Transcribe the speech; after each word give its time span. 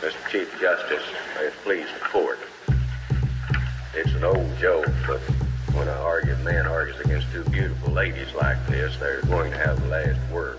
Mr. 0.00 0.30
Chief 0.30 0.58
Justice, 0.58 1.02
may 1.36 1.44
it 1.44 1.52
please 1.62 1.86
the 1.92 2.00
court. 2.00 2.38
It's 3.94 4.10
an 4.14 4.24
old 4.24 4.56
joke, 4.58 4.88
but 5.06 5.20
when 5.74 5.88
a 5.88 5.92
argued 5.92 6.40
man 6.40 6.66
argues 6.66 6.98
against 7.00 7.30
two 7.32 7.44
beautiful 7.44 7.92
ladies 7.92 8.32
like 8.32 8.56
this, 8.66 8.96
they're 8.96 9.20
going 9.22 9.50
to 9.52 9.58
have 9.58 9.78
the 9.82 9.88
last 9.88 10.18
word. 10.32 10.58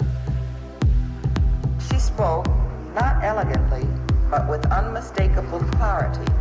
She 1.89 1.97
spoke, 1.97 2.45
not 2.93 3.23
elegantly, 3.23 3.87
but 4.29 4.47
with 4.47 4.63
unmistakable 4.71 5.61
clarity. 5.71 6.31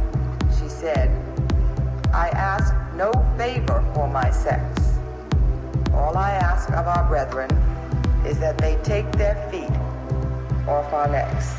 She 0.61 0.69
said, 0.69 1.09
I 2.13 2.29
ask 2.29 2.75
no 2.97 3.13
favor 3.39 3.83
for 3.95 4.09
my 4.09 4.31
sex. 4.31 4.79
All 5.95 6.19
I 6.19 6.33
ask 6.33 6.69
of 6.73 6.87
our 6.87 7.09
brethren 7.09 7.51
is 8.27 8.39
that 8.41 8.59
they 8.59 8.77
take 8.83 9.11
their 9.13 9.37
feet 9.51 9.75
off 10.69 10.93
our 10.93 11.09
necks. 11.09 11.55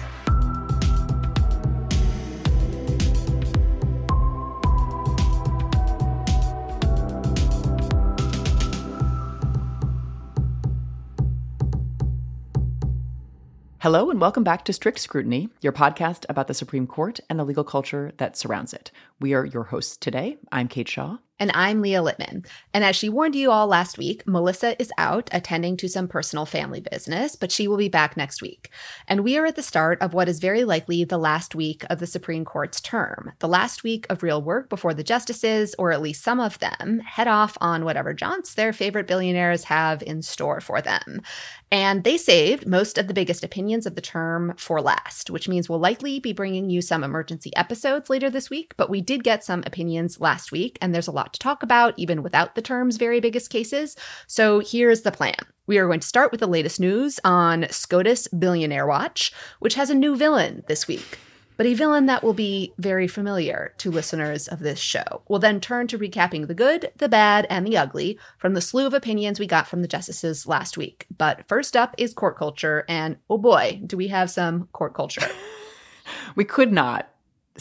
Hello, 13.81 14.11
and 14.11 14.21
welcome 14.21 14.43
back 14.43 14.63
to 14.65 14.73
Strict 14.73 14.99
Scrutiny, 14.99 15.49
your 15.59 15.73
podcast 15.73 16.27
about 16.29 16.45
the 16.45 16.53
Supreme 16.53 16.85
Court 16.85 17.19
and 17.27 17.39
the 17.39 17.43
legal 17.43 17.63
culture 17.63 18.11
that 18.17 18.37
surrounds 18.37 18.75
it. 18.75 18.91
We 19.21 19.35
are 19.35 19.45
your 19.45 19.65
hosts 19.65 19.97
today. 19.97 20.37
I'm 20.51 20.67
Kate 20.67 20.89
Shaw. 20.89 21.17
And 21.41 21.51
I'm 21.55 21.81
Leah 21.81 22.03
Littman. 22.03 22.45
And 22.71 22.83
as 22.83 22.95
she 22.95 23.09
warned 23.09 23.35
you 23.35 23.49
all 23.49 23.65
last 23.65 23.97
week, 23.97 24.21
Melissa 24.27 24.79
is 24.79 24.91
out 24.99 25.27
attending 25.31 25.75
to 25.77 25.89
some 25.89 26.07
personal 26.07 26.45
family 26.45 26.81
business, 26.81 27.35
but 27.35 27.51
she 27.51 27.67
will 27.67 27.77
be 27.77 27.89
back 27.89 28.15
next 28.15 28.43
week. 28.43 28.69
And 29.07 29.23
we 29.23 29.39
are 29.39 29.47
at 29.47 29.55
the 29.55 29.63
start 29.63 29.99
of 30.01 30.13
what 30.13 30.29
is 30.29 30.37
very 30.37 30.63
likely 30.65 31.03
the 31.03 31.17
last 31.17 31.55
week 31.55 31.83
of 31.89 31.97
the 31.97 32.05
Supreme 32.05 32.45
Court's 32.45 32.79
term, 32.79 33.31
the 33.39 33.47
last 33.47 33.83
week 33.83 34.05
of 34.07 34.21
real 34.21 34.39
work 34.39 34.69
before 34.69 34.93
the 34.93 35.03
justices, 35.03 35.73
or 35.79 35.91
at 35.91 36.03
least 36.03 36.23
some 36.23 36.39
of 36.39 36.59
them, 36.59 36.99
head 36.99 37.27
off 37.27 37.57
on 37.59 37.85
whatever 37.85 38.13
jaunts 38.13 38.53
their 38.53 38.71
favorite 38.71 39.07
billionaires 39.07 39.63
have 39.63 40.03
in 40.03 40.21
store 40.21 40.61
for 40.61 40.79
them. 40.79 41.23
And 41.71 42.03
they 42.03 42.17
saved 42.17 42.67
most 42.67 42.99
of 42.99 43.07
the 43.07 43.15
biggest 43.15 43.43
opinions 43.43 43.87
of 43.87 43.95
the 43.95 44.01
term 44.01 44.53
for 44.57 44.79
last, 44.79 45.31
which 45.31 45.47
means 45.47 45.67
we'll 45.67 45.79
likely 45.79 46.19
be 46.19 46.33
bringing 46.33 46.69
you 46.69 46.83
some 46.83 47.03
emergency 47.03 47.51
episodes 47.55 48.11
later 48.11 48.29
this 48.29 48.51
week, 48.51 48.75
but 48.77 48.91
we 48.91 49.01
did 49.11 49.25
get 49.25 49.43
some 49.43 49.61
opinions 49.65 50.21
last 50.21 50.53
week, 50.53 50.77
and 50.81 50.95
there's 50.95 51.09
a 51.09 51.11
lot 51.11 51.33
to 51.33 51.39
talk 51.39 51.63
about, 51.63 51.93
even 51.97 52.23
without 52.23 52.55
the 52.55 52.61
term's 52.61 52.95
very 52.95 53.19
biggest 53.19 53.49
cases. 53.49 53.97
So 54.25 54.59
here's 54.59 55.01
the 55.01 55.11
plan. 55.11 55.35
We 55.67 55.79
are 55.79 55.87
going 55.87 55.99
to 55.99 56.07
start 56.07 56.31
with 56.31 56.39
the 56.39 56.47
latest 56.47 56.79
news 56.79 57.19
on 57.25 57.67
SCOTUS 57.69 58.29
Billionaire 58.29 58.87
Watch, 58.87 59.33
which 59.59 59.73
has 59.73 59.89
a 59.89 59.95
new 59.95 60.15
villain 60.15 60.63
this 60.67 60.87
week 60.87 61.19
but 61.57 61.67
a 61.67 61.73
villain 61.75 62.07
that 62.07 62.23
will 62.23 62.33
be 62.33 62.73
very 62.79 63.07
familiar 63.07 63.71
to 63.77 63.91
listeners 63.91 64.47
of 64.47 64.59
this 64.59 64.79
show. 64.79 65.21
We'll 65.27 65.37
then 65.37 65.59
turn 65.59 65.85
to 65.87 65.99
recapping 65.99 66.47
the 66.47 66.55
good, 66.55 66.91
the 66.97 67.07
bad, 67.07 67.45
and 67.51 67.67
the 67.67 67.77
ugly 67.77 68.17
from 68.39 68.55
the 68.55 68.61
slew 68.61 68.87
of 68.87 68.95
opinions 68.95 69.39
we 69.39 69.45
got 69.45 69.67
from 69.67 69.83
the 69.83 69.87
justices 69.87 70.47
last 70.47 70.75
week. 70.75 71.05
But 71.15 71.47
first 71.47 71.77
up 71.77 71.93
is 71.99 72.15
court 72.15 72.35
culture, 72.35 72.83
and 72.89 73.17
oh 73.29 73.37
boy, 73.37 73.79
do 73.85 73.95
we 73.95 74.07
have 74.07 74.31
some 74.31 74.69
court 74.71 74.95
culture. 74.95 75.21
we 76.35 76.45
could 76.45 76.71
not 76.71 77.11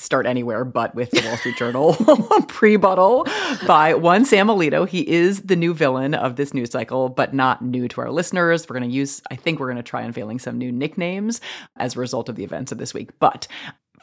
start 0.00 0.26
anywhere 0.26 0.64
but 0.64 0.94
with 0.94 1.10
the 1.10 1.22
Wall 1.26 1.36
Street 1.36 1.56
Journal 1.56 1.94
pre-buttal 2.48 3.26
by 3.66 3.94
one 3.94 4.24
Sam 4.24 4.48
Alito. 4.48 4.88
He 4.88 5.08
is 5.08 5.42
the 5.42 5.56
new 5.56 5.74
villain 5.74 6.14
of 6.14 6.36
this 6.36 6.54
news 6.54 6.70
cycle, 6.70 7.08
but 7.08 7.34
not 7.34 7.62
new 7.62 7.86
to 7.88 8.00
our 8.00 8.10
listeners. 8.10 8.68
We're 8.68 8.78
going 8.78 8.90
to 8.90 8.96
use, 8.96 9.22
I 9.30 9.36
think 9.36 9.60
we're 9.60 9.66
going 9.66 9.76
to 9.76 9.82
try 9.82 10.02
unveiling 10.02 10.38
some 10.38 10.58
new 10.58 10.72
nicknames 10.72 11.40
as 11.76 11.94
a 11.96 12.00
result 12.00 12.28
of 12.28 12.36
the 12.36 12.44
events 12.44 12.72
of 12.72 12.78
this 12.78 12.94
week. 12.94 13.10
But 13.18 13.46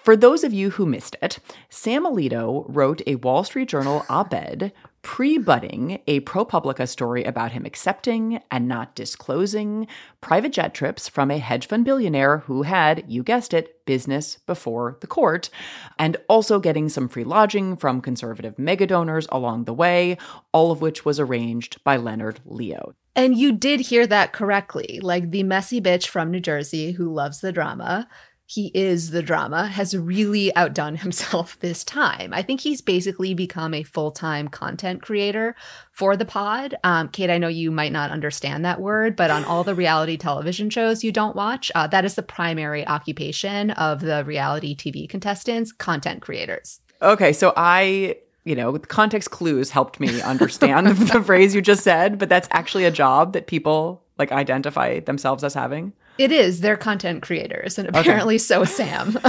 for 0.03 0.15
those 0.15 0.43
of 0.43 0.53
you 0.53 0.69
who 0.69 0.85
missed 0.85 1.15
it, 1.21 1.39
Sam 1.69 2.05
Alito 2.05 2.65
wrote 2.67 3.01
a 3.07 3.15
Wall 3.15 3.43
Street 3.43 3.67
Journal 3.67 4.05
op 4.07 4.33
ed 4.33 4.71
pre-budding 5.07 6.01
a 6.05 6.19
ProPublica 6.19 6.85
story 6.85 7.23
about 7.23 7.53
him 7.53 7.65
accepting 7.65 8.41
and 8.51 8.67
not 8.67 8.93
disclosing 8.93 9.87
private 10.19 10.51
jet 10.51 10.73
trips 10.73 11.07
from 11.07 11.31
a 11.31 11.37
hedge 11.37 11.65
fund 11.65 11.85
billionaire 11.85 12.39
who 12.39 12.63
had, 12.63 13.05
you 13.07 13.23
guessed 13.23 13.53
it, 13.53 13.85
business 13.85 14.37
before 14.45 14.97
the 14.99 15.07
court, 15.07 15.49
and 15.97 16.17
also 16.27 16.59
getting 16.59 16.89
some 16.89 17.07
free 17.07 17.23
lodging 17.23 17.77
from 17.77 18.01
conservative 18.01 18.59
mega 18.59 18.85
donors 18.85 19.25
along 19.31 19.63
the 19.63 19.73
way, 19.73 20.17
all 20.51 20.73
of 20.73 20.81
which 20.81 21.05
was 21.05 21.21
arranged 21.21 21.81
by 21.85 21.95
Leonard 21.95 22.41
Leo. 22.43 22.93
And 23.15 23.37
you 23.37 23.53
did 23.53 23.79
hear 23.79 24.05
that 24.07 24.33
correctly. 24.33 24.99
Like 25.01 25.31
the 25.31 25.43
messy 25.43 25.79
bitch 25.79 26.07
from 26.07 26.31
New 26.31 26.41
Jersey 26.41 26.91
who 26.91 27.13
loves 27.13 27.39
the 27.39 27.53
drama 27.53 28.09
he 28.49 28.71
is 28.73 29.11
the 29.11 29.21
drama, 29.21 29.67
has 29.67 29.95
really 29.95 30.55
outdone 30.55 30.95
himself 31.05 31.59
this 31.59 31.83
time. 31.83 32.33
I 32.33 32.41
think 32.41 32.61
he's 32.61 32.81
basically 32.81 33.33
become 33.33 33.73
a 33.73 33.83
full 33.83 34.11
time 34.11 34.47
content 34.47 35.01
creator 35.01 35.55
for 35.91 36.15
the 36.15 36.25
pod. 36.25 36.75
Um, 36.83 37.09
Kate, 37.09 37.29
I 37.29 37.37
know 37.37 37.49
you 37.49 37.69
might 37.71 37.91
not 37.91 38.09
understand 38.09 38.63
that 38.63 38.79
word, 38.79 39.15
but 39.15 39.29
on 39.29 39.43
all 39.43 39.63
the 39.63 39.75
reality 39.75 40.15
television 40.15 40.69
shows 40.69 41.03
you 41.03 41.11
don't 41.11 41.35
watch, 41.35 41.71
uh, 41.75 41.87
that 41.87 42.05
is 42.05 42.15
the 42.15 42.23
primary 42.23 42.87
occupation 42.87 43.71
of 43.71 43.99
the 43.99 44.23
reality 44.23 44.75
TV 44.75 45.09
contestants, 45.09 45.73
content 45.73 46.21
creators. 46.21 46.79
Okay, 47.01 47.33
so 47.33 47.53
I 47.55 48.17
you 48.45 48.55
know, 48.55 48.79
context 48.79 49.29
clues 49.29 49.71
helped 49.71 49.99
me 49.99 50.21
understand 50.21 50.87
the 51.11 51.21
phrase 51.21 51.53
you 51.53 51.61
just 51.61 51.83
said, 51.83 52.17
but 52.17 52.29
that's 52.29 52.47
actually 52.51 52.85
a 52.85 52.91
job 52.91 53.33
that 53.33 53.45
people 53.45 54.01
like 54.17 54.31
identify 54.31 55.01
themselves 55.01 55.43
as 55.43 55.53
having. 55.53 55.91
It 56.17 56.31
is. 56.31 56.61
They're 56.61 56.77
content 56.77 57.21
creators, 57.21 57.77
and 57.77 57.87
apparently 57.89 58.35
okay. 58.35 58.39
so 58.39 58.63
Sam. 58.63 59.17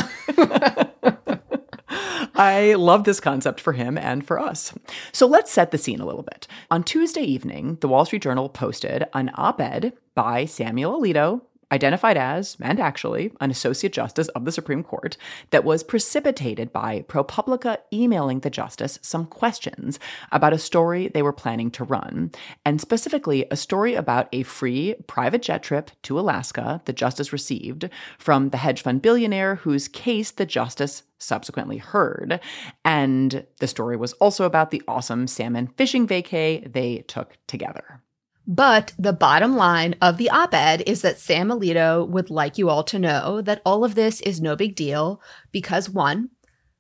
I 2.35 2.75
love 2.75 3.05
this 3.05 3.19
concept 3.19 3.61
for 3.61 3.73
him 3.73 3.99
and 3.99 4.25
for 4.25 4.39
us. 4.39 4.73
So 5.13 5.27
let's 5.27 5.51
set 5.51 5.71
the 5.73 5.79
scene 5.79 6.01
a 6.01 6.07
little 6.07 6.23
bit. 6.23 6.47
On 6.71 6.85
Tuesday 6.85 7.23
evening, 7.23 7.79
the 7.81 7.89
Wall 7.89 8.05
Street 8.05 8.23
Journal 8.23 8.49
posted 8.49 9.05
an 9.13 9.33
op 9.35 9.61
ed 9.61 9.93
by 10.15 10.45
Samuel 10.45 11.01
Alito 11.01 11.43
identified 11.73 12.17
as, 12.17 12.57
and 12.61 12.81
actually, 12.81 13.33
an 13.41 13.51
Associate 13.51 13.93
Justice 13.93 14.29
of 14.29 14.45
the 14.45 14.53
Supreme 14.53 14.83
Court, 14.83 15.17
that 15.51 15.65
was 15.65 15.83
precipitated 15.83 16.73
by 16.73 17.05
ProPublica 17.09 17.79
emailing 17.93 18.41
the 18.41 18.51
Justice 18.51 18.99
some 19.03 19.27
questions 19.27 19.99
about 20.33 20.53
a 20.53 20.59
story 20.59 21.09
they 21.09 21.23
were 21.23 21.33
planning 21.33 21.71
to 21.73 21.85
run, 21.85 22.31
and 22.65 22.81
specifically 22.81 23.47
a 23.51 23.57
story 23.57 23.95
about 23.95 24.29
a 24.33 24.43
free 24.43 24.95
private 25.07 25.43
jet 25.43 25.63
trip 25.63 25.91
to 26.03 26.19
Alaska 26.19 26.81
the 26.85 26.93
Justice 26.93 27.33
received 27.33 27.89
from 28.19 28.51
the 28.51 28.57
hedge 28.57 28.83
fund 28.83 29.03
billionaire 29.03 29.57
whose 29.57 29.89
case 29.89 30.31
the 30.31 30.47
Justice 30.47 31.03
subsequently 31.19 31.79
heard. 31.79 32.41
And 32.85 33.45
the 33.59 33.67
story 33.67 33.97
was 33.97 34.13
also 34.15 34.45
about 34.45 34.71
the 34.71 34.83
awesome 34.87 35.27
salmon 35.27 35.67
fishing 35.77 36.07
vacay 36.07 36.73
they 36.73 37.05
took 37.09 37.37
together. 37.47 38.03
But 38.51 38.95
the 38.99 39.13
bottom 39.13 39.57
line 39.57 39.95
of 40.01 40.17
the 40.17 40.31
op 40.31 40.55
ed 40.55 40.83
is 40.87 41.03
that 41.03 41.19
Sam 41.19 41.51
Alito 41.51 42.09
would 42.09 42.31
like 42.31 42.57
you 42.57 42.71
all 42.71 42.83
to 42.85 42.99
know 42.99 43.43
that 43.43 43.61
all 43.63 43.85
of 43.85 43.95
this 43.95 44.23
is 44.23 44.41
no 44.41 44.57
big 44.57 44.75
deal 44.75 45.21
because 45.53 45.91
one, 45.91 46.31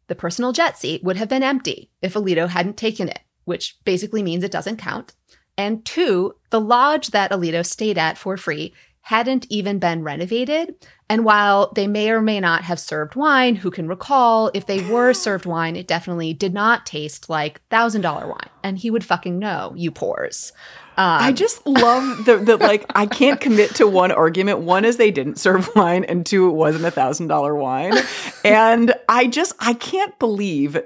the 0.06 0.14
personal 0.14 0.52
jet 0.52 0.78
seat 0.78 1.04
would 1.04 1.18
have 1.18 1.28
been 1.28 1.42
empty 1.42 1.90
if 2.00 2.14
Alito 2.14 2.48
hadn't 2.48 2.78
taken 2.78 3.10
it, 3.10 3.20
which 3.44 3.76
basically 3.84 4.22
means 4.22 4.42
it 4.42 4.50
doesn't 4.50 4.78
count. 4.78 5.12
And 5.58 5.84
two, 5.84 6.36
the 6.48 6.60
lodge 6.60 7.08
that 7.08 7.32
Alito 7.32 7.66
stayed 7.66 7.98
at 7.98 8.16
for 8.16 8.38
free 8.38 8.72
hadn't 9.02 9.46
even 9.50 9.78
been 9.78 10.02
renovated. 10.02 10.74
And 11.10 11.24
while 11.24 11.72
they 11.74 11.86
may 11.86 12.10
or 12.10 12.22
may 12.22 12.40
not 12.40 12.62
have 12.64 12.80
served 12.80 13.14
wine, 13.14 13.56
who 13.56 13.70
can 13.70 13.88
recall 13.88 14.50
if 14.54 14.64
they 14.64 14.82
were 14.88 15.12
served 15.12 15.44
wine, 15.44 15.76
it 15.76 15.86
definitely 15.86 16.32
did 16.32 16.54
not 16.54 16.86
taste 16.86 17.28
like 17.28 17.60
$1,000 17.70 18.26
wine. 18.26 18.50
And 18.62 18.78
he 18.78 18.90
would 18.90 19.04
fucking 19.04 19.38
know, 19.38 19.74
you 19.76 19.90
pores. 19.90 20.52
Um, 20.98 21.22
I 21.22 21.32
just 21.32 21.64
love 21.64 22.24
the, 22.24 22.38
the 22.38 22.56
like 22.56 22.84
I 22.92 23.06
can't 23.06 23.40
commit 23.40 23.76
to 23.76 23.86
one 23.86 24.10
argument. 24.10 24.58
One 24.58 24.84
is 24.84 24.96
they 24.96 25.12
didn't 25.12 25.38
serve 25.38 25.70
wine, 25.76 26.02
and 26.02 26.26
two, 26.26 26.48
it 26.48 26.54
wasn't 26.54 26.86
a 26.86 26.90
thousand 26.90 27.28
dollar 27.28 27.54
wine. 27.54 27.94
and 28.44 28.92
I 29.08 29.28
just 29.28 29.54
I 29.60 29.74
can't 29.74 30.18
believe 30.18 30.76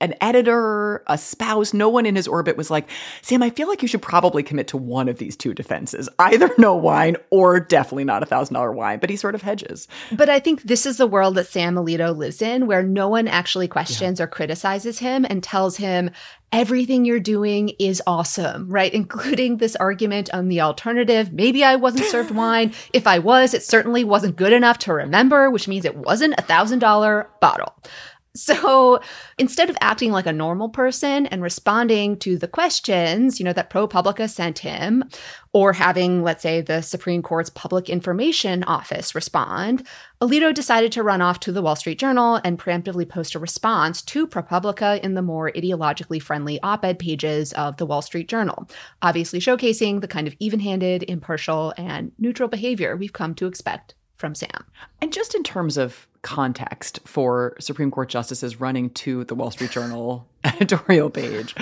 an 0.00 0.14
editor, 0.20 1.02
a 1.06 1.18
spouse, 1.18 1.74
no 1.74 1.88
one 1.88 2.06
in 2.06 2.16
his 2.16 2.28
orbit 2.28 2.56
was 2.56 2.70
like, 2.70 2.88
Sam, 3.22 3.42
I 3.42 3.50
feel 3.50 3.68
like 3.68 3.82
you 3.82 3.88
should 3.88 4.02
probably 4.02 4.42
commit 4.42 4.68
to 4.68 4.76
one 4.76 5.08
of 5.08 5.18
these 5.18 5.36
two 5.36 5.54
defenses 5.54 6.08
either 6.18 6.50
no 6.58 6.74
wine 6.74 7.16
or 7.30 7.60
definitely 7.60 8.04
not 8.04 8.22
a 8.22 8.26
thousand 8.26 8.54
dollar 8.54 8.72
wine. 8.72 8.98
But 8.98 9.10
he 9.10 9.16
sort 9.16 9.34
of 9.34 9.42
hedges. 9.42 9.88
But 10.12 10.28
I 10.28 10.40
think 10.40 10.62
this 10.62 10.86
is 10.86 10.96
the 10.96 11.06
world 11.06 11.34
that 11.34 11.46
Sam 11.46 11.74
Alito 11.74 12.16
lives 12.16 12.42
in 12.42 12.66
where 12.66 12.82
no 12.82 13.08
one 13.08 13.28
actually 13.28 13.68
questions 13.68 14.18
yeah. 14.18 14.24
or 14.24 14.28
criticizes 14.28 14.98
him 14.98 15.26
and 15.28 15.42
tells 15.42 15.76
him, 15.76 16.10
everything 16.52 17.04
you're 17.04 17.20
doing 17.20 17.70
is 17.78 18.02
awesome, 18.06 18.68
right? 18.68 18.92
Including 19.00 19.56
this 19.56 19.76
argument 19.76 20.32
on 20.32 20.48
the 20.48 20.60
alternative. 20.60 21.32
Maybe 21.32 21.64
I 21.64 21.76
wasn't 21.76 22.06
served 22.06 22.30
wine. 22.34 22.72
If 22.92 23.06
I 23.06 23.18
was, 23.18 23.54
it 23.54 23.62
certainly 23.62 24.04
wasn't 24.04 24.36
good 24.36 24.52
enough 24.52 24.78
to 24.78 24.92
remember, 24.92 25.50
which 25.50 25.68
means 25.68 25.84
it 25.84 25.96
wasn't 25.96 26.34
a 26.38 26.42
thousand 26.42 26.80
dollar 26.80 27.28
bottle. 27.40 27.74
So 28.34 29.00
instead 29.38 29.70
of 29.70 29.76
acting 29.80 30.12
like 30.12 30.26
a 30.26 30.32
normal 30.32 30.68
person 30.68 31.26
and 31.26 31.42
responding 31.42 32.16
to 32.18 32.38
the 32.38 32.46
questions, 32.46 33.40
you 33.40 33.44
know, 33.44 33.52
that 33.52 33.70
ProPublica 33.70 34.30
sent 34.30 34.60
him, 34.60 35.04
or 35.52 35.72
having, 35.72 36.22
let's 36.22 36.42
say, 36.42 36.60
the 36.60 36.80
Supreme 36.80 37.22
Court's 37.22 37.50
Public 37.50 37.88
Information 37.88 38.62
Office 38.64 39.16
respond, 39.16 39.84
Alito 40.20 40.54
decided 40.54 40.92
to 40.92 41.02
run 41.02 41.20
off 41.20 41.40
to 41.40 41.50
the 41.50 41.60
Wall 41.60 41.74
Street 41.74 41.98
Journal 41.98 42.40
and 42.44 42.56
preemptively 42.56 43.08
post 43.08 43.34
a 43.34 43.40
response 43.40 44.00
to 44.02 44.28
ProPublica 44.28 45.00
in 45.00 45.14
the 45.14 45.22
more 45.22 45.50
ideologically 45.50 46.22
friendly 46.22 46.60
op 46.62 46.84
ed 46.84 47.00
pages 47.00 47.52
of 47.54 47.78
the 47.78 47.86
Wall 47.86 48.02
Street 48.02 48.28
Journal, 48.28 48.68
obviously 49.02 49.40
showcasing 49.40 50.00
the 50.00 50.08
kind 50.08 50.28
of 50.28 50.36
even 50.38 50.60
handed, 50.60 51.02
impartial, 51.08 51.74
and 51.76 52.12
neutral 52.18 52.48
behavior 52.48 52.96
we've 52.96 53.12
come 53.12 53.34
to 53.34 53.46
expect 53.46 53.96
from 54.18 54.36
Sam. 54.36 54.66
And 55.00 55.12
just 55.12 55.34
in 55.34 55.42
terms 55.42 55.76
of 55.76 56.06
context 56.22 57.00
for 57.04 57.56
Supreme 57.58 57.90
Court 57.90 58.08
justices 58.08 58.60
running 58.60 58.90
to 58.90 59.24
the 59.24 59.34
Wall 59.34 59.50
Street 59.50 59.70
Journal 59.70 60.26
editorial 60.44 61.10
page, 61.10 61.54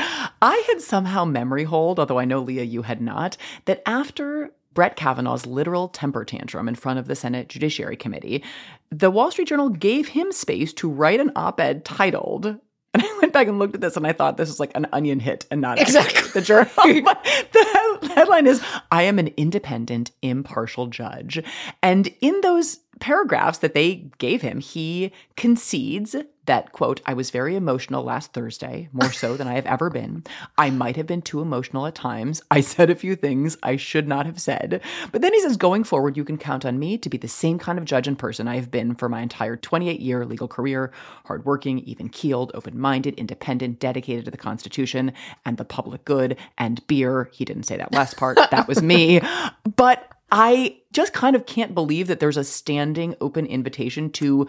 I 0.42 0.62
had 0.68 0.80
somehow 0.80 1.24
memory 1.24 1.64
hold, 1.64 1.98
although 1.98 2.18
I 2.18 2.24
know 2.24 2.40
Leah, 2.40 2.64
you 2.64 2.82
had 2.82 3.00
not, 3.00 3.36
that 3.66 3.82
after 3.86 4.50
Brett 4.74 4.96
Kavanaugh's 4.96 5.46
literal 5.46 5.88
temper 5.88 6.24
tantrum 6.24 6.68
in 6.68 6.74
front 6.74 6.98
of 6.98 7.08
the 7.08 7.16
Senate 7.16 7.48
Judiciary 7.48 7.96
Committee, 7.96 8.44
the 8.90 9.10
Wall 9.10 9.30
Street 9.30 9.48
Journal 9.48 9.70
gave 9.70 10.08
him 10.08 10.30
space 10.32 10.72
to 10.74 10.88
write 10.88 11.20
an 11.20 11.32
op 11.34 11.60
ed 11.60 11.84
titled 11.84 12.58
and 12.94 13.02
I 13.02 13.18
went 13.20 13.32
back 13.34 13.48
and 13.48 13.58
looked 13.58 13.74
at 13.74 13.80
this 13.82 13.96
and 13.96 14.06
I 14.06 14.12
thought 14.12 14.38
this 14.38 14.48
was 14.48 14.60
like 14.60 14.72
an 14.74 14.86
onion 14.92 15.20
hit 15.20 15.46
and 15.50 15.60
not 15.60 15.78
exactly 15.78 16.30
the 16.30 16.40
journal. 16.40 16.70
but 17.04 17.22
the 17.52 18.12
headline 18.14 18.46
is 18.46 18.62
I 18.90 19.02
am 19.02 19.18
an 19.18 19.28
independent, 19.36 20.10
impartial 20.22 20.86
judge. 20.86 21.42
And 21.82 22.08
in 22.22 22.40
those 22.40 22.80
paragraphs 23.00 23.58
that 23.58 23.74
they 23.74 24.06
gave 24.18 24.42
him, 24.42 24.60
he 24.60 25.12
concedes 25.36 26.16
that, 26.48 26.72
quote, 26.72 27.02
I 27.04 27.12
was 27.12 27.30
very 27.30 27.56
emotional 27.56 28.02
last 28.02 28.32
Thursday, 28.32 28.88
more 28.90 29.12
so 29.12 29.36
than 29.36 29.46
I 29.46 29.52
have 29.52 29.66
ever 29.66 29.90
been. 29.90 30.24
I 30.56 30.70
might 30.70 30.96
have 30.96 31.06
been 31.06 31.20
too 31.20 31.42
emotional 31.42 31.86
at 31.86 31.94
times. 31.94 32.42
I 32.50 32.62
said 32.62 32.88
a 32.88 32.94
few 32.94 33.16
things 33.16 33.58
I 33.62 33.76
should 33.76 34.08
not 34.08 34.24
have 34.24 34.40
said. 34.40 34.80
But 35.12 35.20
then 35.20 35.34
he 35.34 35.40
says, 35.40 35.58
going 35.58 35.84
forward, 35.84 36.16
you 36.16 36.24
can 36.24 36.38
count 36.38 36.64
on 36.64 36.78
me 36.78 36.96
to 36.96 37.10
be 37.10 37.18
the 37.18 37.28
same 37.28 37.58
kind 37.58 37.78
of 37.78 37.84
judge 37.84 38.08
and 38.08 38.18
person 38.18 38.48
I 38.48 38.56
have 38.56 38.70
been 38.70 38.94
for 38.94 39.10
my 39.10 39.20
entire 39.20 39.56
28 39.56 40.00
year 40.00 40.24
legal 40.24 40.48
career 40.48 40.90
hardworking, 41.26 41.80
even 41.80 42.08
keeled, 42.08 42.50
open 42.54 42.78
minded, 42.78 43.14
independent, 43.14 43.78
dedicated 43.78 44.24
to 44.24 44.30
the 44.30 44.38
Constitution 44.38 45.12
and 45.44 45.58
the 45.58 45.66
public 45.66 46.06
good, 46.06 46.38
and 46.56 46.84
beer. 46.86 47.28
He 47.30 47.44
didn't 47.44 47.64
say 47.64 47.76
that 47.76 47.92
last 47.92 48.16
part. 48.16 48.38
that 48.50 48.66
was 48.66 48.82
me. 48.82 49.20
But 49.76 50.10
I 50.30 50.80
just 50.92 51.12
kind 51.12 51.34
of 51.34 51.46
can't 51.46 51.74
believe 51.74 52.06
that 52.08 52.20
there's 52.20 52.36
a 52.36 52.44
standing 52.44 53.14
open 53.20 53.46
invitation 53.46 54.10
to 54.12 54.46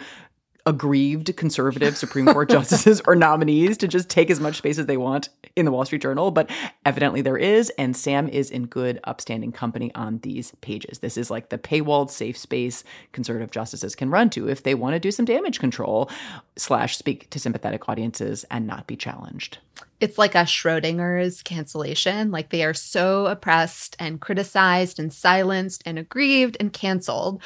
aggrieved 0.65 1.35
conservative 1.35 1.97
Supreme 1.97 2.25
Court 2.25 2.50
justices 2.51 3.01
or 3.06 3.15
nominees 3.15 3.77
to 3.77 3.88
just 3.88 4.09
take 4.09 4.29
as 4.29 4.39
much 4.39 4.57
space 4.57 4.77
as 4.77 4.85
they 4.85 4.97
want 4.97 5.29
in 5.56 5.65
the 5.65 5.71
Wall 5.71 5.85
Street 5.85 6.01
Journal, 6.01 6.31
but 6.31 6.50
evidently 6.85 7.21
there 7.21 7.38
is, 7.38 7.69
and 7.77 7.95
Sam 7.95 8.27
is 8.27 8.50
in 8.50 8.65
good, 8.65 9.00
upstanding 9.03 9.51
company 9.51 9.94
on 9.95 10.19
these 10.19 10.53
pages. 10.61 11.00
This 11.00 11.17
is 11.17 11.31
like 11.31 11.50
the 11.50 11.57
paywalled 11.57 12.09
safe 12.09 12.38
space 12.38 12.83
conservative 13.11 13.51
justices 13.51 13.95
can 13.95 14.09
run 14.09 14.29
to 14.31 14.50
if 14.50 14.63
they 14.63 14.75
want 14.75 14.94
to 14.94 15.00
do 15.00 15.11
some 15.11 15.25
damage 15.25 15.59
control 15.59 16.09
slash 16.56 16.97
speak 16.97 17.29
to 17.31 17.39
sympathetic 17.39 17.89
audiences 17.89 18.45
and 18.51 18.67
not 18.67 18.88
be 18.88 18.95
challenged. 18.95 19.59
It's 20.00 20.17
like 20.17 20.35
a 20.35 20.39
Schrodinger's 20.39 21.41
cancellation. 21.41 22.31
Like 22.31 22.50
they 22.50 22.63
are 22.63 22.73
so 22.73 23.27
oppressed 23.27 23.95
and 24.00 24.21
criticized 24.21 25.00
and 25.00 25.12
silenced 25.12 25.83
and 25.85 26.00
aggrieved 26.00 26.57
and 26.59 26.71
canceled 26.71 27.41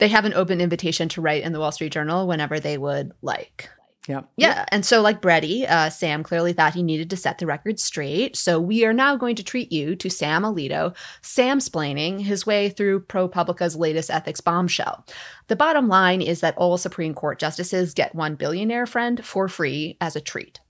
they 0.00 0.08
have 0.08 0.24
an 0.24 0.34
open 0.34 0.60
invitation 0.60 1.08
to 1.10 1.20
write 1.20 1.44
in 1.44 1.52
the 1.52 1.60
Wall 1.60 1.70
Street 1.70 1.92
Journal 1.92 2.26
whenever 2.26 2.58
they 2.58 2.76
would 2.76 3.12
like. 3.22 3.68
Yeah. 4.08 4.22
Yeah. 4.36 4.64
And 4.68 4.84
so, 4.84 5.02
like 5.02 5.20
Bretty, 5.20 5.68
uh, 5.68 5.90
Sam 5.90 6.22
clearly 6.22 6.54
thought 6.54 6.74
he 6.74 6.82
needed 6.82 7.10
to 7.10 7.16
set 7.16 7.38
the 7.38 7.46
record 7.46 7.78
straight. 7.78 8.34
So, 8.34 8.58
we 8.58 8.84
are 8.86 8.94
now 8.94 9.14
going 9.14 9.36
to 9.36 9.44
treat 9.44 9.70
you 9.70 9.94
to 9.96 10.08
Sam 10.08 10.42
Alito, 10.42 10.96
Sam 11.20 11.58
splaining 11.58 12.20
his 12.20 12.46
way 12.46 12.70
through 12.70 13.04
ProPublica's 13.04 13.76
latest 13.76 14.10
ethics 14.10 14.40
bombshell. 14.40 15.06
The 15.48 15.56
bottom 15.56 15.86
line 15.86 16.22
is 16.22 16.40
that 16.40 16.56
all 16.56 16.78
Supreme 16.78 17.14
Court 17.14 17.38
justices 17.38 17.92
get 17.92 18.14
one 18.14 18.36
billionaire 18.36 18.86
friend 18.86 19.24
for 19.24 19.48
free 19.48 19.98
as 20.00 20.16
a 20.16 20.20
treat. 20.20 20.60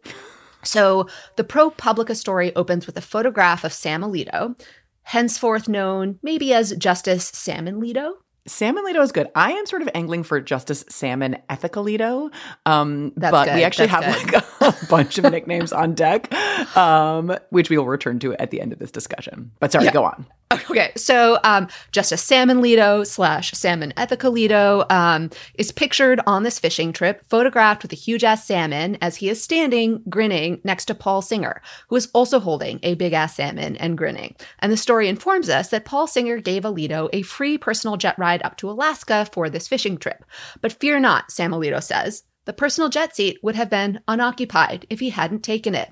So, 0.64 1.06
the 1.36 1.44
ProPublica 1.44 2.16
story 2.16 2.54
opens 2.56 2.86
with 2.86 2.96
a 2.96 3.00
photograph 3.00 3.62
of 3.62 3.72
Sam 3.72 4.02
Alito, 4.02 4.60
henceforth 5.04 5.68
known 5.68 6.18
maybe 6.20 6.52
as 6.52 6.76
Justice 6.76 7.28
Salmon 7.28 7.80
Alito. 7.80 8.14
Salmon 8.46 8.84
Alito 8.84 9.02
is 9.02 9.12
good. 9.12 9.28
I 9.34 9.52
am 9.52 9.66
sort 9.66 9.82
of 9.82 9.88
angling 9.94 10.22
for 10.22 10.40
Justice 10.40 10.84
Salmon 10.88 11.36
Ethicalito. 11.50 12.32
Um, 12.66 13.12
but 13.16 13.44
good. 13.44 13.54
we 13.54 13.64
actually 13.64 13.88
That's 13.88 14.04
have 14.04 14.60
like 14.60 14.82
a 14.82 14.86
bunch 14.88 15.18
of 15.18 15.24
nicknames 15.30 15.72
on 15.72 15.94
deck, 15.94 16.32
um, 16.76 17.36
which 17.50 17.70
we 17.70 17.76
will 17.78 17.86
return 17.86 18.18
to 18.20 18.34
at 18.36 18.50
the 18.50 18.60
end 18.60 18.72
of 18.72 18.78
this 18.78 18.90
discussion. 18.90 19.52
But 19.60 19.72
sorry, 19.72 19.84
Yeah. 19.84 19.92
go 19.92 20.04
on. 20.04 20.26
Okay, 20.70 20.92
so 20.96 21.38
um, 21.44 21.68
Justice 21.92 22.22
Salmon 22.22 22.58
Alito 22.58 23.06
slash 23.06 23.52
Salmon 23.52 23.92
Ethicalito 23.96 24.90
um, 24.90 25.30
is 25.54 25.72
pictured 25.72 26.20
on 26.26 26.42
this 26.42 26.58
fishing 26.58 26.92
trip, 26.92 27.24
photographed 27.28 27.82
with 27.82 27.92
a 27.92 27.96
huge 27.96 28.24
ass 28.24 28.46
salmon 28.46 28.96
as 29.00 29.16
he 29.16 29.28
is 29.28 29.42
standing, 29.42 30.02
grinning 30.08 30.60
next 30.64 30.86
to 30.86 30.94
Paul 30.94 31.22
Singer, 31.22 31.60
who 31.88 31.96
is 31.96 32.08
also 32.12 32.40
holding 32.40 32.80
a 32.82 32.94
big 32.94 33.12
ass 33.12 33.36
salmon 33.36 33.76
and 33.76 33.98
grinning. 33.98 34.34
And 34.60 34.70
the 34.72 34.76
story 34.76 35.08
informs 35.08 35.48
us 35.48 35.68
that 35.68 35.84
Paul 35.84 36.06
Singer 36.06 36.38
gave 36.38 36.62
Alito 36.64 37.08
a 37.12 37.22
free 37.22 37.58
personal 37.58 37.96
jet 37.96 38.18
ride 38.18 38.42
up 38.42 38.56
to 38.58 38.70
Alaska 38.70 39.28
for 39.32 39.50
this 39.50 39.68
fishing 39.68 39.98
trip. 39.98 40.24
But 40.60 40.78
fear 40.80 40.98
not, 40.98 41.30
Sam 41.30 41.52
Alito 41.52 41.82
says, 41.82 42.24
the 42.44 42.52
personal 42.52 42.90
jet 42.90 43.14
seat 43.14 43.38
would 43.42 43.54
have 43.54 43.70
been 43.70 44.00
unoccupied 44.08 44.86
if 44.90 45.00
he 45.00 45.10
hadn't 45.10 45.42
taken 45.42 45.74
it. 45.74 45.90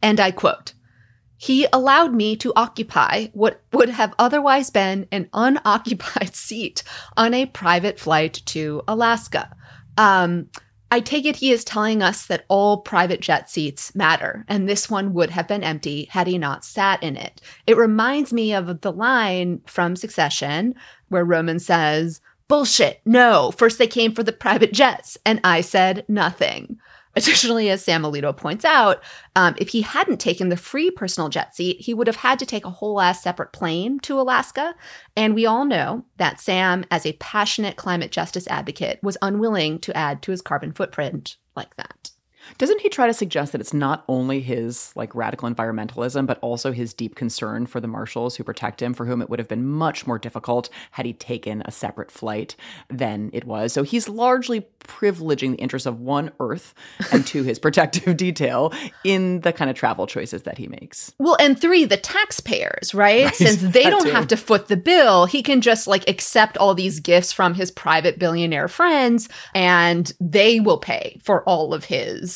And 0.00 0.18
I 0.18 0.32
quote, 0.32 0.74
he 1.42 1.66
allowed 1.72 2.14
me 2.14 2.36
to 2.36 2.52
occupy 2.54 3.26
what 3.32 3.60
would 3.72 3.88
have 3.88 4.14
otherwise 4.16 4.70
been 4.70 5.08
an 5.10 5.28
unoccupied 5.32 6.32
seat 6.36 6.84
on 7.16 7.34
a 7.34 7.46
private 7.46 7.98
flight 7.98 8.40
to 8.46 8.80
Alaska. 8.86 9.50
Um, 9.98 10.50
I 10.92 11.00
take 11.00 11.24
it 11.24 11.34
he 11.34 11.50
is 11.50 11.64
telling 11.64 12.00
us 12.00 12.26
that 12.26 12.44
all 12.46 12.82
private 12.82 13.20
jet 13.20 13.50
seats 13.50 13.92
matter, 13.92 14.44
and 14.46 14.68
this 14.68 14.88
one 14.88 15.14
would 15.14 15.30
have 15.30 15.48
been 15.48 15.64
empty 15.64 16.04
had 16.04 16.28
he 16.28 16.38
not 16.38 16.64
sat 16.64 17.02
in 17.02 17.16
it. 17.16 17.40
It 17.66 17.76
reminds 17.76 18.32
me 18.32 18.54
of 18.54 18.80
the 18.80 18.92
line 18.92 19.62
from 19.66 19.96
Succession 19.96 20.76
where 21.08 21.24
Roman 21.24 21.58
says, 21.58 22.20
Bullshit, 22.46 23.00
no, 23.04 23.50
first 23.50 23.78
they 23.78 23.88
came 23.88 24.14
for 24.14 24.22
the 24.22 24.32
private 24.32 24.72
jets, 24.72 25.18
and 25.26 25.40
I 25.42 25.60
said 25.62 26.04
nothing. 26.06 26.78
Additionally, 27.16 27.68
as 27.68 27.84
Sam 27.84 28.02
Alito 28.02 28.34
points 28.34 28.64
out, 28.64 29.02
um, 29.36 29.54
if 29.58 29.68
he 29.68 29.82
hadn't 29.82 30.20
taken 30.20 30.48
the 30.48 30.56
free 30.56 30.90
personal 30.90 31.28
jet 31.28 31.54
seat, 31.54 31.80
he 31.80 31.92
would 31.92 32.06
have 32.06 32.16
had 32.16 32.38
to 32.38 32.46
take 32.46 32.64
a 32.64 32.70
whole 32.70 33.00
ass 33.00 33.22
separate 33.22 33.52
plane 33.52 33.98
to 34.00 34.18
Alaska. 34.18 34.74
And 35.14 35.34
we 35.34 35.44
all 35.44 35.66
know 35.66 36.06
that 36.16 36.40
Sam, 36.40 36.84
as 36.90 37.04
a 37.04 37.12
passionate 37.14 37.76
climate 37.76 38.12
justice 38.12 38.46
advocate, 38.48 38.98
was 39.02 39.18
unwilling 39.20 39.78
to 39.80 39.96
add 39.96 40.22
to 40.22 40.30
his 40.30 40.40
carbon 40.40 40.72
footprint 40.72 41.36
like 41.54 41.76
that. 41.76 42.11
Doesn't 42.58 42.80
he 42.80 42.88
try 42.88 43.06
to 43.06 43.14
suggest 43.14 43.52
that 43.52 43.60
it's 43.60 43.74
not 43.74 44.04
only 44.08 44.40
his 44.40 44.92
like 44.96 45.14
radical 45.14 45.48
environmentalism, 45.48 46.26
but 46.26 46.38
also 46.40 46.72
his 46.72 46.94
deep 46.94 47.14
concern 47.14 47.66
for 47.66 47.80
the 47.80 47.88
marshals 47.88 48.36
who 48.36 48.44
protect 48.44 48.82
him, 48.82 48.94
for 48.94 49.06
whom 49.06 49.22
it 49.22 49.30
would 49.30 49.38
have 49.38 49.48
been 49.48 49.66
much 49.66 50.06
more 50.06 50.18
difficult 50.18 50.68
had 50.92 51.06
he 51.06 51.12
taken 51.12 51.62
a 51.64 51.70
separate 51.70 52.10
flight 52.10 52.56
than 52.88 53.30
it 53.32 53.44
was? 53.44 53.72
So 53.72 53.82
he's 53.82 54.08
largely 54.08 54.66
privileging 54.84 55.52
the 55.52 55.58
interests 55.58 55.86
of 55.86 56.00
one, 56.00 56.32
Earth, 56.40 56.74
and 57.12 57.26
two, 57.26 57.42
his 57.42 57.58
protective 57.60 58.16
detail 58.16 58.72
in 59.04 59.40
the 59.40 59.52
kind 59.52 59.70
of 59.70 59.76
travel 59.76 60.06
choices 60.06 60.42
that 60.42 60.58
he 60.58 60.66
makes. 60.66 61.12
Well, 61.18 61.36
and 61.38 61.58
three, 61.60 61.84
the 61.84 61.96
taxpayers, 61.96 62.94
right? 62.94 63.02
Right, 63.02 63.34
Since 63.34 63.60
they 63.60 63.82
that 63.84 63.90
don't 63.90 64.04
too. 64.06 64.12
have 64.12 64.28
to 64.28 64.36
foot 64.36 64.68
the 64.68 64.76
bill, 64.76 65.26
he 65.26 65.42
can 65.42 65.60
just 65.60 65.86
like 65.86 66.08
accept 66.08 66.56
all 66.56 66.74
these 66.74 67.00
gifts 67.00 67.32
from 67.32 67.54
his 67.54 67.70
private 67.70 68.18
billionaire 68.18 68.68
friends 68.68 69.28
and 69.54 70.12
they 70.20 70.60
will 70.60 70.78
pay 70.78 71.18
for 71.22 71.42
all 71.44 71.74
of 71.74 71.84
his 71.84 72.31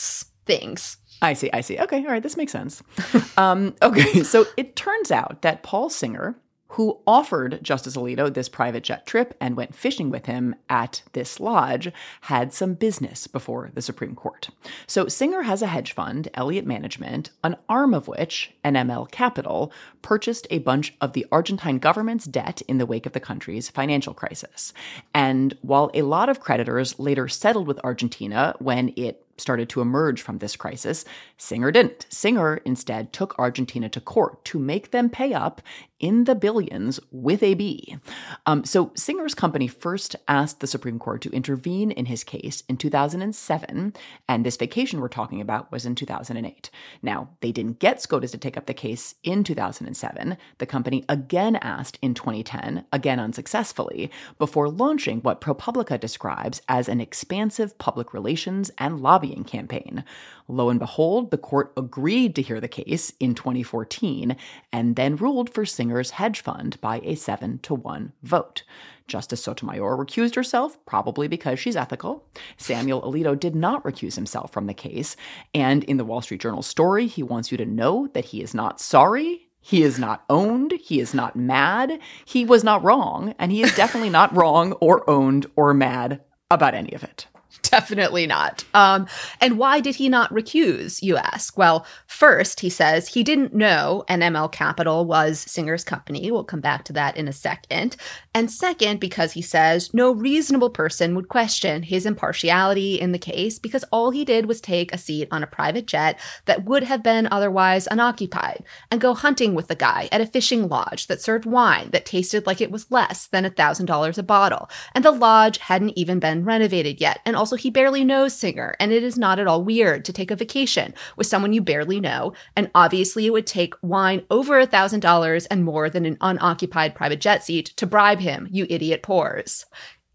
things. 0.46 0.98
I 1.22 1.32
see, 1.32 1.50
I 1.52 1.60
see. 1.60 1.78
Okay, 1.78 1.98
all 1.98 2.12
right, 2.12 2.22
this 2.22 2.36
makes 2.36 2.52
sense. 2.52 2.82
um, 3.36 3.74
okay, 3.82 4.22
so 4.22 4.46
it 4.56 4.76
turns 4.76 5.10
out 5.10 5.42
that 5.42 5.62
Paul 5.62 5.88
Singer, 5.88 6.36
who 6.70 7.00
offered 7.06 7.60
Justice 7.62 7.96
Alito 7.96 8.32
this 8.32 8.50
private 8.50 8.82
jet 8.82 9.06
trip 9.06 9.34
and 9.40 9.56
went 9.56 9.74
fishing 9.74 10.10
with 10.10 10.26
him 10.26 10.54
at 10.68 11.02
this 11.12 11.40
lodge, 11.40 11.90
had 12.22 12.52
some 12.52 12.74
business 12.74 13.26
before 13.26 13.70
the 13.72 13.80
Supreme 13.80 14.14
Court. 14.14 14.50
So 14.86 15.08
Singer 15.08 15.42
has 15.42 15.62
a 15.62 15.68
hedge 15.68 15.92
fund, 15.92 16.28
Elliott 16.34 16.66
Management, 16.66 17.30
an 17.42 17.56
arm 17.68 17.94
of 17.94 18.08
which, 18.08 18.52
NML 18.64 19.10
Capital, 19.10 19.72
purchased 20.02 20.46
a 20.50 20.58
bunch 20.58 20.92
of 21.00 21.14
the 21.14 21.24
Argentine 21.32 21.78
government's 21.78 22.26
debt 22.26 22.60
in 22.68 22.76
the 22.78 22.86
wake 22.86 23.06
of 23.06 23.12
the 23.12 23.20
country's 23.20 23.70
financial 23.70 24.12
crisis. 24.12 24.74
And 25.14 25.56
while 25.62 25.90
a 25.94 26.02
lot 26.02 26.28
of 26.28 26.40
creditors 26.40 26.98
later 26.98 27.26
settled 27.26 27.68
with 27.68 27.80
Argentina 27.84 28.54
when 28.58 28.92
it 28.96 29.25
started 29.38 29.68
to 29.70 29.80
emerge 29.80 30.22
from 30.22 30.38
this 30.38 30.56
crisis. 30.56 31.04
Singer 31.36 31.70
didn't. 31.70 32.06
Singer 32.08 32.56
instead 32.64 33.12
took 33.12 33.38
Argentina 33.38 33.88
to 33.88 34.00
court 34.00 34.44
to 34.46 34.58
make 34.58 34.90
them 34.90 35.08
pay 35.08 35.32
up 35.34 35.62
in 35.98 36.24
the 36.24 36.34
billions 36.34 37.00
with 37.10 37.42
a 37.42 37.54
B. 37.54 37.96
Um, 38.44 38.64
so 38.64 38.92
Singer's 38.94 39.34
company 39.34 39.66
first 39.66 40.14
asked 40.28 40.60
the 40.60 40.66
Supreme 40.66 40.98
Court 40.98 41.22
to 41.22 41.30
intervene 41.30 41.90
in 41.90 42.06
his 42.06 42.22
case 42.22 42.62
in 42.68 42.76
2007, 42.76 43.94
and 44.28 44.44
this 44.44 44.56
vacation 44.56 45.00
we're 45.00 45.08
talking 45.08 45.40
about 45.40 45.72
was 45.72 45.86
in 45.86 45.94
2008. 45.94 46.70
Now, 47.02 47.30
they 47.40 47.50
didn't 47.50 47.78
get 47.78 48.02
SCOTUS 48.02 48.30
to 48.32 48.38
take 48.38 48.56
up 48.56 48.66
the 48.66 48.74
case 48.74 49.14
in 49.22 49.42
2007. 49.42 50.36
The 50.58 50.66
company 50.66 51.04
again 51.08 51.56
asked 51.56 51.98
in 52.02 52.14
2010, 52.14 52.84
again 52.92 53.18
unsuccessfully, 53.18 54.10
before 54.38 54.68
launching 54.68 55.20
what 55.20 55.40
ProPublica 55.40 55.98
describes 55.98 56.60
as 56.68 56.88
an 56.88 57.00
expansive 57.00 57.78
public 57.78 58.12
relations 58.12 58.70
and 58.78 59.00
lobbying 59.00 59.25
campaign. 59.44 60.04
Lo 60.48 60.68
and 60.68 60.78
behold, 60.78 61.30
the 61.30 61.38
court 61.38 61.72
agreed 61.76 62.34
to 62.34 62.42
hear 62.42 62.60
the 62.60 62.68
case 62.68 63.12
in 63.18 63.34
2014 63.34 64.36
and 64.72 64.96
then 64.96 65.16
ruled 65.16 65.52
for 65.52 65.64
Singer's 65.64 66.10
hedge 66.10 66.40
fund 66.40 66.80
by 66.80 67.00
a 67.04 67.14
7 67.14 67.58
to 67.60 67.74
1 67.74 68.12
vote. 68.22 68.62
Justice 69.08 69.42
Sotomayor 69.42 69.96
recused 69.96 70.34
herself, 70.34 70.84
probably 70.84 71.28
because 71.28 71.58
she's 71.58 71.76
ethical. 71.76 72.24
Samuel 72.56 73.02
Alito 73.02 73.38
did 73.38 73.54
not 73.54 73.84
recuse 73.84 74.16
himself 74.16 74.52
from 74.52 74.66
the 74.66 74.74
case. 74.74 75.16
And 75.54 75.84
in 75.84 75.96
the 75.96 76.04
Wall 76.04 76.20
Street 76.20 76.40
Journal 76.40 76.62
story, 76.62 77.06
he 77.06 77.22
wants 77.22 77.50
you 77.50 77.58
to 77.58 77.64
know 77.66 78.08
that 78.14 78.26
he 78.26 78.42
is 78.42 78.54
not 78.54 78.80
sorry. 78.80 79.48
He 79.60 79.82
is 79.82 79.98
not 79.98 80.24
owned. 80.30 80.72
He 80.80 81.00
is 81.00 81.14
not 81.14 81.36
mad. 81.36 81.98
He 82.24 82.44
was 82.44 82.62
not 82.62 82.84
wrong. 82.84 83.34
And 83.38 83.50
he 83.50 83.62
is 83.62 83.74
definitely 83.74 84.10
not 84.10 84.34
wrong 84.34 84.72
or 84.74 85.08
owned 85.08 85.46
or 85.56 85.74
mad 85.74 86.20
about 86.50 86.74
any 86.74 86.92
of 86.92 87.02
it. 87.02 87.26
Definitely 87.70 88.26
not. 88.26 88.64
Um, 88.74 89.06
and 89.40 89.58
why 89.58 89.80
did 89.80 89.96
he 89.96 90.08
not 90.08 90.30
recuse, 90.30 91.02
you 91.02 91.16
ask? 91.16 91.56
Well, 91.58 91.84
first, 92.06 92.60
he 92.60 92.70
says 92.70 93.08
he 93.08 93.24
didn't 93.24 93.54
know 93.54 94.04
NML 94.08 94.52
Capital 94.52 95.04
was 95.04 95.40
Singer's 95.40 95.84
company. 95.84 96.30
We'll 96.30 96.44
come 96.44 96.60
back 96.60 96.84
to 96.84 96.92
that 96.92 97.16
in 97.16 97.26
a 97.26 97.32
second. 97.32 97.96
And 98.34 98.50
second, 98.50 99.00
because 99.00 99.32
he 99.32 99.42
says 99.42 99.92
no 99.92 100.12
reasonable 100.12 100.70
person 100.70 101.14
would 101.14 101.28
question 101.28 101.82
his 101.82 102.06
impartiality 102.06 103.00
in 103.00 103.12
the 103.12 103.18
case 103.18 103.58
because 103.58 103.84
all 103.90 104.10
he 104.10 104.24
did 104.24 104.46
was 104.46 104.60
take 104.60 104.92
a 104.92 104.98
seat 104.98 105.28
on 105.30 105.42
a 105.42 105.46
private 105.46 105.86
jet 105.86 106.20
that 106.44 106.64
would 106.64 106.84
have 106.84 107.02
been 107.02 107.26
otherwise 107.30 107.88
unoccupied 107.90 108.62
and 108.90 109.00
go 109.00 109.14
hunting 109.14 109.54
with 109.54 109.68
the 109.68 109.74
guy 109.74 110.08
at 110.12 110.20
a 110.20 110.26
fishing 110.26 110.68
lodge 110.68 111.06
that 111.06 111.20
served 111.20 111.46
wine 111.46 111.90
that 111.90 112.06
tasted 112.06 112.46
like 112.46 112.60
it 112.60 112.70
was 112.70 112.90
less 112.90 113.26
than 113.28 113.44
$1,000 113.44 114.18
a 114.18 114.22
bottle. 114.22 114.68
And 114.94 115.04
the 115.04 115.10
lodge 115.10 115.58
hadn't 115.58 115.96
even 115.96 116.20
been 116.20 116.44
renovated 116.44 117.00
yet. 117.00 117.20
And 117.24 117.34
also, 117.34 117.55
he 117.56 117.70
barely 117.70 118.04
knows 118.04 118.34
Singer, 118.34 118.74
and 118.78 118.92
it 118.92 119.02
is 119.02 119.18
not 119.18 119.38
at 119.38 119.46
all 119.46 119.64
weird 119.64 120.04
to 120.04 120.12
take 120.12 120.30
a 120.30 120.36
vacation 120.36 120.94
with 121.16 121.26
someone 121.26 121.52
you 121.52 121.60
barely 121.60 122.00
know. 122.00 122.32
And 122.54 122.70
obviously, 122.74 123.26
it 123.26 123.32
would 123.32 123.46
take 123.46 123.74
wine 123.82 124.24
over 124.30 124.58
a 124.58 124.66
$1,000 124.66 125.46
and 125.50 125.64
more 125.64 125.90
than 125.90 126.06
an 126.06 126.18
unoccupied 126.20 126.94
private 126.94 127.20
jet 127.20 127.44
seat 127.44 127.72
to 127.76 127.86
bribe 127.86 128.20
him, 128.20 128.48
you 128.50 128.66
idiot 128.70 129.02
pores. 129.02 129.66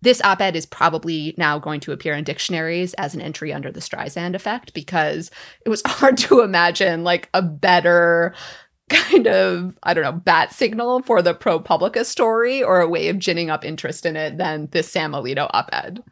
This 0.01 0.21
op 0.21 0.41
ed 0.41 0.55
is 0.55 0.65
probably 0.65 1.35
now 1.37 1.59
going 1.59 1.79
to 1.81 1.91
appear 1.91 2.15
in 2.15 2.23
dictionaries 2.23 2.93
as 2.95 3.13
an 3.13 3.21
entry 3.21 3.53
under 3.53 3.71
the 3.71 3.79
Streisand 3.79 4.33
effect 4.33 4.73
because 4.73 5.29
it 5.65 5.69
was 5.69 5.83
hard 5.85 6.17
to 6.19 6.41
imagine 6.41 7.03
like 7.03 7.29
a 7.33 7.41
better 7.41 8.33
kind 8.89 9.27
of, 9.27 9.77
I 9.83 9.93
don't 9.93 10.03
know, 10.03 10.11
bat 10.11 10.53
signal 10.53 11.01
for 11.03 11.21
the 11.21 11.33
ProPublica 11.33 12.05
story 12.05 12.63
or 12.63 12.81
a 12.81 12.89
way 12.89 13.07
of 13.07 13.19
ginning 13.19 13.49
up 13.49 13.63
interest 13.63 14.05
in 14.05 14.15
it 14.15 14.37
than 14.37 14.67
this 14.71 14.91
Sam 14.91 15.13
Alito 15.13 15.49
op 15.53 15.69
ed 15.71 16.03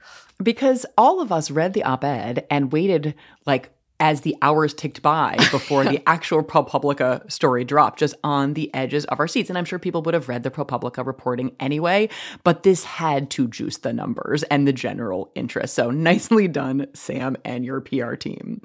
because 0.44 0.86
all 0.98 1.22
of 1.22 1.32
us 1.32 1.52
read 1.52 1.74
the 1.74 1.84
op 1.84 2.04
ed 2.04 2.46
and 2.50 2.72
waited 2.72 3.16
like 3.46 3.72
as 4.00 4.22
the 4.22 4.36
hours 4.42 4.74
ticked 4.74 5.02
by 5.02 5.36
before 5.52 5.84
the 5.84 6.02
actual 6.08 6.44
ProPublica 6.44 7.30
story 7.32 7.64
dropped, 7.66 8.00
just 8.00 8.16
on 8.24 8.54
the 8.54 8.74
edges 8.74 9.06
of 9.06 9.20
our 9.20 9.28
seats. 9.28 9.50
And 9.50 9.58
I'm 9.58 9.66
sure 9.66 9.80
people 9.80 10.02
would 10.04 10.14
have 10.14 10.30
read 10.30 10.44
the 10.44 10.52
ProPublica 10.52 11.06
reporting 11.06 11.56
anyway, 11.60 12.10
but 12.44 12.64
this 12.64 12.84
had 12.84 13.30
to 13.32 13.48
juice 13.48 13.78
the 13.78 13.94
numbers 13.94 14.44
and 14.44 14.68
the 14.68 14.74
general 14.74 15.32
interest. 15.36 15.74
So 15.74 15.92
nicely 15.92 16.48
done, 16.48 16.88
Sam 16.94 17.36
and 17.44 17.66
your 17.66 17.82
PR 17.82 18.16
team. 18.16 18.62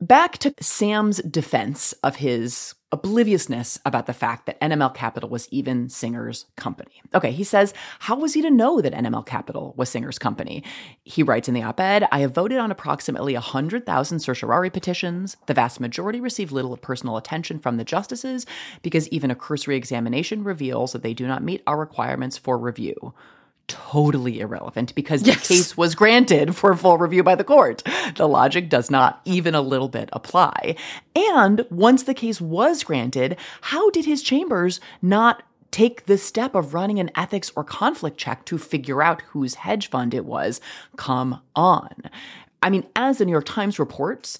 Back 0.00 0.38
to 0.38 0.54
Sam's 0.60 1.18
defense 1.18 1.92
of 2.04 2.16
his 2.16 2.74
obliviousness 2.90 3.78
about 3.84 4.06
the 4.06 4.14
fact 4.14 4.46
that 4.46 4.60
NML 4.60 4.94
Capital 4.94 5.28
was 5.28 5.46
even 5.50 5.88
Singer's 5.88 6.46
company. 6.56 7.02
Okay, 7.14 7.32
he 7.32 7.44
says, 7.44 7.74
How 8.00 8.16
was 8.16 8.34
he 8.34 8.42
to 8.42 8.50
know 8.50 8.80
that 8.80 8.94
NML 8.94 9.26
Capital 9.26 9.74
was 9.76 9.90
Singer's 9.90 10.18
company? 10.18 10.64
He 11.04 11.22
writes 11.22 11.48
in 11.48 11.54
the 11.54 11.62
op 11.62 11.80
ed 11.80 12.08
I 12.10 12.20
have 12.20 12.34
voted 12.34 12.58
on 12.58 12.70
approximately 12.70 13.34
100,000 13.34 14.20
certiorari 14.20 14.70
petitions. 14.70 15.36
The 15.46 15.54
vast 15.54 15.80
majority 15.80 16.20
receive 16.20 16.50
little 16.50 16.76
personal 16.76 17.16
attention 17.16 17.58
from 17.58 17.76
the 17.76 17.84
justices 17.84 18.46
because 18.82 19.08
even 19.08 19.30
a 19.30 19.36
cursory 19.36 19.76
examination 19.76 20.42
reveals 20.42 20.92
that 20.92 21.02
they 21.02 21.14
do 21.14 21.26
not 21.26 21.42
meet 21.42 21.62
our 21.66 21.78
requirements 21.78 22.38
for 22.38 22.56
review 22.56 23.12
totally 23.68 24.40
irrelevant 24.40 24.94
because 24.94 25.22
yes. 25.22 25.36
the 25.36 25.54
case 25.54 25.76
was 25.76 25.94
granted 25.94 26.56
for 26.56 26.74
full 26.74 26.98
review 26.98 27.22
by 27.22 27.34
the 27.34 27.44
court. 27.44 27.82
The 28.16 28.26
logic 28.26 28.68
does 28.68 28.90
not 28.90 29.20
even 29.24 29.54
a 29.54 29.60
little 29.60 29.88
bit 29.88 30.08
apply. 30.12 30.74
And 31.14 31.64
once 31.70 32.02
the 32.02 32.14
case 32.14 32.40
was 32.40 32.82
granted, 32.82 33.36
how 33.60 33.90
did 33.90 34.06
his 34.06 34.22
chambers 34.22 34.80
not 35.00 35.42
take 35.70 36.06
the 36.06 36.18
step 36.18 36.54
of 36.54 36.74
running 36.74 36.98
an 36.98 37.10
ethics 37.14 37.52
or 37.54 37.62
conflict 37.62 38.16
check 38.16 38.44
to 38.46 38.58
figure 38.58 39.02
out 39.02 39.22
whose 39.22 39.56
hedge 39.56 39.88
fund 39.88 40.14
it 40.14 40.24
was? 40.24 40.60
Come 40.96 41.40
on. 41.54 41.94
I 42.62 42.70
mean, 42.70 42.86
as 42.96 43.18
the 43.18 43.24
New 43.24 43.32
York 43.32 43.46
Times 43.46 43.78
reports, 43.78 44.38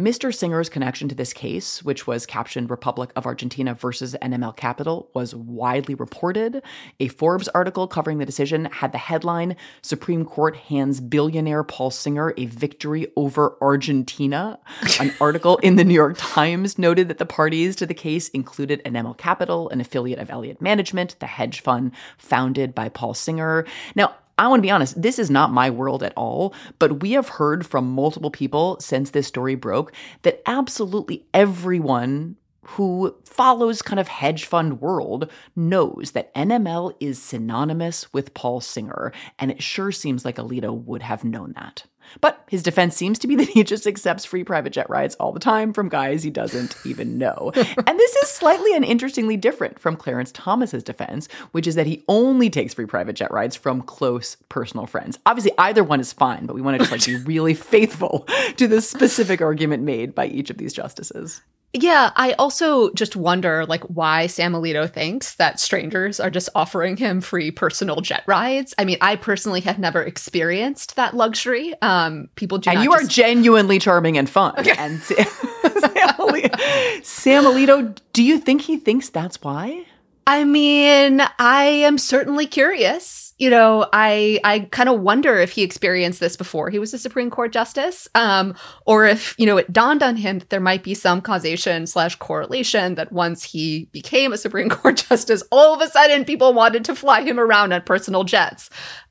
Mr. 0.00 0.34
Singer's 0.34 0.70
connection 0.70 1.08
to 1.08 1.14
this 1.14 1.34
case, 1.34 1.82
which 1.82 2.06
was 2.06 2.24
captioned 2.24 2.70
Republic 2.70 3.12
of 3.16 3.26
Argentina 3.26 3.74
versus 3.74 4.16
NML 4.22 4.56
Capital, 4.56 5.10
was 5.14 5.34
widely 5.34 5.94
reported. 5.94 6.62
A 7.00 7.08
Forbes 7.08 7.48
article 7.48 7.86
covering 7.86 8.16
the 8.16 8.24
decision 8.24 8.64
had 8.66 8.92
the 8.92 8.98
headline 8.98 9.56
Supreme 9.82 10.24
Court 10.24 10.56
hands 10.56 11.00
billionaire 11.00 11.62
Paul 11.62 11.90
Singer 11.90 12.32
a 12.38 12.46
victory 12.46 13.08
over 13.14 13.58
Argentina. 13.60 14.58
An 14.98 15.12
article 15.20 15.58
in 15.58 15.76
the 15.76 15.84
New 15.84 15.94
York 15.94 16.14
Times 16.16 16.78
noted 16.78 17.08
that 17.08 17.18
the 17.18 17.26
parties 17.26 17.76
to 17.76 17.86
the 17.86 17.94
case 17.94 18.30
included 18.30 18.82
NML 18.84 19.18
Capital, 19.18 19.68
an 19.68 19.82
affiliate 19.82 20.18
of 20.18 20.30
Elliott 20.30 20.62
Management, 20.62 21.16
the 21.18 21.26
hedge 21.26 21.60
fund 21.60 21.92
founded 22.16 22.74
by 22.74 22.88
Paul 22.88 23.12
Singer. 23.12 23.66
Now, 23.94 24.14
I 24.40 24.48
want 24.48 24.60
to 24.60 24.62
be 24.62 24.70
honest, 24.70 25.00
this 25.00 25.18
is 25.18 25.30
not 25.30 25.52
my 25.52 25.68
world 25.68 26.02
at 26.02 26.14
all, 26.16 26.54
but 26.78 27.02
we 27.02 27.12
have 27.12 27.28
heard 27.28 27.66
from 27.66 27.92
multiple 27.92 28.30
people 28.30 28.78
since 28.80 29.10
this 29.10 29.26
story 29.26 29.54
broke 29.54 29.92
that 30.22 30.40
absolutely 30.46 31.26
everyone 31.34 32.36
who 32.62 33.14
follows 33.26 33.82
kind 33.82 34.00
of 34.00 34.08
hedge 34.08 34.46
fund 34.46 34.80
world 34.80 35.30
knows 35.54 36.12
that 36.12 36.34
NML 36.34 36.94
is 37.00 37.20
synonymous 37.20 38.10
with 38.14 38.32
Paul 38.32 38.62
Singer, 38.62 39.12
and 39.38 39.50
it 39.50 39.62
sure 39.62 39.92
seems 39.92 40.24
like 40.24 40.36
Alito 40.36 40.72
would 40.72 41.02
have 41.02 41.22
known 41.22 41.52
that. 41.56 41.84
But 42.20 42.44
his 42.48 42.62
defense 42.62 42.96
seems 42.96 43.18
to 43.20 43.26
be 43.26 43.36
that 43.40 43.48
he 43.48 43.64
just 43.64 43.86
accepts 43.86 44.24
free 44.24 44.44
private 44.44 44.72
jet 44.72 44.88
rides 44.90 45.14
all 45.16 45.32
the 45.32 45.40
time 45.40 45.72
from 45.72 45.88
guys 45.88 46.22
he 46.22 46.30
doesn't 46.30 46.76
even 46.84 47.18
know. 47.18 47.52
and 47.54 47.98
this 47.98 48.16
is 48.16 48.28
slightly 48.28 48.74
and 48.74 48.84
interestingly 48.84 49.36
different 49.36 49.78
from 49.78 49.96
Clarence 49.96 50.32
Thomas's 50.32 50.82
defense, 50.82 51.28
which 51.52 51.66
is 51.66 51.74
that 51.74 51.86
he 51.86 52.04
only 52.08 52.50
takes 52.50 52.74
free 52.74 52.86
private 52.86 53.16
jet 53.16 53.30
rides 53.30 53.56
from 53.56 53.82
close 53.82 54.36
personal 54.48 54.86
friends. 54.86 55.18
Obviously, 55.26 55.52
either 55.58 55.84
one 55.84 56.00
is 56.00 56.12
fine, 56.12 56.46
but 56.46 56.54
we 56.54 56.62
want 56.62 56.74
to 56.74 56.78
just 56.78 56.92
like 56.92 57.04
be 57.04 57.16
really 57.26 57.54
faithful 57.54 58.26
to 58.56 58.66
the 58.66 58.80
specific 58.80 59.40
argument 59.40 59.82
made 59.82 60.14
by 60.14 60.26
each 60.26 60.50
of 60.50 60.58
these 60.58 60.72
justices. 60.72 61.42
Yeah, 61.72 62.10
I 62.16 62.32
also 62.32 62.92
just 62.94 63.14
wonder 63.14 63.64
like 63.64 63.84
why 63.84 64.26
Sam 64.26 64.54
Alito 64.54 64.90
thinks 64.90 65.36
that 65.36 65.60
strangers 65.60 66.18
are 66.18 66.30
just 66.30 66.48
offering 66.54 66.96
him 66.96 67.20
free 67.20 67.52
personal 67.52 68.00
jet 68.00 68.24
rides. 68.26 68.74
I 68.76 68.84
mean, 68.84 68.98
I 69.00 69.14
personally 69.14 69.60
have 69.60 69.78
never 69.78 70.02
experienced 70.02 70.96
that 70.96 71.14
luxury. 71.14 71.74
Um, 71.80 72.28
people 72.34 72.58
do, 72.58 72.70
and 72.70 72.82
you 72.82 72.90
just... 72.90 73.04
are 73.04 73.06
genuinely 73.06 73.78
charming 73.78 74.18
and 74.18 74.28
fun. 74.28 74.58
Okay. 74.58 74.74
And 74.76 75.00
Sam, 75.02 75.26
Sam, 75.26 76.08
Alito, 76.18 77.04
Sam 77.04 77.44
Alito, 77.44 77.96
do 78.12 78.24
you 78.24 78.38
think 78.38 78.62
he 78.62 78.76
thinks 78.76 79.08
that's 79.08 79.40
why? 79.40 79.84
I 80.26 80.44
mean, 80.44 81.22
I 81.38 81.64
am 81.64 81.98
certainly 81.98 82.46
curious 82.46 83.29
you 83.40 83.48
know, 83.48 83.88
I 83.90 84.38
I 84.44 84.60
kind 84.70 84.90
of 84.90 85.00
wonder 85.00 85.38
if 85.38 85.52
he 85.52 85.62
experienced 85.62 86.20
this 86.20 86.36
before 86.36 86.68
he 86.68 86.78
was 86.78 86.92
a 86.92 86.98
Supreme 86.98 87.30
Court 87.30 87.52
justice, 87.52 88.06
um, 88.14 88.54
or 88.84 89.06
if 89.06 89.34
you 89.38 89.46
know 89.46 89.56
it 89.56 89.72
dawned 89.72 90.02
on 90.02 90.16
him 90.16 90.40
that 90.40 90.50
there 90.50 90.60
might 90.60 90.82
be 90.82 90.92
some 90.92 91.22
causation 91.22 91.86
slash 91.86 92.16
correlation 92.16 92.96
that 92.96 93.12
once 93.12 93.42
he 93.42 93.88
became 93.92 94.34
a 94.34 94.38
Supreme 94.38 94.68
Court 94.68 95.04
justice, 95.08 95.42
all 95.50 95.74
of 95.74 95.80
a 95.80 95.90
sudden 95.90 96.26
people 96.26 96.52
wanted 96.52 96.84
to 96.84 96.94
fly 96.94 97.22
him 97.22 97.40
around 97.40 97.72
on 97.72 97.80
personal 97.82 98.24
jets. 98.24 98.68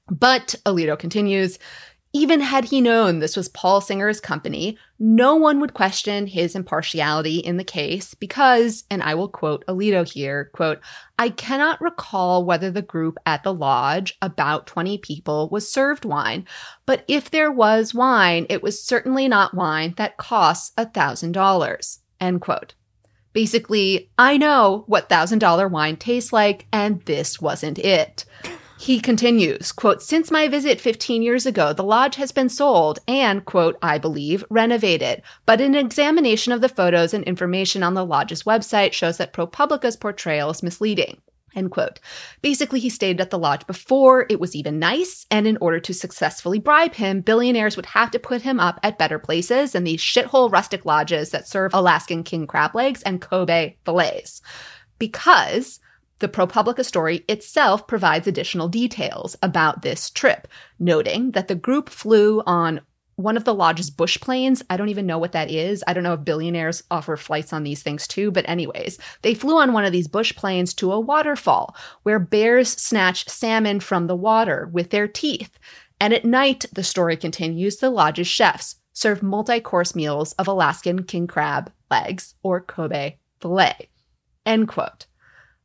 But 0.08 0.54
Alito 0.64 0.98
continues. 0.98 1.58
Even 2.12 2.42
had 2.42 2.66
he 2.66 2.82
known 2.82 3.20
this 3.20 3.38
was 3.38 3.50
Paul 3.50 3.82
Singer's 3.82 4.20
company, 4.20 4.80
no 4.98 5.36
one 5.36 5.60
would 5.60 5.76
question 5.76 6.26
his 6.26 6.56
impartiality 6.56 7.38
in 7.38 7.58
the 7.58 7.64
case 7.64 8.16
because, 8.16 8.84
and 8.90 9.04
I 9.04 9.14
will 9.14 9.28
quote 9.28 9.64
Alito 9.68 10.12
here, 10.12 10.50
quote, 10.56 10.80
I 11.20 11.30
cannot 11.30 11.80
recall 11.80 12.44
whether 12.44 12.72
the 12.72 12.82
group 12.82 13.20
at 13.28 13.44
the 13.44 13.54
lodge, 13.54 14.18
about 14.24 14.66
20 14.66 14.98
people, 14.98 15.50
was 15.50 15.72
served 15.72 16.04
wine, 16.04 16.48
but 16.88 17.06
if 17.08 17.30
there 17.30 17.52
was 17.52 17.94
wine, 17.94 18.48
it 18.50 18.64
was 18.64 18.84
certainly 18.84 19.28
not 19.28 19.54
wine 19.54 19.94
that 19.98 20.18
costs 20.18 20.72
a 20.78 20.90
thousand 20.90 21.34
dollars, 21.34 22.00
end 22.20 22.42
quote. 22.42 22.74
Basically, 23.34 24.10
I 24.18 24.38
know 24.38 24.84
what 24.88 25.10
thousand 25.10 25.40
dollar 25.40 25.68
wine 25.68 25.96
tastes 25.96 26.34
like, 26.34 26.66
and 26.74 27.04
this 27.04 27.40
wasn't 27.40 27.78
it. 27.78 28.26
He 28.80 29.02
continues, 29.02 29.74
quote, 29.74 30.02
since 30.02 30.32
my 30.32 30.48
visit 30.48 30.80
15 30.80 31.22
years 31.22 31.46
ago, 31.46 31.74
the 31.74 31.84
lodge 31.84 32.16
has 32.16 32.32
been 32.32 32.48
sold 32.48 33.00
and, 33.10 33.44
quote, 33.44 33.78
I 33.82 33.98
believe, 33.98 34.46
renovated. 34.50 35.22
But 35.46 35.60
an 35.60 35.76
examination 35.76 36.54
of 36.54 36.62
the 36.62 36.70
photos 36.70 37.14
and 37.14 37.26
information 37.26 37.84
on 37.84 37.94
the 37.94 38.06
lodge's 38.06 38.44
website 38.44 38.94
shows 38.94 39.18
that 39.18 39.34
ProPublica's 39.34 39.98
portrayal 39.98 40.50
is 40.52 40.64
misleading. 40.64 41.20
End 41.54 41.72
quote. 41.72 42.00
Basically, 42.42 42.80
he 42.80 42.90
stayed 42.90 43.20
at 43.20 43.32
the 43.32 43.38
lodge 43.38 43.68
before 43.68 44.26
it 44.30 44.40
was 44.40 44.56
even 44.56 44.80
nice, 44.80 45.26
and 45.30 45.46
in 45.46 45.58
order 45.60 45.82
to 45.82 45.94
successfully 45.94 46.58
bribe 46.58 46.94
him, 46.94 47.20
billionaires 47.20 47.76
would 47.76 47.88
have 47.88 48.12
to 48.12 48.18
put 48.18 48.44
him 48.44 48.62
up 48.62 48.80
at 48.82 48.98
better 48.98 49.20
places 49.20 49.74
than 49.74 49.84
these 49.84 50.02
shithole 50.02 50.50
rustic 50.50 50.86
lodges 50.86 51.32
that 51.32 51.50
serve 51.50 51.74
Alaskan 51.74 52.24
king 52.24 52.48
crab 52.48 52.74
legs 52.74 53.02
and 53.02 53.20
Kobe 53.20 53.76
fillets. 53.84 54.42
Because 55.00 55.82
the 56.20 56.28
ProPublica 56.28 56.86
story 56.86 57.24
itself 57.28 57.88
provides 57.88 58.28
additional 58.28 58.68
details 58.68 59.36
about 59.42 59.82
this 59.82 60.10
trip, 60.10 60.48
noting 60.80 61.32
that 61.32 61.48
the 61.48 61.56
group 61.56 61.90
flew 61.90 62.42
on 62.46 62.82
one 63.20 63.36
of 63.36 63.44
the 63.44 63.54
lodge's 63.54 63.90
bush 63.90 64.18
planes. 64.22 64.64
I 64.70 64.78
don't 64.78 64.88
even 64.88 65.06
know 65.06 65.18
what 65.18 65.34
that 65.34 65.52
is. 65.52 65.84
I 65.86 65.94
don't 65.94 66.04
know 66.04 66.14
if 66.14 66.24
billionaires 66.24 66.84
offer 66.90 67.18
flights 67.18 67.52
on 67.52 67.64
these 67.64 67.84
things 67.84 68.08
too, 68.08 68.32
but 68.32 68.48
anyways, 68.48 68.98
they 69.24 69.34
flew 69.34 69.60
on 69.60 69.74
one 69.74 69.84
of 69.84 69.92
these 69.92 70.08
bush 70.08 70.34
planes 70.36 70.74
to 70.76 70.94
a 70.94 71.00
waterfall 71.00 71.76
where 72.04 72.20
bears 72.20 72.70
snatch 72.70 73.28
salmon 73.28 73.82
from 73.82 74.08
the 74.08 74.16
water 74.16 74.70
with 74.72 74.92
their 74.92 75.08
teeth. 75.08 75.60
And 76.00 76.14
at 76.14 76.24
night, 76.24 76.66
the 76.72 76.84
story 76.84 77.18
continues, 77.18 77.78
the 77.78 77.90
lodge's 77.90 78.28
chefs 78.28 78.76
serve 78.94 79.22
multi 79.22 79.60
course 79.60 79.96
meals 79.96 80.32
of 80.34 80.48
Alaskan 80.48 81.04
king 81.04 81.28
crab 81.28 81.72
legs 81.92 82.36
or 82.42 82.62
Kobe 82.62 83.18
filet. 83.42 83.90
End 84.46 84.70
quote. 84.70 85.08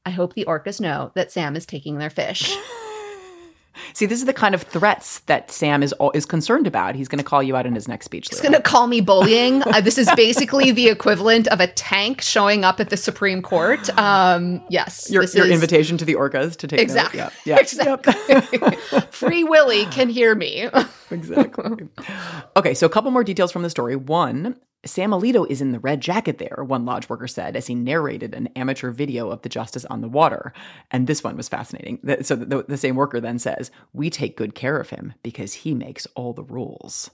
I 0.07 0.11
hope 0.11 0.35
the 0.35 0.45
orcas 0.45 0.81
know 0.81 1.13
that 1.15 1.33
Sam 1.33 1.57
is 1.57 1.67
taking 1.67 1.99
their 1.99 2.11
fish. 2.11 2.55
See, 3.93 4.07
this 4.07 4.19
is 4.19 4.25
the 4.25 4.33
kind 4.33 4.55
of 4.55 4.63
threats 4.63 5.21
that 5.21 5.51
Sam 5.51 5.83
is 5.83 5.95
is 6.15 6.27
concerned 6.27 6.67
about. 6.67 6.95
He's 6.95 7.09
going 7.09 7.19
to 7.19 7.25
call 7.25 7.43
you 7.43 7.57
out 7.57 7.67
in 7.67 7.75
his 7.75 7.89
next 7.89 8.05
speech. 8.05 8.29
He's 8.31 8.41
going 8.41 8.55
to 8.55 8.61
call 8.61 8.87
me 8.87 9.01
bullying. 9.01 9.63
uh, 9.67 9.81
this 9.81 9.99
is 9.99 10.09
basically 10.15 10.71
the 10.71 10.89
equivalent 10.89 11.49
of 11.49 11.61
a 11.61 11.67
tank 11.67 12.21
showing 12.21 12.65
up 12.65 12.81
at 12.81 12.91
the 12.91 12.97
Supreme 12.97 13.43
Court. 13.43 13.91
Um, 14.05 14.63
yes, 14.69 15.11
your, 15.11 15.25
your 15.25 15.47
is... 15.47 15.51
invitation 15.51 15.97
to 15.97 16.05
the 16.05 16.15
orcas 16.15 16.57
to 16.59 16.67
take 16.67 16.79
exactly, 16.79 17.21
note. 17.21 17.33
Yeah, 17.47 17.55
yeah. 17.55 17.61
exactly. 17.61 19.01
Free 19.11 19.45
Willy 19.45 19.87
can 19.87 20.09
hear 20.11 20.35
me. 20.35 20.69
exactly. 21.11 21.89
Okay, 22.55 22.75
so 22.75 22.87
a 22.87 22.91
couple 22.91 23.11
more 23.11 23.25
details 23.25 23.51
from 23.51 23.63
the 23.63 23.71
story. 23.71 23.97
One, 23.97 24.57
Sam 24.85 25.11
Alito 25.11 25.47
is 25.49 25.61
in 25.61 25.73
the 25.73 25.79
red 25.79 26.01
jacket 26.01 26.39
there, 26.39 26.65
one 26.65 26.85
lodge 26.85 27.09
worker 27.09 27.29
said 27.29 27.57
as 27.57 27.67
he 27.67 27.75
narrated 27.75 28.35
an 28.35 28.49
amateur 28.57 28.91
video 28.91 29.31
of 29.31 29.43
the 29.43 29.49
justice 29.49 29.85
on 29.87 30.01
the 30.01 30.09
water. 30.09 30.53
And 30.91 31.07
this 31.07 31.25
one 31.25 31.37
was 31.37 31.49
fascinating. 31.49 32.01
So 32.23 32.37
the, 32.37 32.65
the 32.67 32.77
same 32.77 32.97
worker 32.97 33.21
then 33.21 33.39
says, 33.39 33.71
We 33.93 34.11
take 34.11 34.37
good 34.37 34.55
care 34.55 34.79
of 34.79 34.91
him 34.91 35.15
because 35.23 35.55
he 35.55 35.75
makes 35.75 36.07
all 36.15 36.33
the 36.33 36.45
rules. 36.45 37.11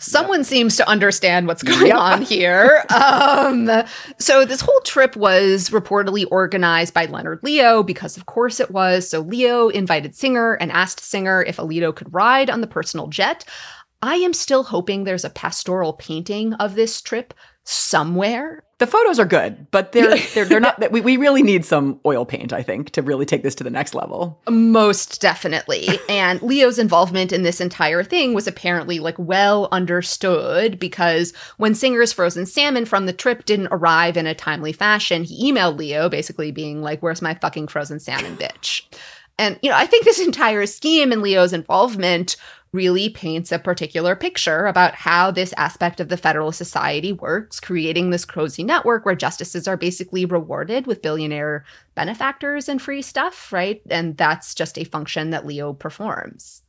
Someone 0.00 0.40
yep. 0.40 0.46
seems 0.46 0.76
to 0.78 0.88
understand 0.88 1.46
what's 1.46 1.62
going 1.62 1.88
yep. 1.88 1.96
on 1.96 2.22
here. 2.22 2.84
Um, 3.00 3.70
so 4.18 4.44
this 4.44 4.60
whole 4.60 4.80
trip 4.80 5.16
was 5.16 5.70
reportedly 5.70 6.26
organized 6.30 6.92
by 6.92 7.06
Leonard 7.06 7.40
Leo 7.42 7.82
because, 7.82 8.16
of 8.16 8.26
course, 8.26 8.60
it 8.60 8.70
was. 8.70 9.08
So 9.08 9.20
Leo 9.20 9.68
invited 9.68 10.14
Singer 10.14 10.54
and 10.54 10.70
asked 10.70 11.00
Singer 11.00 11.42
if 11.42 11.56
Alito 11.56 11.94
could 11.94 12.12
ride 12.12 12.50
on 12.50 12.60
the 12.60 12.66
personal 12.66 13.06
jet. 13.08 13.44
I 14.02 14.16
am 14.16 14.32
still 14.32 14.64
hoping 14.64 15.04
there's 15.04 15.24
a 15.24 15.30
pastoral 15.30 15.92
painting 15.92 16.54
of 16.54 16.74
this 16.74 17.02
trip 17.02 17.34
somewhere. 17.64 18.64
The 18.78 18.86
photos 18.86 19.18
are 19.18 19.26
good, 19.26 19.70
but 19.70 19.92
they're 19.92 20.16
they're, 20.34 20.46
they're 20.46 20.60
not. 20.60 20.90
We, 20.90 21.02
we 21.02 21.18
really 21.18 21.42
need 21.42 21.66
some 21.66 22.00
oil 22.06 22.24
paint, 22.24 22.54
I 22.54 22.62
think, 22.62 22.90
to 22.92 23.02
really 23.02 23.26
take 23.26 23.42
this 23.42 23.54
to 23.56 23.64
the 23.64 23.70
next 23.70 23.94
level. 23.94 24.40
Most 24.48 25.20
definitely. 25.20 25.86
and 26.08 26.40
Leo's 26.40 26.78
involvement 26.78 27.30
in 27.30 27.42
this 27.42 27.60
entire 27.60 28.02
thing 28.02 28.32
was 28.32 28.46
apparently 28.46 28.98
like 28.98 29.18
well 29.18 29.68
understood 29.70 30.78
because 30.78 31.34
when 31.58 31.74
Singer's 31.74 32.12
frozen 32.12 32.46
salmon 32.46 32.86
from 32.86 33.04
the 33.04 33.12
trip 33.12 33.44
didn't 33.44 33.68
arrive 33.70 34.16
in 34.16 34.26
a 34.26 34.34
timely 34.34 34.72
fashion, 34.72 35.24
he 35.24 35.52
emailed 35.52 35.76
Leo 35.76 36.08
basically 36.08 36.50
being 36.50 36.80
like, 36.80 37.02
"Where's 37.02 37.22
my 37.22 37.34
fucking 37.34 37.68
frozen 37.68 38.00
salmon, 38.00 38.38
bitch?" 38.38 38.82
And 39.38 39.58
you 39.62 39.70
know, 39.70 39.76
I 39.76 39.86
think 39.86 40.04
this 40.04 40.20
entire 40.20 40.66
scheme 40.66 41.12
and 41.12 41.22
Leo's 41.22 41.52
involvement 41.54 42.36
really 42.72 43.08
paints 43.08 43.50
a 43.50 43.58
particular 43.58 44.14
picture 44.14 44.66
about 44.66 44.94
how 44.94 45.30
this 45.30 45.52
aspect 45.56 46.00
of 46.00 46.08
the 46.08 46.16
Federalist 46.16 46.58
Society 46.58 47.12
works, 47.12 47.58
creating 47.58 48.10
this 48.10 48.24
cozy 48.24 48.62
network 48.62 49.04
where 49.04 49.14
justices 49.14 49.66
are 49.66 49.76
basically 49.76 50.24
rewarded 50.24 50.86
with 50.86 51.02
billionaire 51.02 51.64
benefactors 51.94 52.68
and 52.68 52.80
free 52.80 53.02
stuff, 53.02 53.52
right? 53.52 53.82
And 53.90 54.16
that's 54.16 54.54
just 54.54 54.78
a 54.78 54.84
function 54.84 55.30
that 55.30 55.46
Leo 55.46 55.72
performs. 55.72 56.62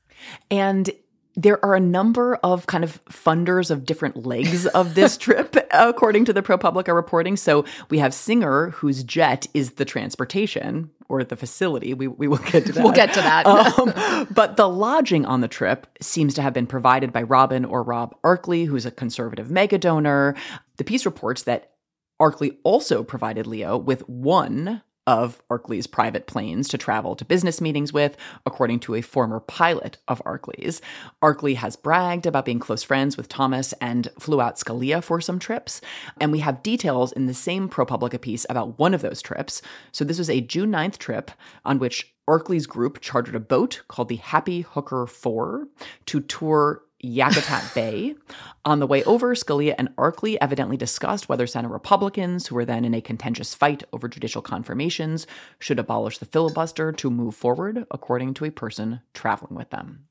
And 0.50 0.90
there 1.36 1.64
are 1.64 1.76
a 1.76 1.80
number 1.80 2.36
of 2.38 2.68
kind 2.68 2.84
of 2.84 3.04
funders 3.06 3.72
of 3.72 3.86
different 3.86 4.26
legs 4.26 4.66
of 4.68 4.96
this 4.96 5.18
trip, 5.20 5.56
according 5.72 6.26
to 6.26 6.34
the 6.34 6.42
ProPublica 6.42 6.94
reporting. 6.94 7.38
So 7.38 7.64
we 7.90 8.00
have 8.00 8.14
Singer, 8.14 8.72
whose 8.72 9.04
jet 9.04 9.48
is 9.54 9.72
the 9.74 9.86
transportation 9.86 10.90
or 11.12 11.24
the 11.24 11.36
facility. 11.36 11.94
We, 11.94 12.08
we 12.08 12.28
will 12.28 12.38
get 12.38 12.66
to 12.68 12.72
that. 12.72 12.84
we'll 12.84 12.94
get 12.94 13.14
to 13.14 13.22
that. 13.22 13.46
um, 13.46 14.28
but 14.32 14.56
the 14.56 14.70
lodging 14.70 15.26
on 15.26 15.42
the 15.42 15.48
trip 15.50 15.88
seems 16.00 16.34
to 16.36 16.42
have 16.42 16.54
been 16.54 16.68
provided 16.68 17.12
by 17.12 17.24
Robin 17.24 17.66
or 17.66 17.84
Rob 17.84 18.16
Arkley, 18.24 18.66
who's 18.66 18.86
a 18.86 18.92
conservative 18.92 19.52
mega 19.52 19.78
donor. 19.78 20.36
The 20.78 20.86
piece 20.86 21.06
reports 21.06 21.44
that 21.44 21.74
Arkley 22.22 22.58
also 22.64 23.04
provided 23.04 23.46
Leo 23.46 23.78
with 23.78 24.08
one 24.08 24.82
of 25.12 25.46
Arkley's 25.50 25.88
private 25.88 26.26
planes 26.26 26.70
to 26.70 26.78
travel 26.78 27.18
to 27.18 27.26
business 27.26 27.60
meetings 27.60 27.92
with, 27.92 28.16
according 28.46 28.80
to 28.80 28.96
a 28.96 29.02
former 29.02 29.42
pilot 29.42 29.98
of 30.08 30.24
Arkley's. 30.24 30.82
Arkley 31.22 31.58
has 31.58 31.76
bragged 31.76 32.26
about 32.26 32.46
being 32.46 32.60
close 32.60 32.82
friends 32.82 33.18
with 33.18 33.28
Thomas 33.28 33.74
and 33.82 34.08
flew 34.18 34.40
out 34.40 34.56
Scalia 34.56 35.04
for 35.04 35.20
some 35.20 35.38
trips. 35.38 35.82
And 36.22 36.32
we 36.32 36.40
have 36.40 36.64
details 36.64 37.12
in 37.12 37.26
the 37.26 37.34
same 37.34 37.68
ProPublica 37.68 38.22
piece 38.22 38.46
about 38.50 38.80
one 38.80 38.94
of 38.94 39.02
those 39.02 39.22
trips. 39.22 39.62
So 39.92 40.06
this 40.06 40.18
was 40.18 40.30
a 40.30 40.40
June 40.40 40.72
9th 40.72 40.98
trip 40.98 41.32
on 41.66 41.78
which 41.78 42.14
Arkley's 42.30 42.66
group 42.66 43.02
chartered 43.02 43.36
a 43.36 43.42
boat 43.42 43.82
called 43.90 44.08
the 44.08 44.16
Happy 44.16 44.62
Hooker 44.62 45.08
4 45.08 45.68
to 46.06 46.22
tour 46.22 46.84
Yakutat 47.04 47.74
Bay. 47.74 48.16
On 48.64 48.80
the 48.80 48.88
way 48.88 49.04
over, 49.06 49.34
Scalia 49.34 49.74
and 49.78 49.96
Arkley 49.96 50.38
evidently 50.40 50.78
discussed 50.78 51.28
whether 51.28 51.48
Senate 51.48 51.72
Republicans, 51.72 52.48
who 52.48 52.56
were 52.56 52.66
then 52.66 52.86
in 52.86 52.94
a 52.94 53.02
contentious 53.02 53.56
fight 53.56 53.84
over 53.92 54.08
judicial 54.08 54.42
confirmations, 54.42 55.26
should 55.60 55.80
abolish 55.80 56.20
the 56.20 56.26
filibuster 56.26 56.92
to 56.92 57.10
move 57.10 57.36
forward, 57.36 57.86
according 57.90 58.34
to 58.36 58.46
a 58.46 58.52
person 58.52 59.02
traveling 59.14 59.56
with 59.56 59.70
them. 59.70 60.06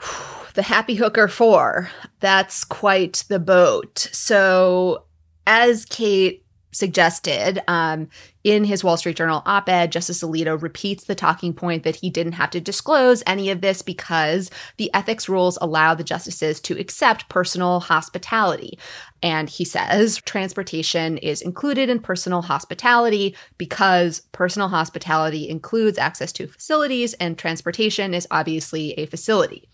The 0.54 0.62
Happy 0.62 0.96
Hooker 0.96 1.28
4. 1.28 1.88
That's 2.18 2.64
quite 2.64 3.22
the 3.28 3.38
boat. 3.38 4.08
So, 4.10 5.04
as 5.46 5.84
Kate 5.84 6.44
suggested 6.72 7.62
um, 7.68 8.08
in 8.42 8.64
his 8.64 8.82
Wall 8.82 8.96
Street 8.96 9.16
Journal 9.16 9.42
op 9.44 9.68
ed, 9.68 9.92
Justice 9.92 10.22
Alito 10.22 10.60
repeats 10.60 11.04
the 11.04 11.14
talking 11.14 11.52
point 11.52 11.82
that 11.82 11.96
he 11.96 12.08
didn't 12.08 12.32
have 12.32 12.50
to 12.50 12.60
disclose 12.60 13.22
any 13.26 13.50
of 13.50 13.60
this 13.60 13.82
because 13.82 14.50
the 14.78 14.92
ethics 14.94 15.28
rules 15.28 15.58
allow 15.60 15.94
the 15.94 16.04
justices 16.04 16.60
to 16.60 16.78
accept 16.78 17.28
personal 17.28 17.80
hospitality. 17.80 18.78
And 19.22 19.50
he 19.50 19.64
says 19.64 20.20
transportation 20.24 21.18
is 21.18 21.42
included 21.42 21.90
in 21.90 22.00
personal 22.00 22.42
hospitality 22.42 23.36
because 23.58 24.20
personal 24.32 24.68
hospitality 24.68 25.48
includes 25.48 25.98
access 25.98 26.32
to 26.32 26.46
facilities, 26.46 27.12
and 27.14 27.36
transportation 27.36 28.14
is 28.14 28.26
obviously 28.30 28.92
a 28.94 29.06
facility. 29.06 29.68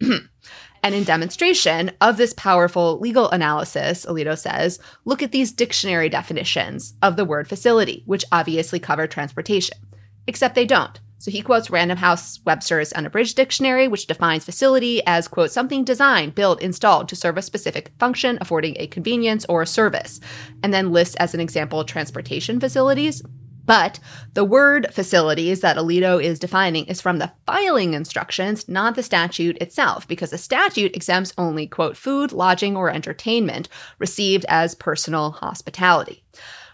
And 0.82 0.94
in 0.94 1.04
demonstration 1.04 1.92
of 2.00 2.16
this 2.16 2.32
powerful 2.32 2.98
legal 2.98 3.30
analysis, 3.30 4.06
Alito 4.06 4.38
says, 4.38 4.78
look 5.04 5.22
at 5.22 5.32
these 5.32 5.52
dictionary 5.52 6.08
definitions 6.08 6.94
of 7.02 7.16
the 7.16 7.24
word 7.24 7.48
facility, 7.48 8.02
which 8.06 8.24
obviously 8.32 8.78
cover 8.80 9.06
transportation. 9.06 9.76
Except 10.26 10.54
they 10.54 10.64
don't. 10.64 10.98
So 11.18 11.30
he 11.30 11.42
quotes 11.42 11.68
Random 11.68 11.98
House 11.98 12.40
Webster's 12.46 12.94
Unabridged 12.94 13.36
Dictionary, 13.36 13.88
which 13.88 14.06
defines 14.06 14.46
facility 14.46 15.02
as, 15.06 15.28
quote, 15.28 15.50
something 15.50 15.84
designed, 15.84 16.34
built, 16.34 16.62
installed 16.62 17.10
to 17.10 17.16
serve 17.16 17.36
a 17.36 17.42
specific 17.42 17.92
function, 17.98 18.38
affording 18.40 18.74
a 18.78 18.86
convenience 18.86 19.44
or 19.46 19.60
a 19.60 19.66
service, 19.66 20.18
and 20.62 20.72
then 20.72 20.92
lists 20.92 21.16
as 21.16 21.34
an 21.34 21.40
example 21.40 21.84
transportation 21.84 22.58
facilities. 22.58 23.22
But 23.64 24.00
the 24.34 24.44
word 24.44 24.88
facilities 24.92 25.60
that 25.60 25.76
Alito 25.76 26.22
is 26.22 26.38
defining 26.38 26.86
is 26.86 27.00
from 27.00 27.18
the 27.18 27.32
filing 27.46 27.94
instructions, 27.94 28.68
not 28.68 28.94
the 28.94 29.02
statute 29.02 29.58
itself, 29.58 30.08
because 30.08 30.30
the 30.30 30.38
statute 30.38 30.96
exempts 30.96 31.32
only, 31.38 31.66
quote, 31.66 31.96
food, 31.96 32.32
lodging, 32.32 32.76
or 32.76 32.90
entertainment 32.90 33.68
received 33.98 34.44
as 34.48 34.74
personal 34.74 35.32
hospitality. 35.32 36.24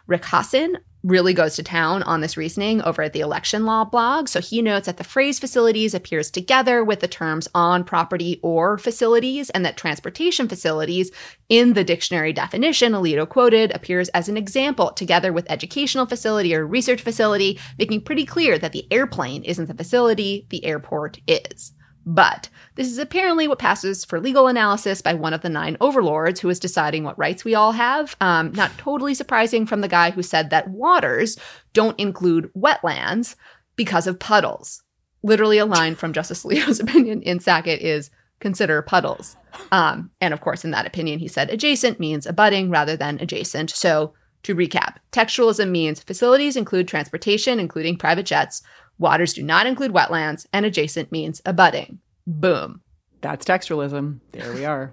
Rick 0.07 0.23
Hasen 0.23 0.77
really 1.07 1.33
goes 1.33 1.55
to 1.55 1.63
town 1.63 2.03
on 2.03 2.21
this 2.21 2.37
reasoning 2.37 2.83
over 2.83 3.03
at 3.03 3.13
the 3.13 3.21
election 3.21 3.65
law 3.65 3.85
blog. 3.85 4.29
So 4.29 4.41
he 4.41 4.61
notes 4.61 4.87
that 4.87 4.97
the 4.97 5.05
phrase 5.05 5.39
facilities 5.39 5.95
appears 5.95 6.31
together 6.31 6.83
with 6.83 7.01
the 7.01 7.09
terms 7.09 7.47
on 7.55 7.85
property 7.85 8.41
or 8.43 8.77
facilities, 8.77 9.49
and 9.51 9.65
that 9.65 9.77
transportation 9.77 10.49
facilities 10.49 11.13
in 11.49 11.75
the 11.75 11.85
dictionary 11.85 12.33
definition 12.33 12.93
Alito 12.93 13.29
quoted 13.29 13.71
appears 13.71 14.09
as 14.11 14.29
an 14.29 14.37
example 14.37 14.91
together 14.91 15.33
with 15.33 15.51
educational 15.51 16.07
facility 16.07 16.55
or 16.55 16.67
research 16.67 17.03
facility, 17.03 17.59
making 17.79 18.01
pretty 18.01 18.27
clear 18.27 18.59
that 18.59 18.73
the 18.73 18.87
airplane 18.91 19.45
isn't 19.45 19.67
the 19.67 19.75
facility, 19.75 20.47
the 20.51 20.65
airport 20.65 21.21
is. 21.29 21.73
But 22.09 22.49
this 22.77 22.87
is 22.87 22.99
apparently 22.99 23.49
what 23.49 23.59
passes 23.59 24.05
for 24.05 24.21
legal 24.21 24.47
analysis 24.47 25.03
by 25.03 25.15
one 25.15 25.35
of 25.35 25.43
the 25.43 25.49
nine 25.49 25.77
overlords 25.81 26.39
who 26.39 26.49
is 26.49 26.61
deciding 26.61 27.03
what 27.03 27.19
rights 27.19 27.45
we 27.45 27.57
all 27.57 27.73
have. 27.73 28.17
Um, 28.21 28.53
not 28.53 28.79
totally 28.79 29.13
surprising 29.13 29.67
from 29.67 29.81
the 29.81 29.89
guy 29.89 30.13
who 30.13 30.23
said 30.23 30.51
that 30.51 30.71
waters 30.71 31.37
don't 31.73 31.99
include 31.99 32.51
wetlands 32.55 33.35
because 33.75 34.07
of 34.07 34.21
puddles. 34.21 34.85
Literally, 35.25 35.59
a 35.59 35.67
line 35.67 35.97
from 35.97 36.13
Justice 36.13 36.45
Alito's 36.45 36.79
opinion 36.81 37.23
in 37.23 37.41
Sackett 37.41 37.81
is 37.81 38.11
consider 38.39 38.83
puddles. 38.83 39.37
Um, 39.73 40.11
and 40.21 40.33
of 40.33 40.41
course, 40.41 40.65
in 40.65 40.71
that 40.71 40.87
opinion, 40.87 41.19
he 41.19 41.27
said 41.27 41.51
adjacent 41.51 41.99
means 41.99 42.27
abutting 42.27 42.71
rather 42.71 42.97
than 42.97 43.19
adjacent. 43.21 43.71
So, 43.71 44.15
to 44.45 44.55
recap, 44.55 44.99
textualism 45.11 45.71
means 45.71 46.01
facilities 46.01 46.55
include 46.55 46.87
transportation, 46.87 47.59
including 47.59 47.97
private 47.97 48.27
jets, 48.27 48.63
Waters 48.99 49.35
do 49.35 49.43
not 49.43 49.67
include 49.67 49.93
wetlands, 49.93 50.47
and 50.53 50.65
adjacent 50.65 51.13
means 51.13 51.43
abutting. 51.45 52.01
Boom. 52.27 52.81
That's 53.21 53.45
textualism. 53.45 54.21
There 54.33 54.53
we 54.53 54.65
are. 54.65 54.93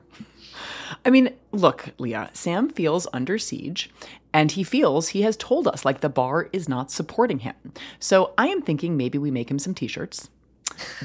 I 1.05 1.09
mean, 1.09 1.33
look, 1.51 1.89
Leah, 1.97 2.29
Sam 2.33 2.69
feels 2.69 3.07
under 3.13 3.37
siege 3.37 3.89
and 4.33 4.51
he 4.51 4.63
feels 4.63 5.09
he 5.09 5.21
has 5.21 5.37
told 5.37 5.67
us 5.67 5.85
like 5.85 6.01
the 6.01 6.09
bar 6.09 6.49
is 6.51 6.67
not 6.67 6.91
supporting 6.91 7.39
him. 7.39 7.55
So 7.99 8.33
I 8.37 8.47
am 8.47 8.61
thinking 8.61 8.97
maybe 8.97 9.17
we 9.17 9.31
make 9.31 9.49
him 9.49 9.59
some 9.59 9.75
t 9.75 9.87
shirts. 9.87 10.29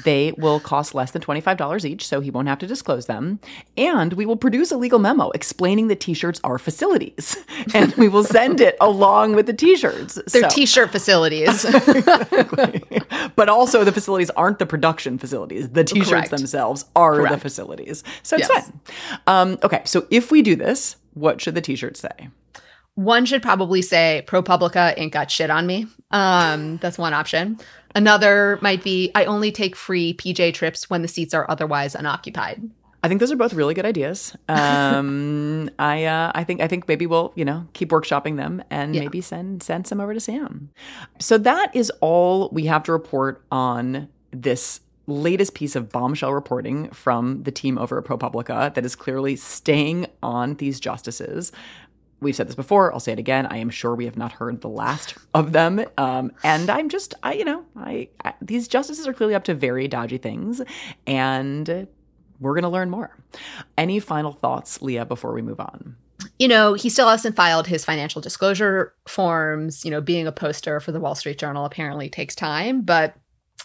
They 0.03 0.33
will 0.37 0.59
cost 0.59 0.95
less 0.95 1.11
than 1.11 1.21
$25 1.21 1.85
each, 1.85 2.07
so 2.07 2.19
he 2.19 2.31
won't 2.31 2.47
have 2.47 2.59
to 2.59 2.67
disclose 2.67 3.05
them. 3.05 3.39
And 3.77 4.13
we 4.13 4.25
will 4.25 4.37
produce 4.37 4.71
a 4.71 4.77
legal 4.77 4.99
memo 4.99 5.29
explaining 5.31 5.87
that 5.87 5.99
t 5.99 6.13
shirts 6.13 6.39
are 6.43 6.57
facilities. 6.57 7.37
And 7.73 7.93
we 7.95 8.07
will 8.07 8.23
send 8.23 8.61
it 8.61 8.77
along 8.79 9.35
with 9.35 9.45
the 9.45 9.53
t 9.53 9.75
shirts. 9.75 10.15
They're 10.31 10.49
so. 10.49 10.49
t 10.49 10.65
shirt 10.65 10.91
facilities. 10.91 11.63
but 13.35 13.49
also, 13.49 13.83
the 13.83 13.91
facilities 13.91 14.29
aren't 14.31 14.59
the 14.59 14.65
production 14.65 15.17
facilities. 15.17 15.69
The 15.69 15.83
t 15.83 16.03
shirts 16.03 16.29
themselves 16.29 16.85
are 16.95 17.15
Correct. 17.15 17.33
the 17.33 17.39
facilities. 17.39 18.03
So 18.23 18.37
it's 18.37 18.49
yes. 18.49 18.71
fine. 18.71 18.79
Um, 19.27 19.57
okay, 19.61 19.81
so 19.85 20.07
if 20.09 20.31
we 20.31 20.41
do 20.41 20.55
this, 20.55 20.95
what 21.13 21.41
should 21.41 21.55
the 21.55 21.61
t 21.61 21.75
shirts 21.75 21.99
say? 21.99 22.29
One 22.95 23.25
should 23.25 23.41
probably 23.41 23.81
say 23.81 24.23
ProPublica 24.27 24.93
ain't 24.97 25.13
got 25.13 25.31
shit 25.31 25.49
on 25.49 25.65
me. 25.65 25.87
Um, 26.11 26.77
that's 26.77 26.97
one 26.97 27.13
option. 27.13 27.57
Another 27.99 28.57
might 28.61 28.81
be 28.81 29.11
I 29.13 29.25
only 29.25 29.51
take 29.51 29.75
free 29.75 30.13
PJ 30.13 30.53
trips 30.53 30.89
when 30.89 31.01
the 31.01 31.09
seats 31.09 31.33
are 31.33 31.45
otherwise 31.51 31.95
unoccupied. 31.95 32.63
I 33.03 33.09
think 33.09 33.19
those 33.19 33.29
are 33.29 33.35
both 33.35 33.53
really 33.53 33.73
good 33.73 33.85
ideas. 33.85 34.37
Um, 34.47 35.69
I 35.79 36.05
uh, 36.05 36.31
I 36.33 36.45
think 36.45 36.61
I 36.61 36.69
think 36.69 36.87
maybe 36.87 37.05
we'll 37.05 37.33
you 37.35 37.43
know 37.43 37.67
keep 37.73 37.89
workshopping 37.89 38.37
them 38.37 38.63
and 38.69 38.95
yeah. 38.95 39.01
maybe 39.01 39.19
send 39.19 39.61
send 39.63 39.85
some 39.85 39.99
over 39.99 40.13
to 40.13 40.19
Sam. 40.21 40.69
So 41.19 41.37
that 41.39 41.75
is 41.75 41.91
all 41.99 42.47
we 42.53 42.67
have 42.67 42.83
to 42.83 42.93
report 42.93 43.43
on 43.51 44.07
this 44.31 44.79
latest 45.07 45.53
piece 45.55 45.75
of 45.75 45.89
bombshell 45.89 46.33
reporting 46.33 46.89
from 46.91 47.43
the 47.43 47.51
team 47.51 47.77
over 47.77 47.97
at 47.97 48.05
ProPublica 48.05 48.73
that 48.75 48.85
is 48.85 48.95
clearly 48.95 49.35
staying 49.35 50.05
on 50.23 50.53
these 50.55 50.79
justices 50.79 51.51
we've 52.21 52.35
said 52.35 52.47
this 52.47 52.55
before 52.55 52.93
i'll 52.93 52.99
say 52.99 53.11
it 53.11 53.19
again 53.19 53.45
i 53.47 53.57
am 53.57 53.69
sure 53.69 53.95
we 53.95 54.05
have 54.05 54.17
not 54.17 54.31
heard 54.33 54.61
the 54.61 54.69
last 54.69 55.15
of 55.33 55.51
them 55.51 55.83
um, 55.97 56.31
and 56.43 56.69
i'm 56.69 56.89
just 56.89 57.13
i 57.23 57.33
you 57.33 57.45
know 57.45 57.65
I, 57.75 58.09
I, 58.23 58.33
these 58.41 58.67
justices 58.67 59.07
are 59.07 59.13
clearly 59.13 59.35
up 59.35 59.43
to 59.45 59.53
very 59.53 59.87
dodgy 59.87 60.17
things 60.17 60.61
and 61.07 61.87
we're 62.39 62.53
going 62.53 62.63
to 62.63 62.69
learn 62.69 62.89
more 62.89 63.17
any 63.77 63.99
final 63.99 64.31
thoughts 64.31 64.81
leah 64.81 65.05
before 65.05 65.33
we 65.33 65.41
move 65.41 65.59
on 65.59 65.95
you 66.37 66.47
know, 66.47 66.73
he 66.73 66.89
still 66.89 67.09
hasn't 67.09 67.35
filed 67.35 67.67
his 67.67 67.85
financial 67.85 68.21
disclosure 68.21 68.93
forms. 69.07 69.83
You 69.85 69.91
know, 69.91 70.01
being 70.01 70.27
a 70.27 70.31
poster 70.31 70.79
for 70.79 70.91
the 70.91 70.99
Wall 70.99 71.15
Street 71.15 71.37
Journal 71.37 71.65
apparently 71.65 72.09
takes 72.09 72.35
time, 72.35 72.81
but 72.81 73.15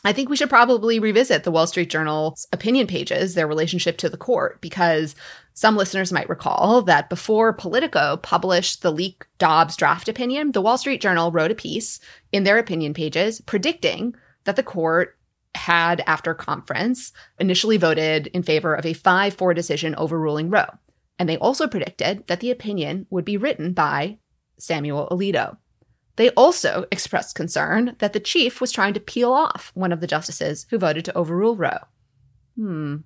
I 0.04 0.12
think 0.12 0.28
we 0.28 0.36
should 0.36 0.50
probably 0.50 0.98
revisit 0.98 1.44
the 1.44 1.50
Wall 1.50 1.66
Street 1.66 1.88
Journal's 1.88 2.46
opinion 2.52 2.86
pages, 2.86 3.34
their 3.34 3.46
relationship 3.46 3.96
to 3.98 4.10
the 4.10 4.18
court, 4.18 4.60
because 4.60 5.14
some 5.56 5.76
listeners 5.76 6.12
might 6.12 6.28
recall 6.28 6.82
that 6.82 7.08
before 7.08 7.52
Politico 7.52 8.16
published 8.16 8.82
the 8.82 8.90
leak 8.90 9.24
Dobbs 9.38 9.76
draft 9.76 10.08
opinion, 10.08 10.50
the 10.50 10.60
Wall 10.60 10.76
Street 10.76 11.00
Journal 11.00 11.30
wrote 11.30 11.52
a 11.52 11.54
piece 11.54 12.00
in 12.32 12.42
their 12.42 12.58
opinion 12.58 12.92
pages 12.92 13.40
predicting 13.40 14.16
that 14.44 14.56
the 14.56 14.64
court 14.64 15.16
had, 15.54 16.02
after 16.08 16.34
conference, 16.34 17.12
initially 17.38 17.76
voted 17.76 18.26
in 18.28 18.42
favor 18.42 18.74
of 18.74 18.84
a 18.84 18.94
5 18.94 19.34
4 19.34 19.54
decision 19.54 19.94
overruling 19.94 20.50
Roe. 20.50 20.66
And 21.20 21.28
they 21.28 21.38
also 21.38 21.68
predicted 21.68 22.26
that 22.26 22.40
the 22.40 22.50
opinion 22.50 23.06
would 23.10 23.24
be 23.24 23.36
written 23.36 23.72
by 23.74 24.18
Samuel 24.58 25.06
Alito. 25.12 25.56
They 26.16 26.30
also 26.30 26.86
expressed 26.90 27.36
concern 27.36 27.94
that 28.00 28.12
the 28.12 28.18
chief 28.18 28.60
was 28.60 28.72
trying 28.72 28.94
to 28.94 29.00
peel 29.00 29.32
off 29.32 29.70
one 29.74 29.92
of 29.92 30.00
the 30.00 30.08
justices 30.08 30.66
who 30.70 30.78
voted 30.78 31.04
to 31.04 31.16
overrule 31.16 31.54
Roe. 31.54 31.78
Hmm, 32.56 32.96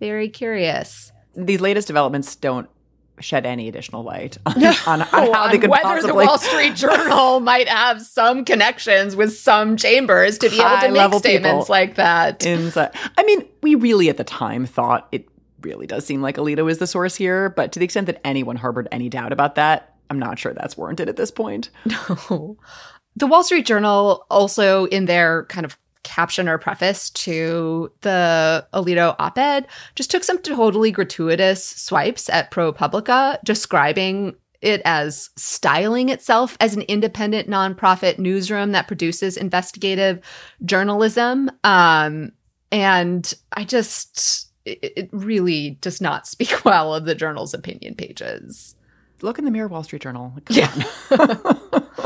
very 0.00 0.30
curious 0.30 1.12
these 1.34 1.60
latest 1.60 1.86
developments 1.86 2.36
don't 2.36 2.68
shed 3.20 3.46
any 3.46 3.68
additional 3.68 4.02
light 4.02 4.38
on, 4.46 4.64
on, 4.86 5.02
on 5.02 5.32
how 5.32 5.48
they 5.48 5.58
could 5.58 5.70
whether 5.70 5.82
possibly... 5.82 6.08
the 6.08 6.26
Wall 6.26 6.38
Street 6.38 6.74
Journal 6.74 7.40
might 7.40 7.68
have 7.68 8.02
some 8.02 8.44
connections 8.44 9.14
with 9.16 9.36
some 9.36 9.76
chambers 9.76 10.38
to 10.38 10.50
be 10.50 10.60
able 10.60 10.78
to 10.78 10.90
make 10.90 11.14
statements 11.20 11.68
like 11.68 11.96
that. 11.96 12.44
Inside. 12.44 12.94
I 13.16 13.24
mean, 13.24 13.46
we 13.62 13.74
really 13.74 14.08
at 14.08 14.16
the 14.16 14.24
time 14.24 14.66
thought 14.66 15.08
it 15.12 15.28
really 15.60 15.86
does 15.86 16.04
seem 16.04 16.22
like 16.22 16.36
Alito 16.36 16.70
is 16.70 16.78
the 16.78 16.86
source 16.86 17.14
here, 17.14 17.50
but 17.50 17.72
to 17.72 17.78
the 17.78 17.84
extent 17.84 18.06
that 18.06 18.20
anyone 18.24 18.56
harbored 18.56 18.88
any 18.90 19.08
doubt 19.08 19.32
about 19.32 19.54
that, 19.54 19.94
I'm 20.10 20.18
not 20.18 20.38
sure 20.38 20.52
that's 20.52 20.76
warranted 20.76 21.08
at 21.08 21.16
this 21.16 21.30
point. 21.30 21.70
No. 22.30 22.56
The 23.14 23.26
Wall 23.26 23.44
Street 23.44 23.66
Journal 23.66 24.24
also 24.30 24.86
in 24.86 25.04
their 25.04 25.44
kind 25.44 25.66
of 25.66 25.76
caption 26.02 26.48
or 26.48 26.58
preface 26.58 27.10
to 27.10 27.90
the 28.00 28.66
Alito 28.74 29.14
op 29.18 29.38
ed 29.38 29.66
just 29.94 30.10
took 30.10 30.24
some 30.24 30.38
totally 30.38 30.90
gratuitous 30.90 31.64
swipes 31.64 32.28
at 32.28 32.50
ProPublica, 32.50 33.38
describing 33.44 34.34
it 34.60 34.80
as 34.84 35.30
styling 35.36 36.08
itself 36.08 36.56
as 36.60 36.74
an 36.74 36.82
independent 36.82 37.48
nonprofit 37.48 38.18
newsroom 38.18 38.72
that 38.72 38.86
produces 38.86 39.36
investigative 39.36 40.20
journalism. 40.64 41.50
Um, 41.64 42.32
and 42.70 43.34
I 43.52 43.64
just, 43.64 44.50
it, 44.64 44.92
it 44.96 45.08
really 45.12 45.70
does 45.80 46.00
not 46.00 46.26
speak 46.28 46.64
well 46.64 46.94
of 46.94 47.04
the 47.04 47.14
journal's 47.14 47.54
opinion 47.54 47.96
pages. 47.96 48.76
Look 49.22 49.38
in 49.38 49.44
the 49.44 49.50
mirror, 49.50 49.68
Wall 49.68 49.82
Street 49.82 50.02
Journal. 50.02 50.32
Come 50.44 50.56
yeah. 50.56 51.36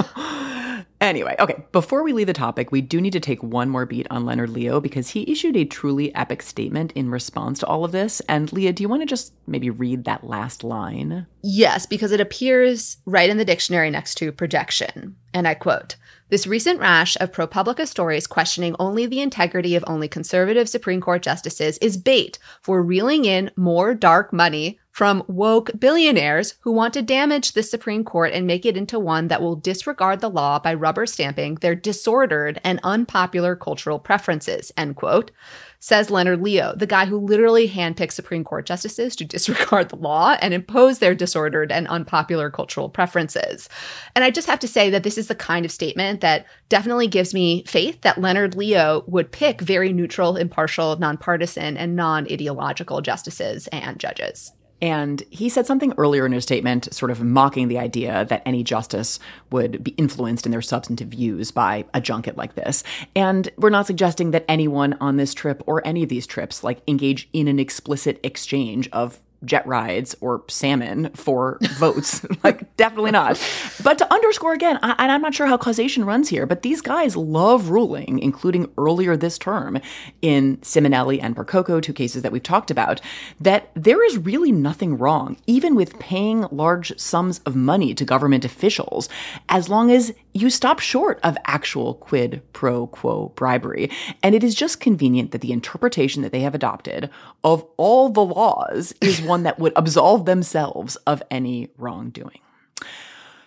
Anyway, 1.00 1.36
okay, 1.38 1.64
before 1.72 2.02
we 2.02 2.12
leave 2.12 2.26
the 2.26 2.32
topic, 2.32 2.72
we 2.72 2.80
do 2.80 3.00
need 3.00 3.12
to 3.12 3.20
take 3.20 3.42
one 3.42 3.68
more 3.68 3.84
beat 3.84 4.06
on 4.10 4.24
Leonard 4.24 4.50
Leo 4.50 4.80
because 4.80 5.10
he 5.10 5.30
issued 5.30 5.56
a 5.56 5.64
truly 5.64 6.14
epic 6.14 6.42
statement 6.42 6.90
in 6.92 7.10
response 7.10 7.58
to 7.58 7.66
all 7.66 7.84
of 7.84 7.92
this. 7.92 8.20
And 8.28 8.52
Leah, 8.52 8.72
do 8.72 8.82
you 8.82 8.88
want 8.88 9.02
to 9.02 9.06
just 9.06 9.34
maybe 9.46 9.68
read 9.68 10.04
that 10.04 10.24
last 10.24 10.64
line? 10.64 11.26
Yes, 11.42 11.84
because 11.84 12.12
it 12.12 12.20
appears 12.20 12.96
right 13.04 13.28
in 13.28 13.36
the 13.36 13.44
dictionary 13.44 13.90
next 13.90 14.14
to 14.16 14.32
projection. 14.32 15.14
And 15.34 15.46
I 15.46 15.52
quote 15.54 15.96
This 16.30 16.46
recent 16.46 16.80
rash 16.80 17.14
of 17.20 17.30
ProPublica 17.30 17.86
stories 17.86 18.26
questioning 18.26 18.74
only 18.78 19.04
the 19.04 19.20
integrity 19.20 19.76
of 19.76 19.84
only 19.86 20.08
conservative 20.08 20.66
Supreme 20.66 21.02
Court 21.02 21.22
justices 21.22 21.76
is 21.78 21.98
bait 21.98 22.38
for 22.62 22.82
reeling 22.82 23.26
in 23.26 23.50
more 23.54 23.94
dark 23.94 24.32
money 24.32 24.80
from 24.96 25.22
woke 25.26 25.70
billionaires 25.78 26.54
who 26.60 26.72
want 26.72 26.94
to 26.94 27.02
damage 27.02 27.52
the 27.52 27.62
Supreme 27.62 28.02
Court 28.02 28.32
and 28.32 28.46
make 28.46 28.64
it 28.64 28.78
into 28.78 28.98
one 28.98 29.28
that 29.28 29.42
will 29.42 29.54
disregard 29.54 30.22
the 30.22 30.30
law 30.30 30.58
by 30.58 30.72
rubber 30.72 31.04
stamping 31.04 31.56
their 31.56 31.74
disordered 31.74 32.58
and 32.64 32.80
unpopular 32.82 33.54
cultural 33.54 33.98
preferences, 33.98 34.72
end 34.74 34.96
quote, 34.96 35.32
says 35.80 36.10
Leonard 36.10 36.40
Leo, 36.40 36.74
the 36.74 36.86
guy 36.86 37.04
who 37.04 37.18
literally 37.18 37.68
handpicks 37.68 38.12
Supreme 38.12 38.42
Court 38.42 38.64
justices 38.64 39.14
to 39.16 39.26
disregard 39.26 39.90
the 39.90 39.96
law 39.96 40.38
and 40.40 40.54
impose 40.54 40.98
their 40.98 41.14
disordered 41.14 41.70
and 41.70 41.86
unpopular 41.88 42.50
cultural 42.50 42.88
preferences. 42.88 43.68
And 44.14 44.24
I 44.24 44.30
just 44.30 44.48
have 44.48 44.60
to 44.60 44.68
say 44.68 44.88
that 44.88 45.02
this 45.02 45.18
is 45.18 45.28
the 45.28 45.34
kind 45.34 45.66
of 45.66 45.70
statement 45.70 46.22
that 46.22 46.46
definitely 46.70 47.06
gives 47.06 47.34
me 47.34 47.64
faith 47.64 48.00
that 48.00 48.22
Leonard 48.22 48.54
Leo 48.54 49.04
would 49.06 49.30
pick 49.30 49.60
very 49.60 49.92
neutral, 49.92 50.38
impartial, 50.38 50.98
nonpartisan, 50.98 51.76
and 51.76 51.96
non 51.96 52.24
ideological 52.32 53.02
justices 53.02 53.66
and 53.66 54.00
judges. 54.00 54.52
And 54.82 55.22
he 55.30 55.48
said 55.48 55.66
something 55.66 55.94
earlier 55.96 56.26
in 56.26 56.32
his 56.32 56.44
statement, 56.44 56.92
sort 56.92 57.10
of 57.10 57.22
mocking 57.22 57.68
the 57.68 57.78
idea 57.78 58.26
that 58.26 58.42
any 58.44 58.62
justice 58.62 59.18
would 59.50 59.82
be 59.82 59.92
influenced 59.92 60.44
in 60.44 60.52
their 60.52 60.62
substantive 60.62 61.08
views 61.08 61.50
by 61.50 61.84
a 61.94 62.00
junket 62.00 62.36
like 62.36 62.54
this. 62.54 62.84
And 63.14 63.48
we're 63.56 63.70
not 63.70 63.86
suggesting 63.86 64.32
that 64.32 64.44
anyone 64.48 64.94
on 65.00 65.16
this 65.16 65.32
trip 65.32 65.62
or 65.66 65.86
any 65.86 66.02
of 66.02 66.08
these 66.08 66.26
trips 66.26 66.62
like 66.62 66.82
engage 66.86 67.28
in 67.32 67.48
an 67.48 67.58
explicit 67.58 68.20
exchange 68.22 68.88
of 68.92 69.20
jet 69.46 69.66
rides 69.66 70.14
or 70.20 70.42
salmon 70.48 71.10
for 71.14 71.58
votes. 71.78 72.26
like, 72.44 72.76
definitely 72.76 73.12
not. 73.12 73.40
But 73.82 73.98
to 73.98 74.12
underscore 74.12 74.52
again, 74.52 74.78
I, 74.82 74.94
and 74.98 75.12
I'm 75.12 75.22
not 75.22 75.34
sure 75.34 75.46
how 75.46 75.56
causation 75.56 76.04
runs 76.04 76.28
here, 76.28 76.46
but 76.46 76.62
these 76.62 76.80
guys 76.80 77.16
love 77.16 77.70
ruling, 77.70 78.18
including 78.18 78.70
earlier 78.76 79.16
this 79.16 79.38
term 79.38 79.78
in 80.22 80.58
Ciminelli 80.58 81.22
and 81.22 81.36
Percoco, 81.36 81.80
two 81.80 81.92
cases 81.92 82.22
that 82.22 82.32
we've 82.32 82.42
talked 82.42 82.70
about, 82.70 83.00
that 83.40 83.70
there 83.74 84.04
is 84.04 84.18
really 84.18 84.52
nothing 84.52 84.98
wrong, 84.98 85.36
even 85.46 85.74
with 85.74 85.98
paying 85.98 86.46
large 86.50 86.98
sums 86.98 87.38
of 87.40 87.56
money 87.56 87.94
to 87.94 88.04
government 88.04 88.44
officials, 88.44 89.08
as 89.48 89.68
long 89.68 89.90
as 89.90 90.12
you 90.36 90.50
stop 90.50 90.78
short 90.80 91.18
of 91.22 91.36
actual 91.46 91.94
quid 91.94 92.42
pro 92.52 92.86
quo 92.88 93.32
bribery. 93.36 93.90
And 94.22 94.34
it 94.34 94.44
is 94.44 94.54
just 94.54 94.80
convenient 94.80 95.32
that 95.32 95.40
the 95.40 95.52
interpretation 95.52 96.22
that 96.22 96.32
they 96.32 96.40
have 96.40 96.54
adopted 96.54 97.10
of 97.42 97.66
all 97.76 98.08
the 98.08 98.24
laws 98.24 98.92
is 99.00 99.20
one 99.20 99.42
that 99.44 99.58
would 99.58 99.72
absolve 99.76 100.26
themselves 100.26 100.96
of 101.06 101.22
any 101.30 101.70
wrongdoing. 101.78 102.40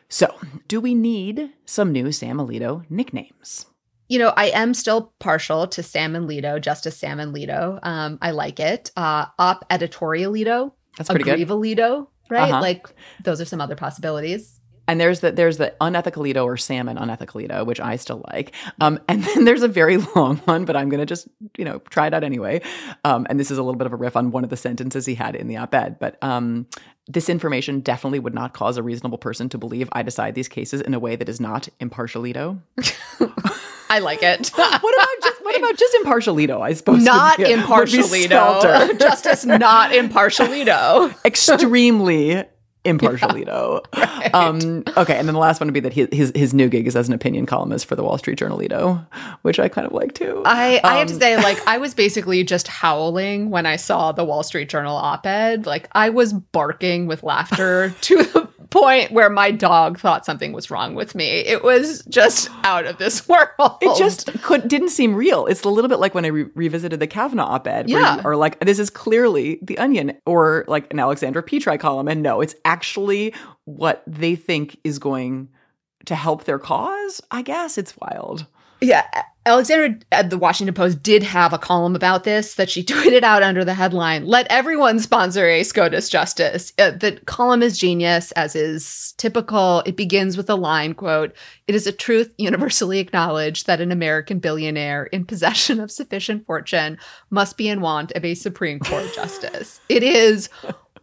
So, 0.09 0.35
do 0.67 0.81
we 0.81 0.95
need 0.95 1.51
some 1.65 1.91
new 1.91 2.11
Sam 2.11 2.37
Alito 2.37 2.83
nicknames? 2.89 3.67
You 4.07 4.17
know, 4.17 4.33
I 4.35 4.45
am 4.45 4.73
still 4.73 5.13
partial 5.19 5.67
to 5.67 5.83
Sam 5.83 6.15
and 6.15 6.27
Alito, 6.27 6.59
Justice 6.59 6.97
Sam 6.97 7.19
and 7.19 7.31
Alito. 7.31 7.77
Um, 7.83 8.17
I 8.19 8.31
like 8.31 8.59
it. 8.59 8.91
Uh, 8.97 9.27
op 9.37 9.69
editorialito. 9.69 10.71
That's 10.97 11.09
pretty 11.09 11.25
good. 11.25 11.47
Alito, 11.47 12.07
right? 12.27 12.49
Uh-huh. 12.49 12.59
Like, 12.59 12.87
those 13.23 13.39
are 13.39 13.45
some 13.45 13.61
other 13.61 13.75
possibilities. 13.75 14.58
And 14.89 14.99
there's 14.99 15.19
the 15.19 15.31
there's 15.31 15.57
the 15.57 15.71
unethicalito 15.79 16.43
or 16.43 16.57
salmon 16.57 16.97
unethicalito, 16.97 17.63
which 17.63 17.79
I 17.79 17.95
still 17.95 18.25
like. 18.33 18.55
Um, 18.81 18.99
and 19.07 19.23
then 19.23 19.45
there's 19.45 19.61
a 19.61 19.67
very 19.67 19.97
long 20.15 20.37
one, 20.37 20.65
but 20.65 20.75
I'm 20.75 20.89
gonna 20.89 21.05
just 21.05 21.27
you 21.59 21.63
know 21.63 21.77
try 21.91 22.07
it 22.07 22.13
out 22.15 22.23
anyway. 22.23 22.61
Um, 23.05 23.27
and 23.29 23.39
this 23.39 23.51
is 23.51 23.59
a 23.59 23.61
little 23.61 23.77
bit 23.77 23.85
of 23.85 23.93
a 23.93 23.95
riff 23.95 24.15
on 24.15 24.31
one 24.31 24.43
of 24.43 24.49
the 24.49 24.57
sentences 24.57 25.05
he 25.05 25.13
had 25.13 25.35
in 25.35 25.47
the 25.47 25.57
op-ed, 25.57 25.99
but 25.99 26.17
um, 26.23 26.65
this 27.07 27.29
information 27.29 27.81
definitely 27.81 28.17
would 28.17 28.33
not 28.33 28.53
cause 28.53 28.77
a 28.77 28.83
reasonable 28.83 29.19
person 29.19 29.47
to 29.49 29.59
believe 29.59 29.89
I 29.91 30.01
decide 30.01 30.33
these 30.33 30.47
cases 30.47 30.81
in 30.81 30.95
a 30.95 30.99
way 30.99 31.15
that 31.15 31.29
is 31.29 31.39
not 31.39 31.69
impartialito. 31.79 32.59
I 33.91 33.99
like 33.99 34.23
it. 34.23 34.47
what 34.55 34.95
about 34.95 35.07
just 35.21 35.43
what 35.43 35.55
about 35.55 35.77
just 35.77 35.95
impartialito? 35.97 36.61
I 36.61 36.73
suppose 36.73 37.03
not 37.03 37.37
impartialito. 37.37 38.99
Justice 38.99 39.45
not 39.45 39.91
impartialito. 39.91 41.13
Extremely 41.23 42.43
impartialito. 42.85 43.83
right. 43.95 44.33
um, 44.33 44.83
okay, 44.97 45.17
and 45.17 45.27
then 45.27 45.33
the 45.33 45.39
last 45.39 45.59
one 45.59 45.67
would 45.67 45.73
be 45.73 45.79
that 45.81 45.93
he, 45.93 46.07
his 46.11 46.31
his 46.35 46.53
new 46.53 46.69
gig 46.69 46.87
is 46.87 46.95
as 46.95 47.07
an 47.07 47.13
opinion 47.13 47.45
columnist 47.45 47.85
for 47.85 47.95
the 47.95 48.03
Wall 48.03 48.17
Street 48.17 48.39
Journalito, 48.39 49.05
which 49.41 49.59
I 49.59 49.67
kind 49.67 49.85
of 49.85 49.93
like 49.93 50.13
too. 50.13 50.41
I, 50.45 50.79
I 50.83 50.97
have 50.97 51.07
to 51.07 51.13
um, 51.13 51.19
say, 51.19 51.37
like, 51.43 51.65
I 51.67 51.77
was 51.77 51.93
basically 51.93 52.43
just 52.43 52.67
howling 52.67 53.49
when 53.49 53.65
I 53.65 53.75
saw 53.75 54.11
the 54.11 54.23
Wall 54.23 54.43
Street 54.43 54.69
Journal 54.69 54.95
op-ed. 54.95 55.65
Like, 55.65 55.87
I 55.93 56.09
was 56.09 56.33
barking 56.33 57.07
with 57.07 57.23
laughter 57.23 57.89
to 58.01 58.23
the 58.23 58.48
point 58.69 59.11
where 59.11 59.29
my 59.29 59.51
dog 59.51 59.99
thought 59.99 60.25
something 60.25 60.53
was 60.53 60.69
wrong 60.69 60.95
with 60.95 61.15
me. 61.15 61.25
It 61.25 61.63
was 61.63 62.03
just 62.05 62.49
out 62.63 62.85
of 62.85 62.97
this 62.97 63.27
world. 63.27 63.77
It 63.81 63.97
just 63.97 64.31
could 64.41 64.67
didn't 64.67 64.89
seem 64.89 65.15
real. 65.15 65.45
It's 65.45 65.63
a 65.63 65.69
little 65.69 65.89
bit 65.89 65.99
like 65.99 66.13
when 66.13 66.25
I 66.25 66.29
re- 66.29 66.49
revisited 66.55 66.99
the 66.99 67.07
Kavanaugh 67.07 67.45
op-ed, 67.45 67.89
yeah, 67.89 68.21
or 68.23 68.35
like 68.35 68.59
this 68.59 68.79
is 68.79 68.89
clearly 68.89 69.59
the 69.61 69.77
Onion, 69.77 70.17
or 70.25 70.65
like 70.67 70.91
an 70.91 70.99
Alexandra 70.99 71.43
Petri 71.43 71.77
column, 71.77 72.07
and 72.07 72.21
no, 72.21 72.41
it's 72.41 72.55
actually 72.65 73.33
what 73.65 74.03
they 74.05 74.35
think 74.35 74.79
is 74.83 74.99
going 74.99 75.49
to 76.05 76.15
help 76.15 76.45
their 76.45 76.59
cause. 76.59 77.21
I 77.31 77.41
guess 77.41 77.77
it's 77.77 77.95
wild. 77.97 78.45
Yeah, 78.81 79.05
Alexandra 79.45 79.99
at 80.11 80.29
the 80.29 80.37
Washington 80.37 80.75
Post 80.75 81.01
did 81.01 81.23
have 81.23 81.53
a 81.53 81.57
column 81.57 81.95
about 81.95 82.23
this 82.23 82.55
that 82.55 82.69
she 82.69 82.83
tweeted 82.85 83.23
out 83.23 83.43
under 83.43 83.65
the 83.65 83.73
headline, 83.73 84.25
Let 84.25 84.47
everyone 84.49 84.99
sponsor 84.99 85.47
a 85.47 85.63
SCOTUS 85.63 86.09
justice. 86.09 86.71
Uh, 86.77 86.91
the 86.91 87.19
column 87.25 87.63
is 87.63 87.77
genius, 87.77 88.31
as 88.33 88.55
is 88.55 89.13
typical. 89.17 89.81
It 89.85 89.95
begins 89.95 90.37
with 90.37 90.49
a 90.49 90.55
line 90.55 90.93
quote, 90.93 91.35
It 91.67 91.75
is 91.75 91.87
a 91.87 91.91
truth 91.91 92.33
universally 92.37 92.99
acknowledged 92.99 93.65
that 93.67 93.81
an 93.81 93.91
American 93.91 94.39
billionaire 94.39 95.05
in 95.05 95.25
possession 95.25 95.79
of 95.79 95.91
sufficient 95.91 96.45
fortune 96.45 96.97
must 97.29 97.57
be 97.57 97.67
in 97.67 97.81
want 97.81 98.11
of 98.13 98.23
a 98.23 98.35
Supreme 98.35 98.79
Court 98.79 99.11
justice. 99.15 99.79
it 99.89 100.03
is 100.03 100.49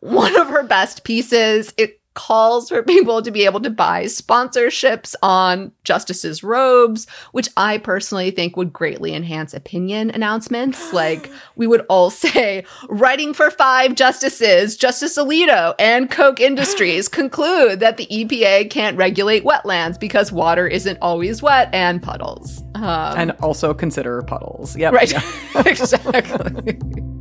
one 0.00 0.38
of 0.40 0.48
her 0.48 0.62
best 0.62 1.04
pieces. 1.04 1.74
It 1.76 2.00
calls 2.16 2.68
for 2.68 2.82
people 2.94 3.22
to 3.22 3.30
be 3.30 3.44
able 3.44 3.60
to 3.60 3.70
buy 3.70 4.04
sponsorships 4.04 5.14
on 5.22 5.70
justices' 5.84 6.42
robes, 6.42 7.06
which 7.30 7.48
I 7.56 7.78
personally 7.78 8.32
think 8.32 8.56
would 8.56 8.72
greatly 8.72 9.14
enhance 9.14 9.54
opinion 9.54 10.10
announcements. 10.10 10.92
like 10.92 11.30
we 11.54 11.68
would 11.68 11.86
all 11.88 12.10
say, 12.16 12.64
writing 12.88 13.32
for 13.32 13.52
five 13.52 13.94
justices, 13.94 14.76
Justice 14.76 15.16
Alito 15.16 15.74
and 15.78 16.10
Koch 16.10 16.40
Industries 16.40 17.06
conclude 17.20 17.78
that 17.78 17.96
the 17.98 18.06
EPA 18.06 18.68
can't 18.70 18.96
regulate 18.96 19.44
wetlands 19.44 20.00
because 20.00 20.32
water 20.32 20.66
isn't 20.66 20.98
always 21.00 21.42
wet 21.42 21.68
and 21.72 22.02
puddles. 22.02 22.62
Um, 22.74 23.18
and 23.18 23.30
also 23.42 23.72
consider 23.72 24.22
puddles. 24.22 24.76
Yep. 24.76 24.92
Right. 24.92 25.12
Yeah. 25.12 25.62
exactly. 25.66 27.12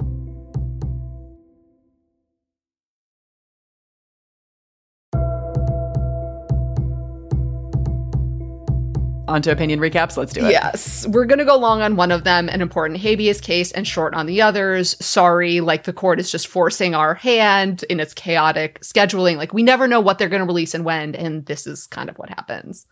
On 9.27 9.41
to 9.41 9.51
opinion 9.51 9.79
recaps. 9.79 10.17
Let's 10.17 10.33
do 10.33 10.45
it. 10.45 10.51
Yes. 10.51 11.07
We're 11.07 11.25
going 11.25 11.39
to 11.39 11.45
go 11.45 11.57
long 11.57 11.81
on 11.81 11.95
one 11.95 12.11
of 12.11 12.23
them, 12.23 12.49
an 12.49 12.61
important 12.61 12.99
habeas 12.99 13.41
case, 13.41 13.71
and 13.71 13.87
short 13.87 14.13
on 14.13 14.25
the 14.25 14.41
others. 14.41 14.95
Sorry, 15.03 15.61
like 15.61 15.83
the 15.83 15.93
court 15.93 16.19
is 16.19 16.31
just 16.31 16.47
forcing 16.47 16.93
our 16.93 17.15
hand 17.15 17.83
in 17.89 17.99
its 17.99 18.13
chaotic 18.13 18.79
scheduling. 18.81 19.37
Like 19.37 19.53
we 19.53 19.63
never 19.63 19.87
know 19.87 19.99
what 19.99 20.19
they're 20.19 20.29
going 20.29 20.41
to 20.41 20.45
release 20.45 20.73
and 20.73 20.85
when, 20.85 21.15
and 21.15 21.45
this 21.45 21.65
is 21.65 21.87
kind 21.87 22.09
of 22.09 22.17
what 22.17 22.29
happens. 22.29 22.85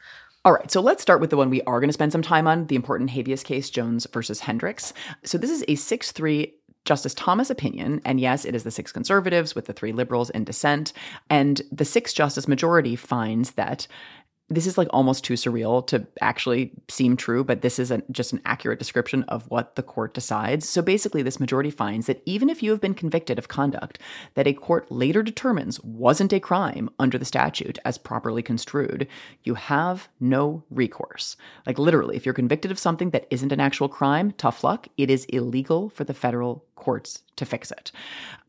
All 0.46 0.52
right, 0.52 0.70
so 0.70 0.82
let's 0.82 1.02
start 1.02 1.22
with 1.22 1.30
the 1.30 1.38
one 1.38 1.50
we 1.50 1.62
are 1.62 1.80
going 1.80 1.90
to 1.90 1.94
spend 1.94 2.12
some 2.12 2.22
time 2.22 2.48
on 2.48 2.68
the 2.68 2.76
important 2.76 3.12
habeas 3.12 3.44
case, 3.44 3.70
Jones 3.70 4.06
versus 4.12 4.42
Hendrix. 4.42 4.94
So 5.24 5.38
this 5.38 5.50
is 5.50 5.64
a 5.68 5.76
6 5.76 6.12
3 6.12 6.54
Justice 6.86 7.14
Thomas 7.14 7.50
opinion, 7.50 8.02
and 8.04 8.20
yes, 8.20 8.44
it 8.44 8.56
is 8.56 8.64
the 8.64 8.72
six 8.72 8.92
conservatives 8.92 9.56
with 9.56 9.68
the 9.68 9.74
three 9.74 9.94
liberals 9.94 10.30
in 10.32 10.44
dissent. 10.44 10.92
And 11.30 11.62
the 11.72 11.86
six 11.86 12.12
justice 12.12 12.46
majority 12.46 12.98
finds 12.98 13.52
that 13.52 13.88
this 14.50 14.68
is 14.68 14.78
like 14.78 14.88
almost 14.92 15.24
too 15.24 15.36
surreal 15.36 15.86
to 15.88 16.06
actually 16.22 16.72
seem 16.90 17.16
true, 17.16 17.44
but 17.44 17.62
this 17.62 17.80
is 17.80 17.92
a, 17.92 18.04
just 18.12 18.34
an 18.34 18.42
accurate 18.46 18.78
description 18.80 19.24
of 19.24 19.50
what 19.50 19.76
the 19.76 19.84
court 19.84 20.14
decides. 20.14 20.68
So 20.68 20.82
basically, 20.82 21.24
this 21.24 21.40
majority 21.40 21.72
finds 21.72 22.08
that 22.08 22.22
even 22.26 22.50
if 22.50 22.62
you 22.62 22.72
have 22.72 22.82
been 22.82 22.94
convicted 22.94 23.40
of 23.40 23.48
conduct 23.48 24.00
that 24.36 24.48
a 24.48 24.54
court 24.54 24.92
later 24.92 25.24
determines 25.24 25.82
wasn't 25.84 26.34
a 26.34 26.40
crime 26.40 26.90
under 27.00 27.18
the 27.18 27.26
statute 27.26 27.80
as 27.86 27.98
properly 27.98 28.44
construed, 28.44 29.08
you 29.44 29.56
have 29.56 30.10
no 30.20 30.64
recourse. 30.70 31.38
Like 31.66 31.80
literally, 31.80 32.18
if 32.18 32.26
you're 32.26 32.34
convicted 32.34 32.70
of 32.70 32.80
something 32.80 33.12
that 33.12 33.28
isn't 33.30 33.52
an 33.52 33.60
actual 33.60 33.90
crime, 33.90 34.34
tough 34.38 34.64
luck, 34.64 34.88
it 34.98 35.10
is 35.10 35.26
illegal 35.26 35.90
for 35.90 36.04
the 36.04 36.14
federal 36.14 36.66
courts 36.76 37.24
to 37.38 37.46
fix 37.46 37.72
it. 37.72 37.92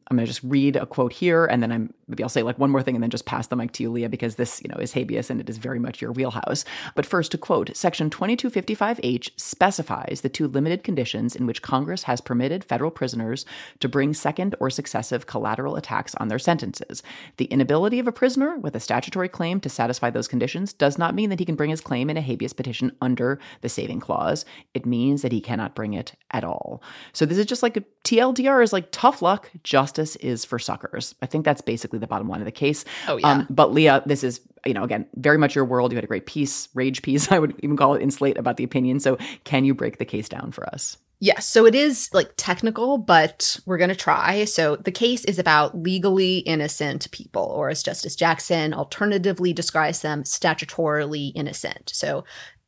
I'm 0.08 0.16
going 0.16 0.26
to 0.26 0.30
just 0.30 0.42
read 0.44 0.76
a 0.76 0.86
quote 0.86 1.12
here, 1.12 1.46
and 1.46 1.62
then 1.62 1.72
I'm 1.72 1.94
maybe 2.08 2.22
I'll 2.22 2.28
say 2.28 2.42
like 2.42 2.58
one 2.58 2.70
more 2.70 2.82
thing, 2.82 2.94
and 2.94 3.02
then 3.02 3.10
just 3.10 3.26
pass 3.26 3.46
the 3.46 3.56
mic 3.56 3.72
to 3.72 3.82
you, 3.82 3.90
Leah, 3.90 4.08
because 4.08 4.36
this 4.36 4.60
you 4.62 4.68
know 4.68 4.80
is 4.80 4.92
habeas 4.92 5.30
and 5.30 5.40
it 5.40 5.48
is 5.48 5.58
very 5.58 5.78
much 5.78 6.00
your 6.02 6.12
wheelhouse. 6.12 6.64
But 6.94 7.06
first, 7.06 7.32
to 7.32 7.38
quote, 7.38 7.74
Section 7.76 8.10
2255H 8.10 9.30
specifies 9.36 10.20
the 10.22 10.28
two 10.28 10.48
limited 10.48 10.84
conditions 10.84 11.34
in 11.34 11.46
which 11.46 11.62
Congress 11.62 12.04
has 12.04 12.20
permitted 12.20 12.64
federal 12.64 12.90
prisoners 12.90 13.46
to 13.80 13.88
bring 13.88 14.12
second 14.12 14.54
or 14.60 14.70
successive 14.70 15.26
collateral 15.26 15.76
attacks 15.76 16.14
on 16.16 16.28
their 16.28 16.38
sentences. 16.38 17.02
The 17.38 17.46
inability 17.46 17.98
of 17.98 18.06
a 18.06 18.12
prisoner 18.12 18.58
with 18.58 18.76
a 18.76 18.80
statutory 18.80 19.28
claim 19.28 19.60
to 19.60 19.68
satisfy 19.68 20.10
those 20.10 20.28
conditions 20.28 20.72
does 20.72 20.98
not 20.98 21.14
mean 21.14 21.30
that 21.30 21.38
he 21.38 21.46
can 21.46 21.56
bring 21.56 21.70
his 21.70 21.80
claim 21.80 22.10
in 22.10 22.16
a 22.16 22.22
habeas 22.22 22.52
petition 22.52 22.92
under 23.00 23.38
the 23.62 23.68
saving 23.68 24.00
clause. 24.00 24.44
It 24.74 24.86
means 24.86 25.22
that 25.22 25.32
he 25.32 25.40
cannot 25.40 25.74
bring 25.74 25.94
it 25.94 26.14
at 26.30 26.44
all. 26.44 26.82
So 27.12 27.24
this 27.24 27.38
is 27.38 27.46
just 27.46 27.62
like 27.62 27.76
a 27.76 27.84
TLDR 28.04 28.62
is 28.62 28.72
like 28.72 28.88
tough 28.90 29.22
luck. 29.22 29.50
Justice 29.94 30.16
is 30.16 30.44
for 30.44 30.58
suckers. 30.58 31.14
I 31.22 31.26
think 31.26 31.44
that's 31.44 31.60
basically 31.60 31.98
the 31.98 32.06
bottom 32.06 32.28
line 32.28 32.40
of 32.40 32.46
the 32.46 32.52
case. 32.52 32.84
Oh 33.06 33.16
yeah. 33.16 33.28
Um, 33.28 33.46
but 33.48 33.72
Leah, 33.72 34.02
this 34.06 34.24
is 34.24 34.40
you 34.66 34.74
know 34.74 34.82
again 34.82 35.06
very 35.14 35.38
much 35.38 35.54
your 35.54 35.64
world. 35.64 35.92
You 35.92 35.96
had 35.96 36.04
a 36.04 36.08
great 36.08 36.26
piece, 36.26 36.68
rage 36.74 37.02
piece. 37.02 37.30
I 37.32 37.38
would 37.38 37.54
even 37.62 37.76
call 37.76 37.94
it 37.94 38.02
in 38.02 38.10
Slate 38.10 38.38
about 38.38 38.56
the 38.56 38.64
opinion. 38.64 39.00
So 39.00 39.18
can 39.44 39.64
you 39.64 39.74
break 39.74 39.98
the 39.98 40.04
case 40.04 40.28
down 40.28 40.50
for 40.50 40.66
us? 40.68 40.96
Yes, 41.20 41.48
so 41.48 41.64
it 41.64 41.76
is 41.76 42.10
like 42.12 42.32
technical, 42.36 42.98
but 42.98 43.58
we're 43.64 43.78
going 43.78 43.88
to 43.88 43.96
try. 43.96 44.44
So 44.44 44.76
the 44.76 44.90
case 44.90 45.24
is 45.24 45.38
about 45.38 45.78
legally 45.78 46.38
innocent 46.38 47.10
people, 47.12 47.44
or 47.44 47.70
as 47.70 47.84
Justice 47.84 48.16
Jackson 48.16 48.74
alternatively 48.74 49.52
describes 49.52 50.02
them, 50.02 50.24
statutorily 50.24 51.32
innocent. 51.34 51.92
So 51.94 52.24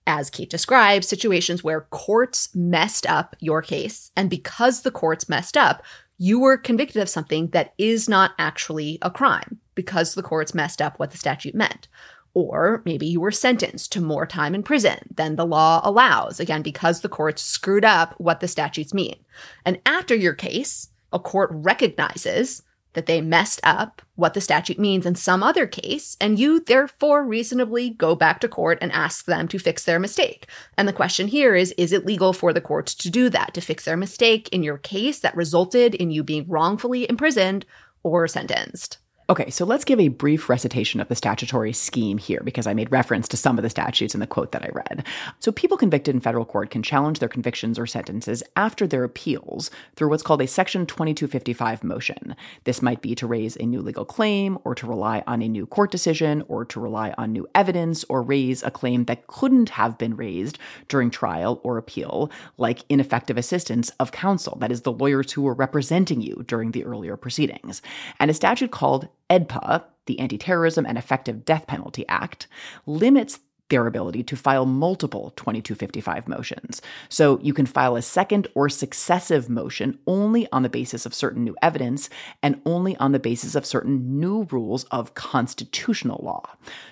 as 0.07 0.31
Kate 0.31 0.49
describes, 0.49 1.09
situations 1.09 1.65
where 1.65 1.83
courts 1.91 2.49
messed 2.55 3.07
up 3.07 3.35
your 3.41 3.61
case. 3.61 4.13
And 4.17 4.31
because 4.31 4.83
the 4.83 4.93
courts 4.93 5.29
messed 5.29 5.57
up, 5.57 5.83
you 6.19 6.41
were 6.41 6.57
convicted 6.57 7.03
of 7.03 7.09
something 7.09 7.49
that 7.49 7.75
is 7.79 8.09
not 8.09 8.33
actually 8.39 8.99
a 9.03 9.11
crime 9.11 9.61
because 9.75 10.15
the 10.15 10.23
courts 10.23 10.55
messed 10.55 10.81
up 10.81 10.99
what 10.99 11.11
the 11.11 11.19
statute 11.19 11.55
meant. 11.55 11.89
Or 12.35 12.83
maybe 12.85 13.07
you 13.07 13.21
were 13.21 13.31
sentenced 13.31 13.93
to 13.93 14.01
more 14.01 14.27
time 14.27 14.55
in 14.55 14.63
prison 14.63 14.99
than 15.15 15.37
the 15.37 15.47
law 15.47 15.81
allows, 15.83 16.39
again, 16.39 16.61
because 16.61 17.01
the 17.01 17.09
courts 17.09 17.43
screwed 17.43 17.85
up 17.85 18.15
what 18.19 18.41
the 18.41 18.49
statutes 18.49 18.93
mean. 18.93 19.17
And 19.65 19.81
after 19.87 20.15
your 20.15 20.35
case, 20.35 20.89
a 21.13 21.19
court 21.19 21.51
recognizes 21.53 22.63
that 22.97 23.07
they 23.07 23.21
messed 23.21 23.61
up 23.63 24.03
what 24.17 24.35
the 24.35 24.41
statute 24.41 24.79
means 24.79 25.07
in 25.07 25.15
some 25.15 25.43
other 25.43 25.67
case, 25.67 26.17
and 26.19 26.39
you 26.39 26.61
therefore 26.61 27.23
reasonably 27.23 27.91
go 27.91 28.17
back 28.17 28.41
to 28.41 28.49
court 28.49 28.79
and 28.81 28.91
ask 28.91 29.27
them 29.27 29.47
to 29.47 29.59
fix 29.59 29.85
their 29.85 30.01
mistake. 30.01 30.47
And 30.79 30.89
the 30.89 30.95
question 30.95 31.29
here 31.29 31.55
is 31.55 31.73
is 31.79 31.93
it 31.93 32.07
legal 32.07 32.33
for 32.33 32.53
the 32.55 32.61
courts 32.61 32.95
to 32.97 33.11
do 33.11 33.29
that, 33.29 33.53
to 33.55 33.61
fix 33.61 33.85
their 33.85 33.99
mistake 33.99 34.49
in 34.49 34.63
your 34.63 34.79
case 34.79 35.21
that 35.21 35.37
resulted 35.37 35.95
in 35.95 36.11
you 36.11 36.25
being 36.25 36.49
wrongfully 36.49 37.09
imprisoned 37.09 37.67
or 38.03 38.27
sentenced? 38.27 38.99
Okay, 39.29 39.51
so 39.51 39.65
let's 39.65 39.85
give 39.85 39.99
a 39.99 40.07
brief 40.07 40.49
recitation 40.49 41.01
of 41.01 41.09
the 41.09 41.17
statutory 41.17 41.73
scheme 41.73 42.17
here 42.17 42.43
because 42.45 42.69
I 42.69 42.75
made 42.75 42.93
reference 42.93 43.27
to 43.29 43.37
some 43.37 43.59
of 43.59 43.65
the 43.65 43.71
statutes 43.71 44.15
in 44.15 44.21
the 44.21 44.27
quote 44.27 44.53
that 44.53 44.63
I 44.63 44.69
read. 44.73 45.05
So, 45.41 45.51
people 45.51 45.77
convicted 45.77 46.15
in 46.15 46.21
federal 46.21 46.45
court 46.45 46.71
can 46.71 46.85
challenge 46.85 47.19
their 47.19 47.29
convictions 47.29 47.77
or 47.77 47.89
sentences 47.89 48.45
after 48.55 48.87
their 48.87 49.03
appeals 49.03 49.69
through 49.97 50.11
what's 50.11 50.23
called 50.23 50.43
a 50.43 50.47
Section 50.47 50.87
2255 50.87 51.83
motion. 51.83 52.37
This 52.63 52.81
might 52.81 53.03
be 53.03 53.17
to 53.17 53.27
raise 53.27 53.57
a 53.57 53.67
new 53.67 53.83
legal 53.83 54.05
claim, 54.05 54.59
or 54.63 54.77
to 54.77 54.87
rely 54.87 55.25
on 55.27 55.43
a 55.43 55.49
new 55.49 55.67
court 55.67 55.91
decision, 55.91 56.45
or 56.47 56.65
to 56.67 56.79
rely 56.79 57.13
on 57.19 57.33
new 57.33 57.49
evidence, 57.53 58.05
or 58.09 58.23
raise 58.23 58.63
a 58.63 58.71
claim 58.71 59.07
that 59.07 59.27
couldn't 59.27 59.71
have 59.71 59.99
been 59.99 60.15
raised 60.15 60.57
during 60.87 61.11
trial 61.11 61.61
or 61.65 61.79
appeal, 61.79 62.31
like 62.59 62.85
ineffective 62.89 63.37
assistance 63.37 63.91
of 63.99 64.13
counsel, 64.13 64.57
that 64.61 64.71
is, 64.71 64.83
the 64.83 64.93
lawyers 64.93 65.33
who 65.33 65.43
were 65.43 65.55
representing 65.55 66.21
you 66.21 66.45
during 66.47 66.71
the 66.71 66.85
earlier 66.85 67.17
proceedings. 67.17 67.83
And 68.21 68.31
a 68.31 68.35
statute 68.35 68.71
called 68.71 69.09
EDPA, 69.31 69.85
the 70.07 70.19
Anti 70.21 70.39
Terrorism 70.39 70.87
and 70.87 70.99
Effective 70.99 71.45
Death 71.45 71.67
Penalty 71.67 72.05
Act, 72.09 72.47
limits 72.87 73.41
their 73.69 73.87
ability 73.87 74.23
to 74.23 74.37
file 74.37 74.65
multiple 74.65 75.33
2255 75.37 76.29
motions. 76.29 76.81
So 77.09 77.41
you 77.41 77.53
can 77.53 77.67
file 77.67 77.97
a 77.97 78.03
second 78.03 78.47
or 78.55 78.69
successive 78.69 79.49
motion 79.49 79.99
only 80.07 80.51
on 80.53 80.63
the 80.63 80.69
basis 80.69 81.05
of 81.05 81.15
certain 81.15 81.43
new 81.43 81.57
evidence 81.63 82.09
and 82.43 82.61
only 82.65 82.97
on 82.99 83.13
the 83.13 83.19
basis 83.19 83.55
of 83.55 83.67
certain 83.67 84.21
new 84.21 84.45
rules 84.51 84.85
of 84.85 85.15
constitutional 85.15 86.21
law. 86.23 86.43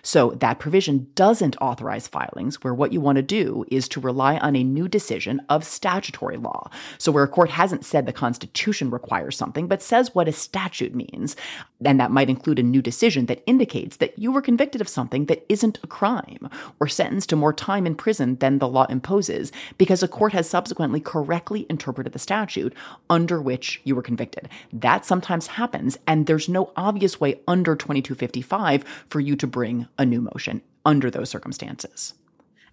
So 0.02 0.30
that 0.32 0.58
provision 0.58 1.08
doesn't 1.14 1.56
authorize 1.60 2.08
filings 2.08 2.62
where 2.64 2.74
what 2.74 2.92
you 2.92 3.00
want 3.00 3.16
to 3.16 3.22
do 3.22 3.64
is 3.70 3.88
to 3.90 4.00
rely 4.00 4.38
on 4.38 4.56
a 4.56 4.64
new 4.64 4.88
decision 4.88 5.40
of 5.48 5.64
statutory 5.64 6.36
law. 6.36 6.70
So 6.98 7.12
where 7.12 7.24
a 7.24 7.28
court 7.28 7.50
hasn't 7.50 7.84
said 7.84 8.06
the 8.06 8.12
Constitution 8.12 8.90
requires 8.90 9.36
something, 9.36 9.68
but 9.68 9.82
says 9.82 10.14
what 10.14 10.28
a 10.28 10.32
statute 10.32 10.94
means, 10.94 11.36
and 11.84 12.00
that 12.00 12.10
might 12.10 12.30
include 12.30 12.58
a 12.58 12.62
new 12.62 12.82
decision 12.82 13.26
that 13.26 13.42
indicates 13.46 13.96
that 13.96 14.18
you 14.18 14.32
were 14.32 14.42
convicted 14.42 14.80
of 14.80 14.88
something 14.88 15.26
that 15.26 15.44
isn't 15.48 15.78
a 15.82 15.86
crime 15.86 16.48
or 16.80 16.88
sentenced 16.88 17.28
to 17.30 17.36
more 17.36 17.52
time 17.52 17.86
in 17.86 17.94
prison 17.94 18.36
than 18.36 18.58
the 18.58 18.68
law 18.68 18.86
imposes 18.86 19.52
because 19.78 20.02
a 20.02 20.08
court 20.08 20.32
has 20.32 20.48
subsequently 20.48 21.00
correctly 21.00 21.66
interpreted 21.68 22.12
the 22.12 22.18
statute 22.18 22.74
under 23.10 23.40
which 23.40 23.80
you 23.84 23.94
were 23.94 24.02
convicted. 24.02 24.48
That 24.72 25.04
sometimes 25.04 25.46
happens, 25.46 25.98
and 26.06 26.26
there's 26.26 26.48
no 26.48 26.72
obvious 26.76 27.20
way 27.20 27.40
under 27.46 27.76
2255 27.76 28.84
for 29.08 29.20
you 29.20 29.36
to 29.36 29.46
bring 29.46 29.88
a 29.98 30.06
new 30.06 30.20
motion 30.20 30.62
under 30.84 31.10
those 31.10 31.30
circumstances. 31.30 32.14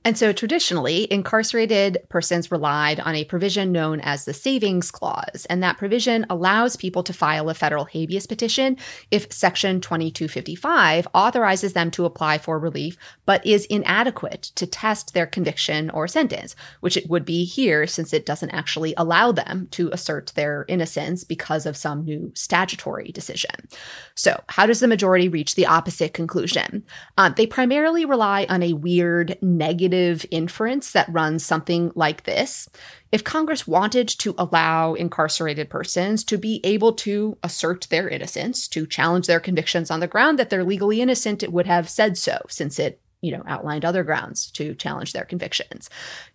And 0.04 0.18
so 0.18 0.34
traditionally, 0.34 1.08
incarcerated 1.12 2.00
persons 2.10 2.50
relied 2.50 3.00
on 3.00 3.14
a 3.14 3.24
provision 3.24 3.72
known 3.72 4.02
as 4.02 4.26
the 4.26 4.34
Savings 4.34 4.90
Clause. 4.90 5.46
And 5.48 5.62
that 5.62 5.78
provision 5.78 6.26
allows 6.28 6.76
people 6.76 7.04
to 7.04 7.14
file 7.14 7.50
a 7.50 7.54
federal 7.54 7.86
habeas 7.86 8.26
petition 8.26 8.78
if 9.12 9.32
Section 9.32 9.80
2255 9.80 11.08
authorizes 11.14 11.74
them 11.74 11.92
to 11.92 12.06
apply 12.06 12.40
for 12.40 12.58
relief, 12.58 12.98
but 13.28 13.46
is 13.46 13.66
inadequate 13.66 14.42
to 14.56 14.66
test 14.66 15.14
their 15.14 15.28
conviction 15.28 15.92
or 15.92 16.08
sentence, 16.08 16.56
which 16.80 16.98
it 16.98 17.08
would 17.08 17.24
be 17.24 17.46
here 17.46 17.86
since 17.86 18.12
it 18.12 18.26
doesn't 18.26 18.50
actually 18.50 18.96
allow 18.98 19.32
them 19.32 19.68
to 19.70 19.92
assert 19.92 20.32
their 20.34 20.66
innocence 20.68 21.24
because 21.24 21.68
of 21.68 21.78
some 21.78 22.06
new 22.06 22.32
statutory 22.34 23.12
decision. 23.12 23.68
So, 24.16 24.42
how 24.50 24.66
does 24.66 24.80
the 24.80 24.88
majority 24.88 25.30
reach 25.30 25.54
the 25.54 25.68
opposite 25.68 26.16
conclusion? 26.16 26.84
Uh, 27.20 27.30
they 27.30 27.46
primarily 27.46 28.04
rely 28.04 28.48
on 28.50 28.64
a 28.64 28.74
weird 28.74 29.38
negative 29.44 29.91
negative 29.92 30.26
inference 30.32 30.92
that 30.92 31.12
runs 31.12 31.46
something 31.46 31.92
like 31.96 32.24
this. 32.24 32.70
If 33.12 33.24
Congress 33.24 33.68
wanted 33.68 34.08
to 34.08 34.34
allow 34.38 34.94
incarcerated 34.94 35.70
persons 35.70 36.24
to 36.26 36.38
be 36.38 36.62
able 36.64 36.94
to 36.94 37.38
assert 37.44 37.88
their 37.90 38.08
innocence, 38.08 38.68
to 38.70 38.88
challenge 38.88 39.28
their 39.28 39.40
convictions 39.40 39.92
on 39.92 40.00
the 40.00 40.08
ground 40.08 40.40
that 40.40 40.50
they're 40.50 40.64
legally 40.64 41.02
innocent, 41.02 41.44
it 41.44 41.52
would 41.52 41.68
have 41.68 41.90
said 41.90 42.18
so, 42.18 42.40
since 42.48 42.80
it 42.80 43.00
you 43.24 43.32
know, 43.32 43.44
outlined 43.46 43.86
other 43.86 44.04
grounds 44.04 44.50
to 44.50 44.74
challenge 44.74 45.14
their 45.14 45.26
convictions. 45.26 45.92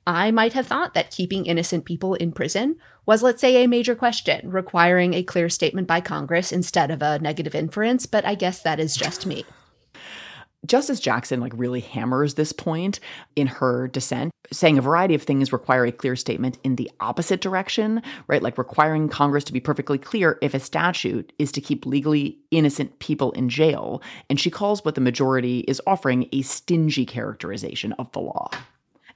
I 0.07 0.31
might 0.31 0.53
have 0.53 0.69
thought 0.69 0.95
that 0.95 1.11
keeping 1.11 1.45
innocent 1.45 1.85
people 1.85 2.15
in 2.15 2.31
prison 2.31 2.77
was, 3.07 3.25
let's 3.25 3.41
say, 3.41 3.65
a 3.65 3.67
major 3.67 3.97
question 3.97 4.49
requiring 4.49 5.13
a 5.13 5.25
clear 5.25 5.49
statement 5.49 5.89
by 5.89 6.01
Congress 6.01 6.53
instead 6.53 6.93
of 6.93 7.03
a 7.03 7.19
negative 7.19 7.57
inference, 7.57 8.07
but 8.07 8.25
I 8.25 8.37
guess 8.37 8.63
that 8.63 8.79
is 8.79 8.97
just 8.97 9.27
me. 9.27 9.45
Justice 10.67 11.01
Jackson 11.01 11.41
like 11.41 11.53
really 11.57 11.81
hammers 11.81 12.35
this 12.35 12.53
point 12.53 13.01
in 13.35 13.47
her 13.47 13.89
dissent, 13.89 14.33
saying 14.53 14.79
a 14.79 14.83
variety 14.83 15.15
of 15.15 15.23
things 15.23 15.53
require 15.53 15.85
a 15.85 15.93
clear 15.93 16.17
statement 16.17 16.59
in 16.65 16.77
the 16.77 16.91
opposite 17.01 17.41
direction, 17.41 18.03
right? 18.27 18.43
Like 18.43 18.59
requiring 18.59 19.09
Congress 19.09 19.45
to 19.45 19.53
be 19.53 19.61
perfectly 19.61 19.99
clear 19.99 20.39
if 20.43 20.55
a 20.55 20.61
statute 20.61 21.33
is 21.39 21.53
to 21.53 21.61
keep 21.61 21.87
legally 21.87 22.39
innocent 22.51 22.99
people 22.99 23.33
in 23.33 23.49
jail. 23.49 24.03
And 24.29 24.41
she 24.41 24.51
calls 24.51 24.85
what 24.85 24.95
the 24.95 25.01
majority 25.01 25.61
is 25.61 25.81
offering 25.87 26.29
a 26.33 26.43
stingy 26.43 27.07
characterization 27.07 27.93
of 27.95 28.11
the 28.13 28.21
law. 28.21 28.51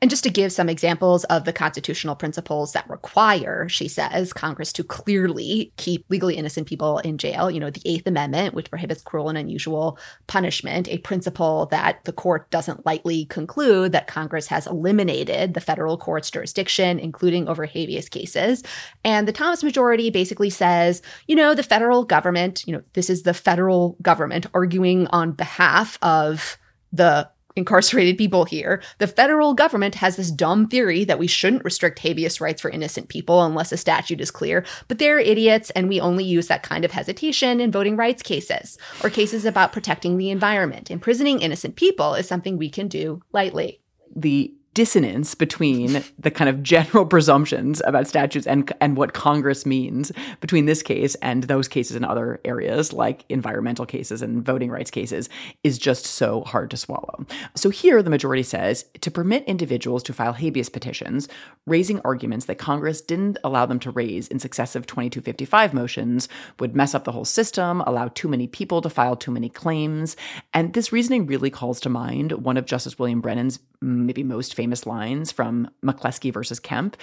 And 0.03 0.09
just 0.09 0.25
to 0.25 0.31
give 0.31 0.51
some 0.51 0.71
examples 0.71 1.25
of 1.25 1.45
the 1.45 1.53
constitutional 1.53 2.17
principles 2.17 2.73
that 2.73 2.89
require, 2.89 3.69
she 3.69 3.87
says, 3.87 4.33
Congress 4.33 4.73
to 4.73 4.83
clearly 4.83 5.75
keep 5.77 6.07
legally 6.09 6.37
innocent 6.37 6.67
people 6.67 6.99
in 7.01 7.19
jail, 7.19 7.51
you 7.51 7.61
know, 7.61 7.69
the 7.69 7.83
Eighth 7.85 8.07
Amendment, 8.07 8.55
which 8.55 8.71
prohibits 8.71 9.03
cruel 9.03 9.29
and 9.29 9.37
unusual 9.37 9.99
punishment, 10.27 10.89
a 10.89 10.97
principle 10.99 11.67
that 11.67 12.03
the 12.05 12.15
court 12.15 12.51
doesn't 12.51 12.87
lightly 12.87 13.27
conclude 13.27 13.93
that 13.93 14.07
Congress 14.07 14.47
has 14.47 14.67
eliminated 14.67 15.53
the 15.53 15.61
federal 15.61 15.99
court's 15.99 16.31
jurisdiction, 16.31 16.99
including 16.99 17.47
over 17.47 17.67
habeas 17.67 18.09
cases. 18.09 18.63
And 19.05 19.29
the 19.29 19.33
Thomas 19.33 19.63
majority 19.63 20.09
basically 20.09 20.49
says, 20.49 21.03
you 21.27 21.37
know, 21.37 21.55
the 21.55 21.63
federal 21.63 22.05
government, 22.05 22.67
you 22.67 22.73
know, 22.73 22.83
this 22.95 23.11
is 23.11 23.25
the 23.25 23.35
federal 23.35 23.99
government 24.01 24.47
arguing 24.55 25.09
on 25.09 25.33
behalf 25.33 25.99
of 26.01 26.57
the 26.91 27.29
incarcerated 27.57 28.17
people 28.17 28.45
here. 28.45 28.83
The 28.99 29.07
federal 29.07 29.55
government 29.55 29.97
has 29.97 30.17
this 30.17 30.31
dumb 30.31 30.69
theory 30.69 31.05
that 31.05 31.19
we 31.19 31.27
shouldn't 31.27 31.65
restrict 31.65 31.99
habeas 31.99 32.41
rights 32.41 32.61
for 32.61 32.71
innocent 32.71 33.09
people 33.09 33.43
unless 33.43 33.73
a 33.73 33.77
statute 33.77 34.21
is 34.21 34.31
clear, 34.31 34.65
but 34.89 34.99
they're 34.99 35.19
idiots 35.19 35.71
and 35.71 35.89
we 35.89 36.01
only 36.01 36.25
use 36.25 36.49
that 36.49 36.63
kind 36.63 36.85
of 36.85 36.93
hesitation 36.93 37.61
in 37.61 37.73
voting 37.73 37.97
rights 37.97 38.23
cases 38.23 38.79
or 39.03 39.11
cases 39.11 39.45
about 39.45 39.73
protecting 39.73 40.17
the 40.17 40.31
environment. 40.31 40.91
Imprisoning 40.91 41.41
innocent 41.41 41.77
people 41.77 42.15
is 42.15 42.29
something 42.29 42.57
we 42.57 42.71
can 42.71 42.89
do 42.89 43.23
lightly. 43.33 43.81
The 44.15 44.55
dissonance 44.75 45.35
between 45.35 46.05
the 46.19 46.31
kind 46.31 46.49
of 46.49 46.63
general 46.63 47.05
presumptions 47.15 47.83
about 47.85 48.07
statutes 48.07 48.47
and 48.47 48.73
and 48.81 48.97
what 48.97 49.15
Congress 49.15 49.67
means 49.67 50.13
between 50.41 50.67
this 50.67 50.83
case 50.83 51.17
and 51.17 51.45
those 51.45 51.67
cases 51.67 51.97
in 51.97 52.05
other 52.05 52.41
areas 52.45 52.93
like 52.93 53.25
environmental 53.29 53.85
cases 53.85 54.23
and 54.23 54.45
voting 54.45 54.71
rights 54.71 54.91
cases 54.91 55.29
is 55.65 55.79
just 55.79 56.07
so 56.07 56.43
hard 56.43 56.71
to 56.71 56.77
swallow. 56.77 57.27
So 57.57 57.71
here 57.71 58.03
the 58.03 58.11
majority 58.11 58.45
says 58.45 58.85
to 59.01 59.11
permit 59.11 59.45
individuals 59.45 60.03
to 60.05 60.13
file 60.13 60.35
habeas 60.35 60.69
petitions 60.69 61.29
raising 61.67 62.01
arguments 62.01 62.47
that 62.47 62.59
Congress 62.59 63.01
didn't 63.01 63.39
allow 63.43 63.67
them 63.67 63.81
to 63.81 63.91
raise 63.91 64.29
in 64.29 64.39
successive 64.39 64.87
2255 64.87 65.75
motions 65.75 66.29
would 66.59 66.77
mess 66.77 66.95
up 66.95 67.05
the 67.05 67.13
whole 67.13 67.25
system, 67.25 67.81
allow 67.83 68.09
too 68.09 68.29
many 68.29 68.47
people 68.47 68.81
to 68.83 68.91
file 68.91 69.17
too 69.17 69.31
many 69.31 69.49
claims, 69.49 70.17
and 70.55 70.75
this 70.75 70.93
reasoning 70.93 71.27
really 71.27 71.51
calls 71.51 71.81
to 71.81 71.89
mind 71.89 72.33
one 72.33 72.57
of 72.57 72.67
Justice 72.67 72.99
William 72.99 73.21
Brennan's 73.21 73.59
maybe 73.81 74.23
most 74.23 74.55
famous 74.61 74.85
lines 74.85 75.33
from 75.33 75.71
McCleskey 75.83 76.31
versus 76.31 76.61
Kemp. 76.61 76.95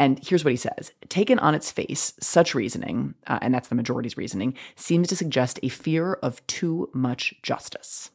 And 0.00 0.18
here's 0.26 0.44
what 0.44 0.50
he 0.50 0.56
says 0.56 0.90
Taken 1.08 1.38
on 1.38 1.54
its 1.54 1.70
face, 1.70 2.12
such 2.18 2.56
reasoning, 2.56 3.14
uh, 3.28 3.38
and 3.40 3.54
that's 3.54 3.68
the 3.68 3.76
majority's 3.76 4.16
reasoning, 4.16 4.54
seems 4.74 5.06
to 5.08 5.16
suggest 5.16 5.60
a 5.62 5.68
fear 5.68 6.14
of 6.14 6.44
too 6.48 6.90
much 6.92 7.32
justice. 7.44 8.10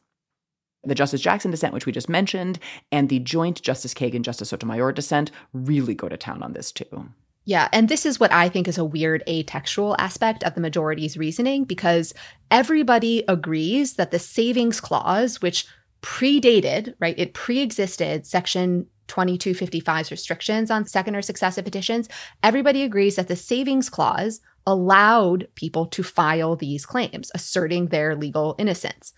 The 0.84 0.94
Justice 0.94 1.22
Jackson 1.22 1.50
dissent, 1.50 1.72
which 1.72 1.86
we 1.86 1.92
just 1.92 2.10
mentioned, 2.10 2.58
and 2.92 3.08
the 3.08 3.20
joint 3.20 3.62
Justice 3.62 3.94
Kagan 3.94 4.20
Justice 4.20 4.50
Sotomayor 4.50 4.92
dissent 4.92 5.30
really 5.54 5.94
go 5.94 6.10
to 6.10 6.18
town 6.18 6.42
on 6.42 6.52
this 6.52 6.70
too. 6.70 7.08
Yeah, 7.46 7.68
and 7.72 7.88
this 7.88 8.04
is 8.04 8.20
what 8.20 8.32
I 8.32 8.50
think 8.50 8.68
is 8.68 8.76
a 8.76 8.84
weird 8.84 9.22
atextual 9.26 9.96
aspect 9.98 10.44
of 10.44 10.54
the 10.54 10.60
majority's 10.60 11.16
reasoning 11.16 11.64
because 11.64 12.12
everybody 12.50 13.24
agrees 13.28 13.94
that 13.94 14.10
the 14.10 14.18
savings 14.18 14.78
clause, 14.78 15.40
which 15.40 15.66
predated, 16.02 16.94
right? 17.00 17.18
It 17.18 17.34
pre-existed 17.34 18.26
section 18.26 18.86
2255's 19.08 20.10
restrictions 20.10 20.70
on 20.70 20.86
second 20.86 21.16
or 21.16 21.22
successive 21.22 21.64
petitions. 21.64 22.08
Everybody 22.42 22.82
agrees 22.82 23.16
that 23.16 23.28
the 23.28 23.36
savings 23.36 23.90
clause 23.90 24.40
allowed 24.66 25.48
people 25.56 25.86
to 25.86 26.02
file 26.02 26.54
these 26.54 26.86
claims, 26.86 27.30
asserting 27.34 27.88
their 27.88 28.14
legal 28.14 28.54
innocence. 28.58 29.12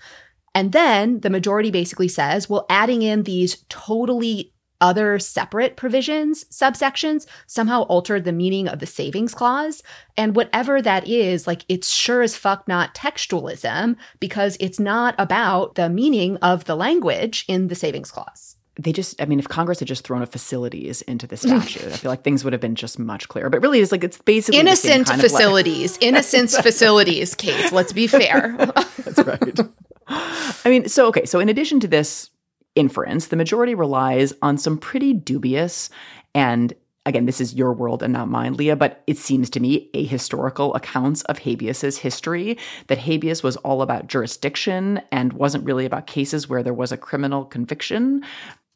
And 0.55 0.73
then 0.73 1.21
the 1.21 1.31
majority 1.31 1.71
basically 1.71 2.09
says, 2.09 2.49
well, 2.49 2.67
adding 2.69 3.03
in 3.03 3.23
these 3.23 3.65
totally 3.69 4.53
other 4.83 5.19
separate 5.19 5.77
provisions, 5.77 6.45
subsections, 6.51 7.27
somehow 7.47 7.83
altered 7.83 8.25
the 8.25 8.33
meaning 8.33 8.69
of 8.69 8.81
the 8.81 8.87
savings 8.87 9.33
clause. 9.33 9.83
And 10.17 10.37
whatever 10.37 10.83
that 10.83 11.09
is, 11.09 11.47
like 11.47 11.65
it's 11.69 11.89
sure 11.89 12.21
as 12.21 12.37
fuck 12.37 12.69
not 12.69 12.95
textualism 12.95 13.97
because 14.21 14.59
it's 14.61 14.81
not 14.81 15.15
about 15.19 15.77
the 15.77 15.89
meaning 15.89 16.37
of 16.39 16.65
the 16.65 16.75
language 16.75 17.47
in 17.49 17.69
the 17.69 17.75
savings 17.75 18.11
clause. 18.11 18.57
They 18.81 18.93
just 18.93 19.21
i 19.21 19.27
mean 19.27 19.39
if 19.39 19.49
congress 19.49 19.81
had 19.81 19.89
just 19.89 20.03
thrown 20.03 20.23
a 20.23 20.27
facilities 20.27 21.03
into 21.03 21.27
the 21.27 21.37
statute 21.37 21.85
i 21.85 21.91
feel 21.91 22.11
like 22.11 22.25
things 22.25 22.43
would 22.43 22.55
have 22.55 22.63
been 22.63 22.75
just 22.75 22.99
much 22.99 23.29
clearer. 23.29 23.51
But 23.51 23.61
really 23.61 23.81
it's 23.81 23.93
like 23.93 24.03
it's 24.03 24.17
basically 24.17 24.61
innocent 24.61 25.11
facilities 25.11 25.99
innocent 26.01 26.51
facilities 26.63 27.35
kate 27.35 27.71
let's 27.71 27.93
be 27.93 28.07
fair. 28.07 28.57
That's 29.05 29.19
right. 29.19 29.61
I 30.09 30.71
mean 30.71 30.89
so 30.89 31.07
okay 31.09 31.27
so 31.27 31.39
in 31.39 31.51
addition 31.51 31.81
to 31.81 31.87
this 31.87 32.31
inference, 32.75 33.29
the 33.29 33.37
majority 33.37 33.75
relies 33.75 34.33
on 34.43 34.59
some 34.59 34.79
pretty 34.79 35.13
dubious 35.13 35.91
and 36.35 36.75
again, 37.05 37.27
this 37.27 37.41
is 37.41 37.55
your 37.55 37.73
world 37.73 38.03
and 38.03 38.13
not 38.13 38.29
mine, 38.29 38.55
Leah, 38.55 38.77
but 38.77 39.03
it 39.07 39.19
seems 39.19 39.51
to 39.51 39.61
me 39.61 39.91
ahistorical 39.93 40.75
accounts 40.77 41.23
of 41.23 41.39
habeas's 41.39 41.99
history 41.99 42.57
that 42.87 42.99
habeas 42.99 43.43
was 43.43 43.57
all 43.59 43.83
about 43.83 44.07
jurisdiction 44.07 45.01
and 45.11 45.33
wasn't 45.33 45.65
really 45.65 45.85
about 45.85 46.07
cases 46.07 46.49
where 46.49 46.63
there 46.63 46.75
was 46.75 46.93
a 46.93 46.97
criminal 46.97 47.45
conviction. 47.45 48.25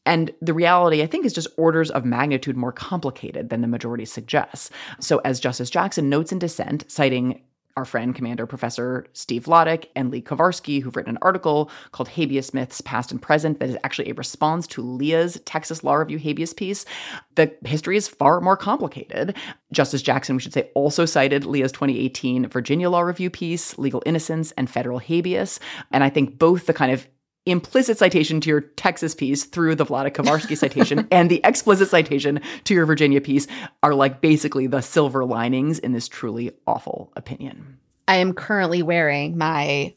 And 0.05 0.33
the 0.41 0.55
reality, 0.55 1.03
I 1.03 1.07
think, 1.07 1.25
is 1.25 1.33
just 1.33 1.49
orders 1.57 1.91
of 1.91 2.05
magnitude 2.05 2.57
more 2.57 2.73
complicated 2.73 3.49
than 3.49 3.61
the 3.61 3.69
majority 3.69 4.05
suggests. 4.05 4.71
So, 5.01 5.19
as 5.19 5.41
Justice 5.41 5.71
Jackson 5.71 6.09
notes 6.09 6.31
in 6.31 6.39
dissent, 6.39 6.85
citing 6.89 7.43
our 7.77 7.85
friend, 7.85 8.15
Commander 8.15 8.47
Professor 8.47 9.07
Steve 9.13 9.45
Vladeck 9.45 9.87
and 9.95 10.11
Lee 10.11 10.23
Kovarsky, 10.23 10.83
who've 10.83 10.97
written 10.97 11.17
an 11.17 11.19
article 11.23 11.71
called 11.93 12.09
Habeas 12.09 12.55
Myths 12.55 12.81
Past 12.81 13.13
and 13.13 13.21
Present 13.21 13.61
that 13.61 13.69
is 13.69 13.77
actually 13.85 14.11
a 14.11 14.15
response 14.15 14.67
to 14.69 14.83
Leah's 14.83 15.39
Texas 15.45 15.85
Law 15.85 15.95
Review 15.95 16.19
habeas 16.19 16.55
piece. 16.55 16.87
The 17.35 17.55
history 17.65 17.97
is 17.97 18.09
far 18.09 18.41
more 18.41 18.57
complicated. 18.57 19.37
Justice 19.73 20.03
Jackson, 20.03 20.37
we 20.37 20.43
should 20.43 20.55
say, 20.55 20.71
also 20.75 21.05
cited 21.05 21.45
Leah's 21.45 21.73
2018 21.73 22.49
Virginia 22.49 22.89
Law 22.89 23.03
Review 23.03 23.31
piece, 23.31 23.77
Legal 23.79 24.03
Innocence 24.07 24.53
and 24.53 24.71
Federal 24.71 24.99
Habeas. 24.99 25.61
And 25.93 26.03
I 26.03 26.09
think 26.09 26.39
both 26.39 26.67
the 26.67 26.75
kind 26.75 26.93
of 26.93 27.07
implicit 27.47 27.97
citation 27.97 28.41
to 28.41 28.51
your 28.51 28.61
Texas 28.61 29.15
piece 29.15 29.45
through 29.45 29.77
the 29.77 29.87
Vladeck 29.87 30.15
Kovarsky 30.15 30.57
citation 30.57 31.07
and 31.13 31.31
the 31.31 31.41
explicit 31.45 31.89
citation 31.89 32.41
to 32.65 32.75
your 32.75 32.87
Virginia 32.87 33.21
piece 33.21 33.47
are 33.83 33.95
like 33.95 34.21
basically 34.21 34.67
the 34.67 34.81
silver 34.81 35.25
linings 35.25 35.79
in 35.79 35.93
this 35.93 36.09
truly 36.09 36.53
awful 36.67 37.13
opinion. 37.17 37.79
I 38.09 38.17
am 38.17 38.35
currently 38.35 38.83
wearing 38.83 39.39
my 39.39 39.95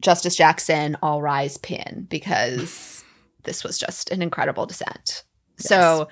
Justice 0.00 0.36
Jackson 0.36 0.96
All 1.02 1.20
Rise 1.20 1.56
pin 1.58 2.06
because 2.08 3.04
this 3.44 3.64
was 3.64 3.78
just 3.78 4.10
an 4.10 4.22
incredible 4.22 4.66
dissent. 4.66 5.24
Yes. 5.58 5.68
So, 5.68 6.08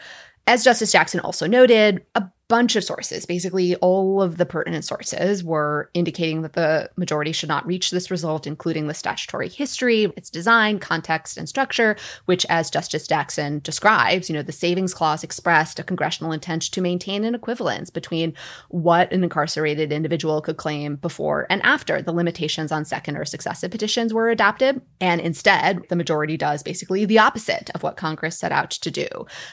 as 0.47 0.64
Justice 0.64 0.93
Jackson 0.93 1.20
also 1.20 1.47
noted, 1.47 2.05
a 2.14 2.24
bunch 2.51 2.75
of 2.75 2.83
sources. 2.83 3.25
Basically, 3.25 3.77
all 3.77 4.21
of 4.21 4.37
the 4.37 4.45
pertinent 4.45 4.85
sources 4.85 5.45
were 5.45 5.89
indicating 5.95 6.43
that 6.43 6.55
the 6.55 6.91
majority 6.97 7.31
should 7.31 7.49
not 7.49 7.65
reach 7.65 7.93
this 7.93 8.11
result, 8.11 8.45
including 8.45 8.89
the 8.89 8.95
statutory 8.95 9.49
history, 9.49 10.13
its 10.17 10.31
design, 10.31 10.81
context, 10.81 11.39
and 11.39 11.49
structure, 11.49 11.97
which, 12.25 12.45
as 12.51 12.69
Justice 12.69 13.07
Jackson 13.07 13.61
describes, 13.61 14.29
you 14.29 14.35
know, 14.35 14.43
the 14.43 14.51
savings 14.51 14.93
clause 14.93 15.23
expressed 15.23 15.79
a 15.79 15.85
congressional 15.85 16.33
intent 16.33 16.63
to 16.63 16.81
maintain 16.81 17.23
an 17.23 17.37
equivalence 17.37 17.89
between 17.89 18.35
what 18.69 19.13
an 19.13 19.23
incarcerated 19.23 19.93
individual 19.93 20.41
could 20.41 20.57
claim 20.57 20.97
before 20.97 21.47
and 21.51 21.63
after 21.63 22.03
the 22.03 22.13
limitations 22.13 22.73
on 22.73 22.85
second 22.85 23.17
or 23.17 23.25
successive 23.25 23.71
petitions 23.71 24.13
were 24.13 24.29
adopted. 24.29 24.83
And 25.01 25.21
instead, 25.21 25.89
the 25.89 25.95
majority 25.95 26.37
does 26.37 26.65
basically 26.65 27.05
the 27.05 27.21
opposite 27.21 27.71
of 27.77 27.85
what 27.85 27.97
Congress 27.97 28.37
set 28.37 28.51
out 28.51 28.71
to 28.71 28.91
do. 28.91 29.07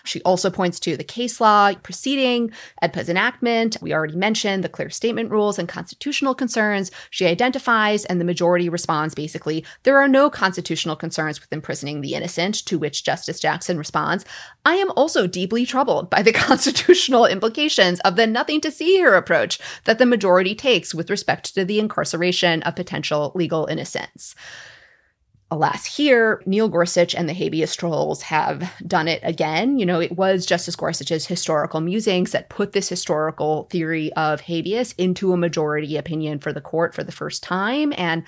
She 0.04 0.20
also 0.24 0.50
points 0.50 0.80
to 0.80 0.98
the 0.98 1.04
case 1.04 1.39
law 1.39 1.74
proceeding 1.84 2.52
EDPA's 2.88 3.09
enactment. 3.09 3.77
We 3.81 3.93
already 3.93 4.15
mentioned 4.15 4.63
the 4.63 4.69
clear 4.69 4.89
statement 4.89 5.31
rules 5.31 5.59
and 5.59 5.67
constitutional 5.67 6.33
concerns. 6.33 6.91
She 7.09 7.25
identifies, 7.25 8.05
and 8.05 8.19
the 8.19 8.25
majority 8.25 8.69
responds 8.69 9.15
basically, 9.15 9.65
there 9.83 9.97
are 9.97 10.07
no 10.07 10.29
constitutional 10.29 10.95
concerns 10.95 11.39
with 11.41 11.51
imprisoning 11.51 12.01
the 12.01 12.13
innocent, 12.13 12.55
to 12.65 12.79
which 12.79 13.03
Justice 13.03 13.39
Jackson 13.39 13.77
responds, 13.77 14.25
I 14.65 14.75
am 14.75 14.91
also 14.91 15.27
deeply 15.27 15.65
troubled 15.65 16.09
by 16.09 16.21
the 16.21 16.33
constitutional 16.47 17.25
implications 17.25 17.99
of 18.01 18.15
the 18.15 18.27
nothing 18.27 18.61
to 18.61 18.71
see 18.71 18.95
here 18.95 19.15
approach 19.15 19.59
that 19.85 19.97
the 19.97 20.05
majority 20.05 20.55
takes 20.55 20.93
with 20.93 21.09
respect 21.09 21.53
to 21.55 21.65
the 21.65 21.79
incarceration 21.79 22.63
of 22.63 22.75
potential 22.75 23.31
legal 23.35 23.65
innocents. 23.65 24.35
Alas, 25.50 25.86
here, 25.86 26.41
Neil 26.45 26.68
Gorsuch 26.68 27.16
and 27.16 27.30
the 27.30 27.34
habeas 27.34 27.74
trolls 27.74 28.22
have 28.24 28.70
done 28.86 29.08
it 29.08 29.22
again. 29.24 29.80
You 29.80 29.86
know, 29.86 30.02
it 30.02 30.18
was 30.18 30.45
Justice 30.45 30.76
Gorsuch's 30.76 31.26
historical 31.26 31.80
musings 31.80 32.32
that 32.32 32.50
put 32.50 32.74
this 32.74 32.89
historical 32.89 33.64
theory 33.72 34.12
of 34.14 34.41
habeas 34.41 34.93
into 34.98 35.32
a 35.32 35.38
majority 35.38 35.95
opinion 35.95 36.39
for 36.39 36.52
the 36.52 36.60
court 36.60 36.93
for 36.93 37.04
the 37.04 37.14
first 37.14 37.43
time. 37.43 37.93
And 37.98 38.24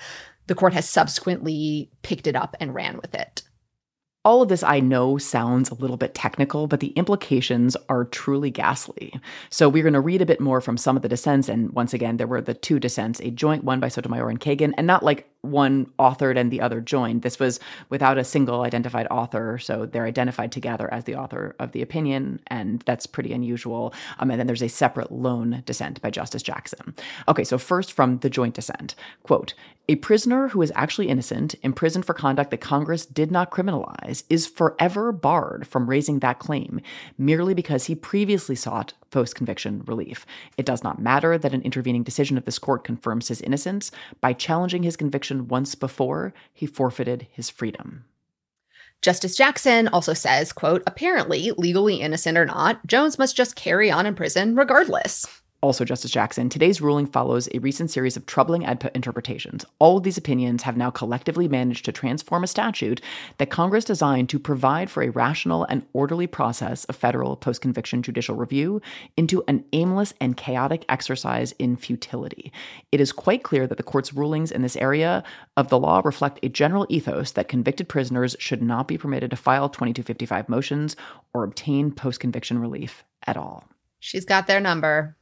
the 0.46 0.54
court 0.54 0.72
has 0.72 0.88
subsequently 0.88 1.90
picked 2.02 2.26
it 2.26 2.36
up 2.36 2.56
and 2.58 2.74
ran 2.74 2.96
with 2.96 3.14
it. 3.14 3.42
All 4.22 4.42
of 4.42 4.50
this 4.50 4.62
I 4.62 4.80
know 4.80 5.16
sounds 5.16 5.70
a 5.70 5.74
little 5.74 5.96
bit 5.96 6.14
technical, 6.14 6.66
but 6.66 6.80
the 6.80 6.88
implications 6.88 7.74
are 7.88 8.04
truly 8.04 8.50
ghastly. 8.50 9.18
So 9.48 9.66
we're 9.66 9.82
going 9.82 9.94
to 9.94 10.00
read 10.00 10.20
a 10.20 10.26
bit 10.26 10.40
more 10.40 10.60
from 10.60 10.76
some 10.76 10.94
of 10.94 11.00
the 11.00 11.08
dissents. 11.08 11.48
And 11.48 11.72
once 11.72 11.94
again, 11.94 12.18
there 12.18 12.26
were 12.26 12.42
the 12.42 12.52
two 12.52 12.78
dissents, 12.78 13.18
a 13.20 13.30
joint 13.30 13.64
one 13.64 13.80
by 13.80 13.88
Sotomayor 13.88 14.28
and 14.28 14.38
Kagan, 14.38 14.74
and 14.76 14.86
not 14.86 15.02
like 15.02 15.26
one 15.40 15.86
authored 15.98 16.36
and 16.36 16.50
the 16.50 16.60
other 16.60 16.82
joined. 16.82 17.22
This 17.22 17.38
was 17.38 17.60
without 17.88 18.18
a 18.18 18.24
single 18.24 18.60
identified 18.60 19.06
author, 19.10 19.56
so 19.56 19.86
they're 19.86 20.04
identified 20.04 20.52
together 20.52 20.92
as 20.92 21.04
the 21.04 21.14
author 21.14 21.56
of 21.58 21.72
the 21.72 21.80
opinion, 21.80 22.40
and 22.48 22.82
that's 22.82 23.06
pretty 23.06 23.32
unusual. 23.32 23.94
Um, 24.18 24.30
and 24.30 24.38
then 24.38 24.46
there's 24.46 24.62
a 24.62 24.68
separate 24.68 25.10
lone 25.10 25.62
dissent 25.64 25.98
by 26.02 26.10
Justice 26.10 26.42
Jackson. 26.42 26.94
Okay, 27.26 27.44
so 27.44 27.56
first 27.56 27.90
from 27.94 28.18
the 28.18 28.28
joint 28.28 28.54
dissent 28.54 28.94
quote, 29.22 29.54
a 29.88 29.96
prisoner 29.96 30.48
who 30.48 30.62
is 30.62 30.72
actually 30.76 31.08
innocent, 31.08 31.56
imprisoned 31.62 32.06
for 32.06 32.14
conduct 32.14 32.52
that 32.52 32.60
Congress 32.60 33.04
did 33.04 33.32
not 33.32 33.50
criminalize, 33.50 34.22
is 34.30 34.46
forever 34.46 35.10
barred 35.10 35.66
from 35.66 35.90
raising 35.90 36.20
that 36.20 36.38
claim 36.38 36.80
merely 37.18 37.54
because 37.54 37.86
he 37.86 37.94
previously 37.96 38.54
sought 38.54 38.92
post 39.10 39.34
conviction 39.34 39.82
relief. 39.86 40.24
It 40.56 40.64
does 40.64 40.84
not 40.84 41.02
matter 41.02 41.36
that 41.36 41.54
an 41.54 41.62
intervening 41.62 42.04
decision 42.04 42.38
of 42.38 42.44
this 42.44 42.58
court 42.58 42.84
confirms 42.84 43.28
his 43.28 43.40
innocence. 43.40 43.90
By 44.20 44.32
challenging 44.32 44.84
his 44.84 44.96
conviction 44.96 45.48
once 45.48 45.74
before, 45.74 46.32
he 46.52 46.66
forfeited 46.66 47.26
his 47.32 47.50
freedom. 47.50 48.04
Justice 49.02 49.34
Jackson 49.34 49.88
also 49.88 50.12
says, 50.12 50.52
quote, 50.52 50.82
apparently, 50.86 51.52
legally 51.56 51.96
innocent 51.96 52.36
or 52.36 52.44
not, 52.44 52.86
Jones 52.86 53.18
must 53.18 53.34
just 53.34 53.56
carry 53.56 53.90
on 53.90 54.04
in 54.04 54.14
prison 54.14 54.54
regardless. 54.54 55.39
Also, 55.62 55.84
Justice 55.84 56.10
Jackson, 56.10 56.48
today's 56.48 56.80
ruling 56.80 57.06
follows 57.06 57.46
a 57.52 57.58
recent 57.58 57.90
series 57.90 58.16
of 58.16 58.24
troubling 58.24 58.62
EDPA 58.62 58.90
interpretations. 58.94 59.66
All 59.78 59.98
of 59.98 60.04
these 60.04 60.16
opinions 60.16 60.62
have 60.62 60.74
now 60.74 60.88
collectively 60.88 61.48
managed 61.48 61.84
to 61.84 61.92
transform 61.92 62.42
a 62.42 62.46
statute 62.46 63.02
that 63.36 63.50
Congress 63.50 63.84
designed 63.84 64.30
to 64.30 64.38
provide 64.38 64.90
for 64.90 65.02
a 65.02 65.10
rational 65.10 65.64
and 65.64 65.84
orderly 65.92 66.26
process 66.26 66.84
of 66.84 66.96
federal 66.96 67.36
post 67.36 67.60
conviction 67.60 68.02
judicial 68.02 68.36
review 68.36 68.80
into 69.18 69.44
an 69.48 69.62
aimless 69.74 70.14
and 70.18 70.38
chaotic 70.38 70.86
exercise 70.88 71.52
in 71.58 71.76
futility. 71.76 72.50
It 72.90 73.00
is 73.00 73.12
quite 73.12 73.42
clear 73.42 73.66
that 73.66 73.76
the 73.76 73.82
court's 73.82 74.14
rulings 74.14 74.50
in 74.50 74.62
this 74.62 74.76
area 74.76 75.22
of 75.58 75.68
the 75.68 75.78
law 75.78 76.00
reflect 76.02 76.38
a 76.42 76.48
general 76.48 76.86
ethos 76.88 77.32
that 77.32 77.48
convicted 77.48 77.86
prisoners 77.86 78.34
should 78.38 78.62
not 78.62 78.88
be 78.88 78.96
permitted 78.96 79.30
to 79.30 79.36
file 79.36 79.68
2255 79.68 80.48
motions 80.48 80.96
or 81.34 81.44
obtain 81.44 81.90
post 81.90 82.18
conviction 82.18 82.58
relief 82.58 83.04
at 83.26 83.36
all. 83.36 83.64
She's 83.98 84.24
got 84.24 84.46
their 84.46 84.60
number. 84.60 85.18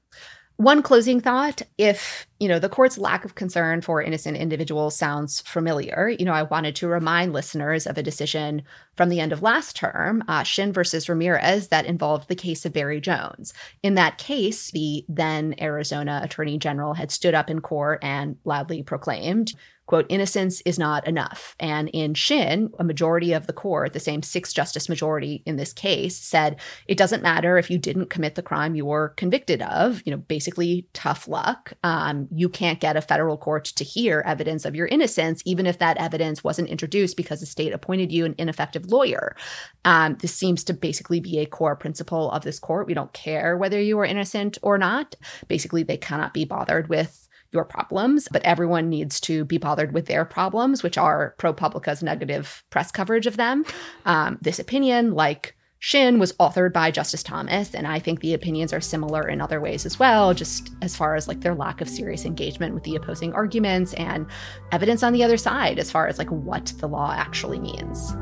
One 0.58 0.82
closing 0.82 1.20
thought 1.20 1.62
if, 1.78 2.26
you 2.40 2.48
know, 2.48 2.58
the 2.58 2.68
court's 2.68 2.98
lack 2.98 3.24
of 3.24 3.36
concern 3.36 3.80
for 3.80 4.02
innocent 4.02 4.36
individuals 4.36 4.96
sounds 4.96 5.40
familiar, 5.42 6.12
you 6.18 6.24
know, 6.24 6.32
I 6.32 6.42
wanted 6.42 6.74
to 6.76 6.88
remind 6.88 7.32
listeners 7.32 7.86
of 7.86 7.96
a 7.96 8.02
decision 8.02 8.62
from 8.96 9.08
the 9.08 9.20
end 9.20 9.32
of 9.32 9.40
last 9.40 9.76
term, 9.76 10.24
uh, 10.26 10.42
Shinn 10.42 10.72
versus 10.72 11.08
Ramirez, 11.08 11.68
that 11.68 11.86
involved 11.86 12.26
the 12.26 12.34
case 12.34 12.66
of 12.66 12.72
Barry 12.72 13.00
Jones. 13.00 13.54
In 13.84 13.94
that 13.94 14.18
case, 14.18 14.72
the 14.72 15.04
then 15.08 15.54
Arizona 15.60 16.22
Attorney 16.24 16.58
General 16.58 16.94
had 16.94 17.12
stood 17.12 17.34
up 17.34 17.50
in 17.50 17.60
court 17.60 18.00
and 18.02 18.36
loudly 18.44 18.82
proclaimed, 18.82 19.54
quote, 19.88 20.04
innocence 20.10 20.60
is 20.66 20.78
not 20.78 21.08
enough. 21.08 21.56
And 21.58 21.88
in 21.94 22.12
Shinn, 22.12 22.70
a 22.78 22.84
majority 22.84 23.32
of 23.32 23.46
the 23.46 23.54
court, 23.54 23.94
the 23.94 24.00
same 24.00 24.22
six 24.22 24.52
justice 24.52 24.86
majority 24.86 25.42
in 25.46 25.56
this 25.56 25.72
case, 25.72 26.14
said 26.14 26.60
it 26.86 26.98
doesn't 26.98 27.22
matter 27.22 27.56
if 27.56 27.70
you 27.70 27.78
didn't 27.78 28.10
commit 28.10 28.34
the 28.34 28.42
crime 28.42 28.74
you 28.74 28.84
were 28.84 29.14
convicted 29.16 29.62
of, 29.62 30.02
you 30.04 30.12
know, 30.12 30.18
basically 30.18 30.86
tough 30.92 31.26
luck. 31.26 31.72
Um, 31.82 32.28
you 32.30 32.50
can't 32.50 32.80
get 32.80 32.98
a 32.98 33.00
federal 33.00 33.38
court 33.38 33.64
to 33.64 33.82
hear 33.82 34.22
evidence 34.26 34.66
of 34.66 34.76
your 34.76 34.86
innocence, 34.88 35.42
even 35.46 35.64
if 35.64 35.78
that 35.78 35.96
evidence 35.96 36.44
wasn't 36.44 36.68
introduced 36.68 37.16
because 37.16 37.40
the 37.40 37.46
state 37.46 37.72
appointed 37.72 38.12
you 38.12 38.26
an 38.26 38.34
ineffective 38.36 38.92
lawyer. 38.92 39.34
Um, 39.86 40.18
this 40.20 40.34
seems 40.34 40.64
to 40.64 40.74
basically 40.74 41.20
be 41.20 41.38
a 41.38 41.46
core 41.46 41.76
principle 41.76 42.30
of 42.30 42.42
this 42.42 42.58
court. 42.58 42.86
We 42.86 42.94
don't 42.94 43.14
care 43.14 43.56
whether 43.56 43.80
you 43.80 43.98
are 44.00 44.04
innocent 44.04 44.58
or 44.60 44.76
not. 44.76 45.16
Basically, 45.48 45.82
they 45.82 45.96
cannot 45.96 46.34
be 46.34 46.44
bothered 46.44 46.90
with 46.90 47.27
your 47.52 47.64
problems, 47.64 48.28
but 48.30 48.42
everyone 48.42 48.88
needs 48.88 49.20
to 49.20 49.44
be 49.44 49.58
bothered 49.58 49.92
with 49.92 50.06
their 50.06 50.24
problems, 50.24 50.82
which 50.82 50.98
are 50.98 51.34
ProPublica's 51.38 52.02
negative 52.02 52.62
press 52.70 52.90
coverage 52.90 53.26
of 53.26 53.36
them. 53.36 53.64
Um, 54.04 54.38
this 54.42 54.58
opinion, 54.58 55.14
like 55.14 55.56
Shinn, 55.80 56.18
was 56.18 56.32
authored 56.34 56.72
by 56.72 56.90
Justice 56.90 57.22
Thomas, 57.22 57.74
and 57.74 57.86
I 57.86 58.00
think 58.00 58.20
the 58.20 58.34
opinions 58.34 58.72
are 58.72 58.80
similar 58.80 59.28
in 59.28 59.40
other 59.40 59.60
ways 59.60 59.86
as 59.86 59.98
well, 59.98 60.34
just 60.34 60.70
as 60.82 60.96
far 60.96 61.14
as 61.14 61.28
like 61.28 61.40
their 61.40 61.54
lack 61.54 61.80
of 61.80 61.88
serious 61.88 62.24
engagement 62.24 62.74
with 62.74 62.82
the 62.82 62.96
opposing 62.96 63.32
arguments 63.32 63.94
and 63.94 64.26
evidence 64.72 65.02
on 65.02 65.12
the 65.12 65.22
other 65.22 65.36
side 65.36 65.78
as 65.78 65.90
far 65.90 66.08
as 66.08 66.18
like 66.18 66.30
what 66.30 66.66
the 66.78 66.88
law 66.88 67.12
actually 67.12 67.60
means. 67.60 68.12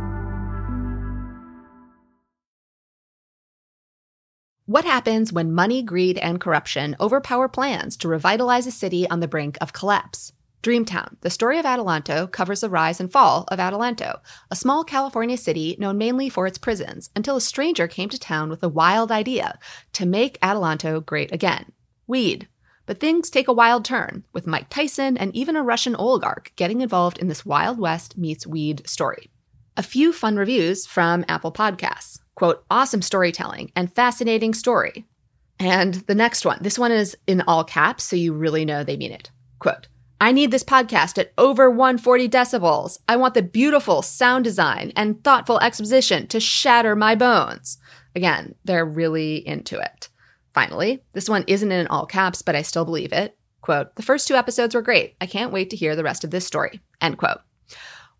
What 4.68 4.84
happens 4.84 5.32
when 5.32 5.54
money, 5.54 5.80
greed, 5.80 6.18
and 6.18 6.40
corruption 6.40 6.96
overpower 6.98 7.46
plans 7.46 7.96
to 7.98 8.08
revitalize 8.08 8.66
a 8.66 8.72
city 8.72 9.08
on 9.08 9.20
the 9.20 9.28
brink 9.28 9.56
of 9.60 9.72
collapse? 9.72 10.32
Dreamtown, 10.60 11.20
the 11.20 11.30
story 11.30 11.60
of 11.60 11.64
Adelanto, 11.64 12.28
covers 12.32 12.62
the 12.62 12.68
rise 12.68 12.98
and 12.98 13.10
fall 13.10 13.44
of 13.46 13.60
Adelanto, 13.60 14.18
a 14.50 14.56
small 14.56 14.82
California 14.82 15.36
city 15.36 15.76
known 15.78 15.96
mainly 15.96 16.28
for 16.28 16.48
its 16.48 16.58
prisons, 16.58 17.10
until 17.14 17.36
a 17.36 17.40
stranger 17.40 17.86
came 17.86 18.08
to 18.08 18.18
town 18.18 18.50
with 18.50 18.60
a 18.64 18.68
wild 18.68 19.12
idea 19.12 19.56
to 19.92 20.04
make 20.04 20.40
Adelanto 20.40 21.00
great 21.06 21.32
again 21.32 21.70
weed. 22.08 22.48
But 22.86 22.98
things 22.98 23.30
take 23.30 23.46
a 23.46 23.52
wild 23.52 23.84
turn, 23.84 24.24
with 24.32 24.48
Mike 24.48 24.68
Tyson 24.68 25.16
and 25.16 25.32
even 25.36 25.54
a 25.54 25.62
Russian 25.62 25.94
oligarch 25.94 26.50
getting 26.56 26.80
involved 26.80 27.18
in 27.18 27.28
this 27.28 27.46
Wild 27.46 27.78
West 27.78 28.18
meets 28.18 28.48
weed 28.48 28.82
story. 28.88 29.30
A 29.76 29.82
few 29.82 30.12
fun 30.12 30.36
reviews 30.36 30.86
from 30.86 31.24
Apple 31.28 31.52
Podcasts 31.52 32.20
quote, 32.36 32.64
awesome 32.70 33.02
storytelling 33.02 33.72
and 33.74 33.92
fascinating 33.92 34.54
story. 34.54 35.04
And 35.58 35.94
the 35.94 36.14
next 36.14 36.44
one, 36.44 36.58
this 36.60 36.78
one 36.78 36.92
is 36.92 37.16
in 37.26 37.40
all 37.42 37.64
caps, 37.64 38.04
so 38.04 38.14
you 38.14 38.32
really 38.32 38.64
know 38.64 38.84
they 38.84 38.96
mean 38.96 39.10
it. 39.10 39.30
Quote, 39.58 39.88
I 40.20 40.32
need 40.32 40.50
this 40.50 40.64
podcast 40.64 41.18
at 41.18 41.32
over 41.36 41.68
140 41.68 42.28
decibels. 42.28 42.98
I 43.08 43.16
want 43.16 43.34
the 43.34 43.42
beautiful 43.42 44.02
sound 44.02 44.44
design 44.44 44.92
and 44.96 45.22
thoughtful 45.24 45.58
exposition 45.60 46.26
to 46.28 46.40
shatter 46.40 46.94
my 46.94 47.14
bones. 47.14 47.78
Again, 48.14 48.54
they're 48.64 48.86
really 48.86 49.46
into 49.46 49.78
it. 49.78 50.08
Finally, 50.54 51.02
this 51.12 51.28
one 51.28 51.44
isn't 51.46 51.72
in 51.72 51.86
all 51.88 52.06
caps, 52.06 52.40
but 52.42 52.56
I 52.56 52.62
still 52.62 52.84
believe 52.84 53.12
it. 53.12 53.36
Quote, 53.60 53.94
the 53.96 54.02
first 54.02 54.28
two 54.28 54.34
episodes 54.34 54.74
were 54.74 54.82
great. 54.82 55.16
I 55.20 55.26
can't 55.26 55.52
wait 55.52 55.70
to 55.70 55.76
hear 55.76 55.96
the 55.96 56.04
rest 56.04 56.22
of 56.22 56.30
this 56.30 56.46
story. 56.46 56.80
End 57.00 57.18
quote. 57.18 57.38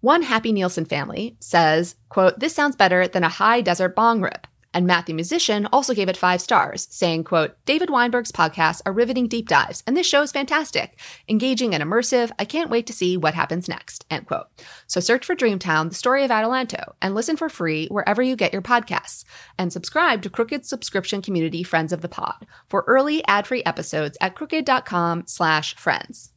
One 0.00 0.22
Happy 0.22 0.52
Nielsen 0.52 0.84
family 0.84 1.36
says, 1.40 1.96
quote, 2.08 2.38
this 2.38 2.54
sounds 2.54 2.76
better 2.76 3.08
than 3.08 3.24
a 3.24 3.28
high 3.28 3.60
desert 3.60 3.96
bong 3.96 4.20
rip. 4.20 4.46
And 4.74 4.86
Matthew 4.86 5.14
Musician 5.14 5.66
also 5.72 5.94
gave 5.94 6.10
it 6.10 6.18
five 6.18 6.42
stars, 6.42 6.86
saying, 6.90 7.24
quote, 7.24 7.56
David 7.64 7.88
Weinberg's 7.88 8.30
podcasts 8.30 8.82
are 8.84 8.92
riveting 8.92 9.26
deep 9.26 9.48
dives, 9.48 9.82
and 9.86 9.96
this 9.96 10.06
show 10.06 10.20
is 10.20 10.32
fantastic. 10.32 11.00
Engaging 11.30 11.74
and 11.74 11.82
immersive. 11.82 12.30
I 12.38 12.44
can't 12.44 12.68
wait 12.68 12.86
to 12.88 12.92
see 12.92 13.16
what 13.16 13.32
happens 13.32 13.68
next, 13.70 14.04
end 14.10 14.26
quote. 14.26 14.48
So 14.86 15.00
search 15.00 15.24
for 15.24 15.34
Dreamtown, 15.34 15.88
the 15.88 15.94
story 15.94 16.24
of 16.24 16.30
Adelanto, 16.30 16.92
and 17.00 17.14
listen 17.14 17.38
for 17.38 17.48
free 17.48 17.88
wherever 17.88 18.22
you 18.22 18.36
get 18.36 18.52
your 18.52 18.60
podcasts. 18.60 19.24
And 19.58 19.72
subscribe 19.72 20.20
to 20.22 20.28
Crooked 20.28 20.66
subscription 20.66 21.22
community 21.22 21.62
Friends 21.62 21.90
of 21.90 22.02
the 22.02 22.08
Pod 22.10 22.46
for 22.68 22.84
early 22.86 23.26
ad-free 23.26 23.64
episodes 23.64 24.18
at 24.20 24.34
crooked.com 24.34 25.22
slash 25.26 25.74
friends. 25.76 26.32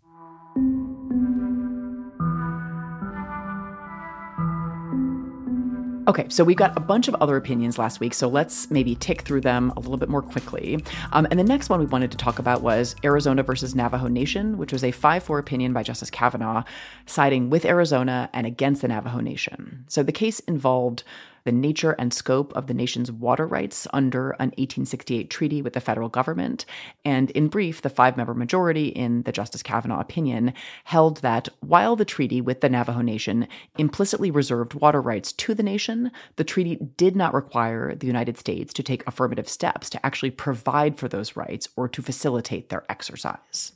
Okay, 6.10 6.26
so 6.28 6.44
we 6.44 6.56
got 6.56 6.76
a 6.76 6.80
bunch 6.80 7.08
of 7.08 7.14
other 7.22 7.38
opinions 7.38 7.78
last 7.78 8.00
week, 8.00 8.16
so 8.16 8.28
let's 8.28 8.72
maybe 8.72 8.96
tick 8.96 9.22
through 9.22 9.42
them 9.42 9.72
a 9.78 9.80
little 9.80 9.96
bit 9.96 10.10
more 10.10 10.24
quickly. 10.24 10.84
Um, 11.12 11.28
and 11.30 11.40
the 11.40 11.44
next 11.44 11.70
one 11.70 11.80
we 11.80 11.86
wanted 11.86 12.10
to 12.10 12.18
talk 12.18 12.40
about 12.40 12.64
was 12.64 12.96
Arizona 13.04 13.44
versus 13.44 13.76
Navajo 13.76 14.08
Nation, 14.08 14.58
which 14.58 14.74
was 14.74 14.84
a 14.84 14.90
5 14.90 15.22
4 15.22 15.38
opinion 15.38 15.72
by 15.72 15.84
Justice 15.84 16.10
Kavanaugh 16.10 16.64
siding 17.06 17.52
with 17.52 17.64
Arizona 17.64 18.28
and 18.34 18.48
against 18.48 18.82
the 18.82 18.88
Navajo 18.88 19.20
Nation. 19.20 19.86
So 19.88 20.02
the 20.02 20.12
case 20.12 20.40
involved 20.40 21.04
the 21.50 21.56
nature 21.56 21.96
and 21.98 22.14
scope 22.14 22.56
of 22.56 22.68
the 22.68 22.76
nation's 22.76 23.12
water 23.12 23.48
rights 23.48 23.88
under 23.92 24.34
an 24.34 24.50
1868 24.50 25.32
treaty 25.32 25.64
with 25.64 25.74
the 25.74 25.82
federal 25.82 26.08
government. 26.08 26.64
And 27.04 27.32
in 27.32 27.48
brief, 27.48 27.82
the 27.82 27.90
five 27.90 28.16
member 28.16 28.36
majority 28.36 28.90
in 28.90 29.24
the 29.24 29.32
Justice 29.32 29.64
Kavanaugh 29.64 30.00
opinion 30.00 30.54
held 30.84 31.22
that 31.22 31.50
while 31.62 31.96
the 31.96 32.06
treaty 32.06 32.40
with 32.40 32.62
the 32.62 32.70
Navajo 32.70 33.02
Nation 33.02 33.48
implicitly 33.80 34.30
reserved 34.30 34.76
water 34.76 35.02
rights 35.02 35.34
to 35.34 35.56
the 35.56 35.64
nation, 35.64 36.12
the 36.36 36.44
treaty 36.44 36.76
did 36.98 37.16
not 37.16 37.34
require 37.34 37.96
the 37.96 38.06
United 38.06 38.38
States 38.38 38.72
to 38.74 38.84
take 38.84 39.02
affirmative 39.08 39.50
steps 39.50 39.90
to 39.90 40.06
actually 40.06 40.30
provide 40.30 41.00
for 41.00 41.08
those 41.08 41.36
rights 41.36 41.68
or 41.76 41.90
to 41.90 42.04
facilitate 42.04 42.70
their 42.70 42.86
exercise. 42.90 43.72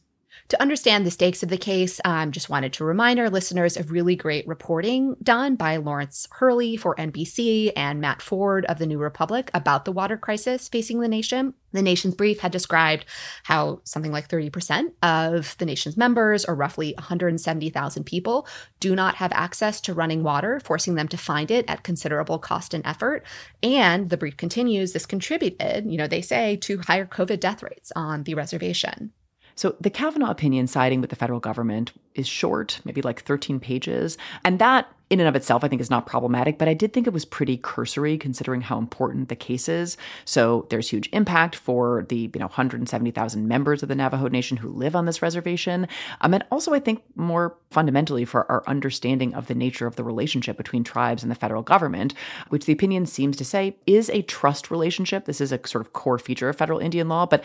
To 0.50 0.62
understand 0.62 1.06
the 1.06 1.12
stakes 1.12 1.42
of 1.42 1.50
the 1.50 1.58
case, 1.58 2.02
I 2.04 2.24
um, 2.24 2.32
just 2.32 2.50
wanted 2.50 2.74
to 2.74 2.84
remind 2.84 3.18
our 3.20 3.30
listeners 3.30 3.78
of 3.78 3.92
really 3.92 4.16
great 4.16 4.48
reporting 4.48 5.16
done 5.24 5.56
by 5.56 5.78
Lawrence 5.78 6.28
Hurley 6.32 6.76
for 6.76 6.96
NBC 6.96 7.72
and 7.76 8.02
Matt 8.02 8.22
Ford 8.22 8.66
of 8.66 8.78
the 8.78 8.86
New 8.86 9.00
Republic 9.00 9.50
about 9.54 9.86
the 9.86 9.92
water 9.92 10.18
crisis 10.18 10.68
facing 10.68 11.00
the 11.00 11.08
nation. 11.08 11.54
The 11.72 11.82
nation's 11.82 12.14
brief 12.14 12.42
had 12.42 12.52
described 12.52 13.06
how 13.44 13.82
something 13.84 14.12
like 14.12 14.28
30% 14.28 14.92
of 15.02 15.58
the 15.58 15.66
nation's 15.66 15.98
members, 15.98 16.46
or 16.46 16.56
roughly 16.56 16.94
170,000 16.98 18.04
people, 18.04 18.46
do 18.80 18.96
not 18.96 19.16
have 19.16 19.32
access 19.32 19.80
to 19.82 19.94
running 19.94 20.24
water, 20.24 20.60
forcing 20.60 20.96
them 20.96 21.08
to 21.08 21.18
find 21.18 21.52
it 21.52 21.66
at 21.68 21.84
considerable 21.84 22.38
cost 22.38 22.74
and 22.74 22.86
effort. 22.86 23.24
And 23.64 24.10
the 24.10 24.18
brief 24.18 24.38
continues 24.38 24.92
this 24.92 25.06
contributed, 25.06 25.90
you 25.90 25.98
know, 25.98 26.08
they 26.08 26.22
say, 26.22 26.58
to 26.58 26.80
higher 26.80 27.06
COVID 27.06 27.40
death 27.40 27.64
rates 27.64 27.92
on 27.96 28.24
the 28.24 28.36
reservation. 28.36 29.14
So 29.56 29.76
the 29.80 29.90
Kavanaugh 29.90 30.32
opinion 30.32 30.68
siding 30.68 31.02
with 31.02 31.10
the 31.10 31.16
federal 31.16 31.40
government 31.40 31.92
is 32.16 32.28
short, 32.28 32.80
maybe 32.86 33.02
like 33.02 33.24
13 33.24 33.60
pages. 33.60 34.18
And 34.44 34.60
that 34.60 34.92
in 35.10 35.20
and 35.20 35.30
of 35.30 35.36
itself, 35.36 35.64
I 35.64 35.68
think 35.68 35.80
is 35.80 35.92
not 35.92 36.08
problematic, 36.08 36.58
but 36.58 36.68
I 36.68 36.74
did 36.74 36.92
think 36.92 37.06
it 37.06 37.14
was 37.14 37.24
pretty 37.24 37.58
cursory 37.58 38.18
considering 38.18 38.62
how 38.62 38.80
important 38.80 39.30
the 39.30 39.36
case 39.36 39.70
is. 39.70 39.96
So 40.26 40.66
there's 40.72 40.90
huge 40.90 41.08
impact 41.14 41.56
for 41.56 42.06
the, 42.10 42.32
you 42.34 42.40
know, 42.40 42.48
170,000 42.48 43.48
members 43.48 43.84
of 43.84 43.90
the 43.90 43.96
Navajo 43.96 44.28
Nation 44.28 44.58
who 44.58 44.70
live 44.70 44.96
on 44.96 45.06
this 45.06 45.22
reservation. 45.22 45.88
Um, 46.22 46.34
and 46.34 46.44
also 46.52 46.74
I 46.74 46.80
think 46.80 47.04
more 47.16 47.56
fundamentally 47.70 48.26
for 48.26 48.50
our 48.52 48.64
understanding 48.66 49.36
of 49.36 49.46
the 49.46 49.56
nature 49.56 49.86
of 49.86 49.98
the 49.98 50.04
relationship 50.04 50.58
between 50.58 50.84
tribes 50.84 51.22
and 51.22 51.32
the 51.32 51.36
federal 51.36 51.62
government, 51.62 52.16
which 52.50 52.66
the 52.66 52.74
opinion 52.74 53.06
seems 53.06 53.38
to 53.38 53.46
say 53.46 53.76
is 53.86 54.10
a 54.10 54.24
trust 54.24 54.72
relationship. 54.72 55.26
This 55.26 55.42
is 55.42 55.52
a 55.52 55.60
sort 55.68 55.86
of 55.86 55.94
core 55.94 56.18
feature 56.18 56.50
of 56.50 56.56
federal 56.56 56.80
Indian 56.80 57.08
law, 57.08 57.28
but 57.28 57.44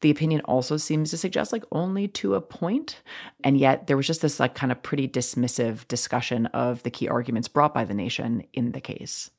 the 0.00 0.10
opinion 0.10 0.40
also 0.42 0.76
seems 0.76 1.10
to 1.10 1.16
suggest 1.16 1.52
like 1.52 1.64
only 1.72 2.08
to 2.08 2.34
a 2.34 2.40
point 2.40 3.02
and 3.44 3.58
yet 3.58 3.86
there 3.86 3.96
was 3.96 4.06
just 4.06 4.22
this 4.22 4.38
like 4.38 4.54
kind 4.54 4.72
of 4.72 4.82
pretty 4.82 5.08
dismissive 5.08 5.86
discussion 5.88 6.46
of 6.46 6.82
the 6.82 6.90
key 6.90 7.08
arguments 7.08 7.48
brought 7.48 7.74
by 7.74 7.84
the 7.84 7.94
nation 7.94 8.42
in 8.52 8.72
the 8.72 8.80
case 8.80 9.30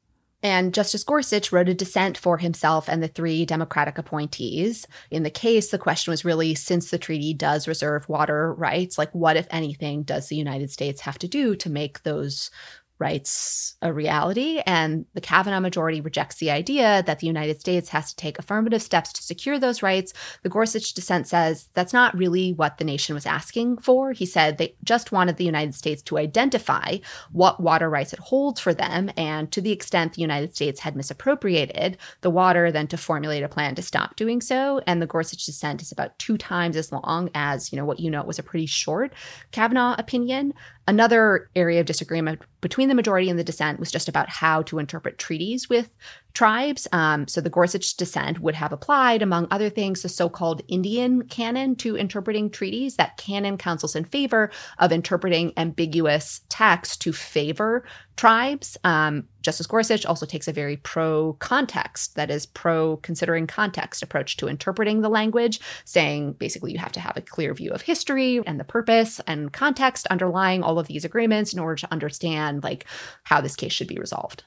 and 0.43 0.73
Justice 0.73 1.03
Gorsuch 1.03 1.51
wrote 1.51 1.67
a 1.67 1.73
dissent 1.73 2.17
for 2.17 2.37
himself 2.37 2.87
and 2.87 3.01
the 3.01 3.07
three 3.07 3.43
Democratic 3.43 3.97
appointees. 3.97 4.85
In 5.09 5.23
the 5.23 5.31
case, 5.31 5.71
the 5.71 5.79
question 5.79 6.11
was 6.11 6.23
really 6.23 6.53
since 6.53 6.91
the 6.91 6.99
treaty 6.99 7.33
does 7.33 7.67
reserve 7.67 8.07
water 8.07 8.53
rights, 8.53 8.99
like 8.99 9.11
what, 9.13 9.35
if 9.35 9.47
anything, 9.49 10.03
does 10.03 10.27
the 10.27 10.35
United 10.35 10.69
States 10.69 11.01
have 11.01 11.17
to 11.19 11.27
do 11.27 11.55
to 11.55 11.71
make 11.71 12.03
those 12.03 12.51
rights 12.99 13.75
a 13.81 13.93
reality. 13.93 14.61
And 14.65 15.05
the 15.13 15.21
Kavanaugh 15.21 15.59
majority 15.59 16.01
rejects 16.01 16.37
the 16.37 16.51
idea 16.51 17.03
that 17.05 17.19
the 17.19 17.27
United 17.27 17.59
States 17.59 17.89
has 17.89 18.09
to 18.09 18.15
take 18.15 18.39
affirmative 18.39 18.81
steps 18.81 19.13
to 19.13 19.23
secure 19.23 19.59
those 19.59 19.83
rights. 19.83 20.13
The 20.43 20.49
Gorsuch 20.49 20.93
dissent 20.93 21.27
says 21.27 21.69
that's 21.73 21.93
not 21.93 22.17
really 22.17 22.53
what 22.53 22.77
the 22.77 22.85
nation 22.85 23.15
was 23.15 23.25
asking 23.25 23.77
for. 23.77 24.13
He 24.13 24.25
said 24.25 24.57
they 24.57 24.75
just 24.83 25.11
wanted 25.11 25.37
the 25.37 25.45
United 25.45 25.75
States 25.75 26.01
to 26.03 26.17
identify 26.17 26.97
what 27.31 27.59
water 27.59 27.89
rights 27.89 28.13
it 28.13 28.19
holds 28.19 28.59
for 28.59 28.73
them. 28.73 29.11
And 29.15 29.51
to 29.51 29.61
the 29.61 29.71
extent 29.71 30.13
the 30.13 30.21
United 30.21 30.55
States 30.55 30.79
had 30.79 30.95
misappropriated 30.95 31.97
the 32.21 32.29
water, 32.29 32.71
then 32.71 32.87
to 32.87 32.97
formulate 32.97 33.43
a 33.43 33.49
plan 33.49 33.75
to 33.75 33.81
stop 33.81 34.15
doing 34.15 34.41
so. 34.41 34.81
And 34.87 35.01
the 35.01 35.07
Gorsuch 35.07 35.45
dissent 35.45 35.81
is 35.81 35.91
about 35.91 36.17
two 36.19 36.37
times 36.37 36.75
as 36.75 36.91
long 36.91 37.29
as, 37.35 37.71
you 37.71 37.77
know, 37.77 37.85
what 37.85 37.99
you 37.99 38.09
know 38.09 38.23
was 38.23 38.39
a 38.39 38.43
pretty 38.43 38.65
short 38.65 39.13
Kavanaugh 39.51 39.95
opinion. 39.97 40.53
Another 40.87 41.49
area 41.53 41.81
of 41.81 41.85
disagreement 41.85 42.41
between 42.61 42.87
the 42.87 42.95
majority 42.95 43.29
and 43.29 43.37
the 43.37 43.43
dissent 43.43 43.79
was 43.79 43.91
just 43.91 44.07
about 44.07 44.29
how 44.29 44.61
to 44.63 44.79
interpret 44.79 45.17
treaties 45.17 45.67
with 45.67 45.89
tribes. 46.37 46.87
Um, 46.91 47.27
so 47.27 47.41
the 47.41 47.49
Gorsuch 47.49 47.97
dissent 47.97 48.39
would 48.41 48.53
have 48.53 48.71
applied, 48.71 49.23
among 49.23 49.47
other 49.49 49.71
things, 49.71 50.03
the 50.03 50.09
so 50.09 50.29
called 50.29 50.61
Indian 50.67 51.23
canon 51.23 51.75
to 51.77 51.95
interpreting 51.95 52.51
treaties. 52.51 52.95
That 52.97 53.17
canon 53.17 53.57
counsels 53.57 53.95
in 53.95 54.05
favor 54.05 54.51
of 54.77 54.91
interpreting 54.91 55.51
ambiguous 55.57 56.41
text 56.47 57.01
to 57.01 57.11
favor 57.11 57.83
tribes. 58.17 58.77
Um, 58.83 59.27
Justice 59.41 59.65
Gorsuch 59.65 60.05
also 60.05 60.27
takes 60.27 60.47
a 60.47 60.53
very 60.53 60.77
pro 60.77 61.33
context, 61.39 62.13
that 62.17 62.29
is, 62.29 62.45
pro 62.45 62.97
considering 62.97 63.47
context 63.47 64.03
approach 64.03 64.37
to 64.37 64.47
interpreting 64.47 65.01
the 65.01 65.09
language, 65.09 65.59
saying 65.85 66.33
basically 66.33 66.71
you 66.71 66.77
have 66.77 66.91
to 66.91 66.99
have 66.99 67.17
a 67.17 67.21
clear 67.21 67.55
view 67.55 67.71
of 67.71 67.81
history 67.81 68.41
and 68.45 68.59
the 68.59 68.63
purpose 68.63 69.19
and 69.25 69.53
context 69.53 70.05
underlying 70.11 70.61
all 70.61 70.77
of 70.77 70.85
these 70.85 71.03
agreements 71.03 71.51
in 71.51 71.57
order 71.57 71.77
to 71.77 71.91
understand 71.91 72.61
like 72.61 72.85
how 73.23 73.41
this 73.41 73.55
case 73.55 73.73
should 73.73 73.87
be 73.87 73.97
resolved. 73.97 74.43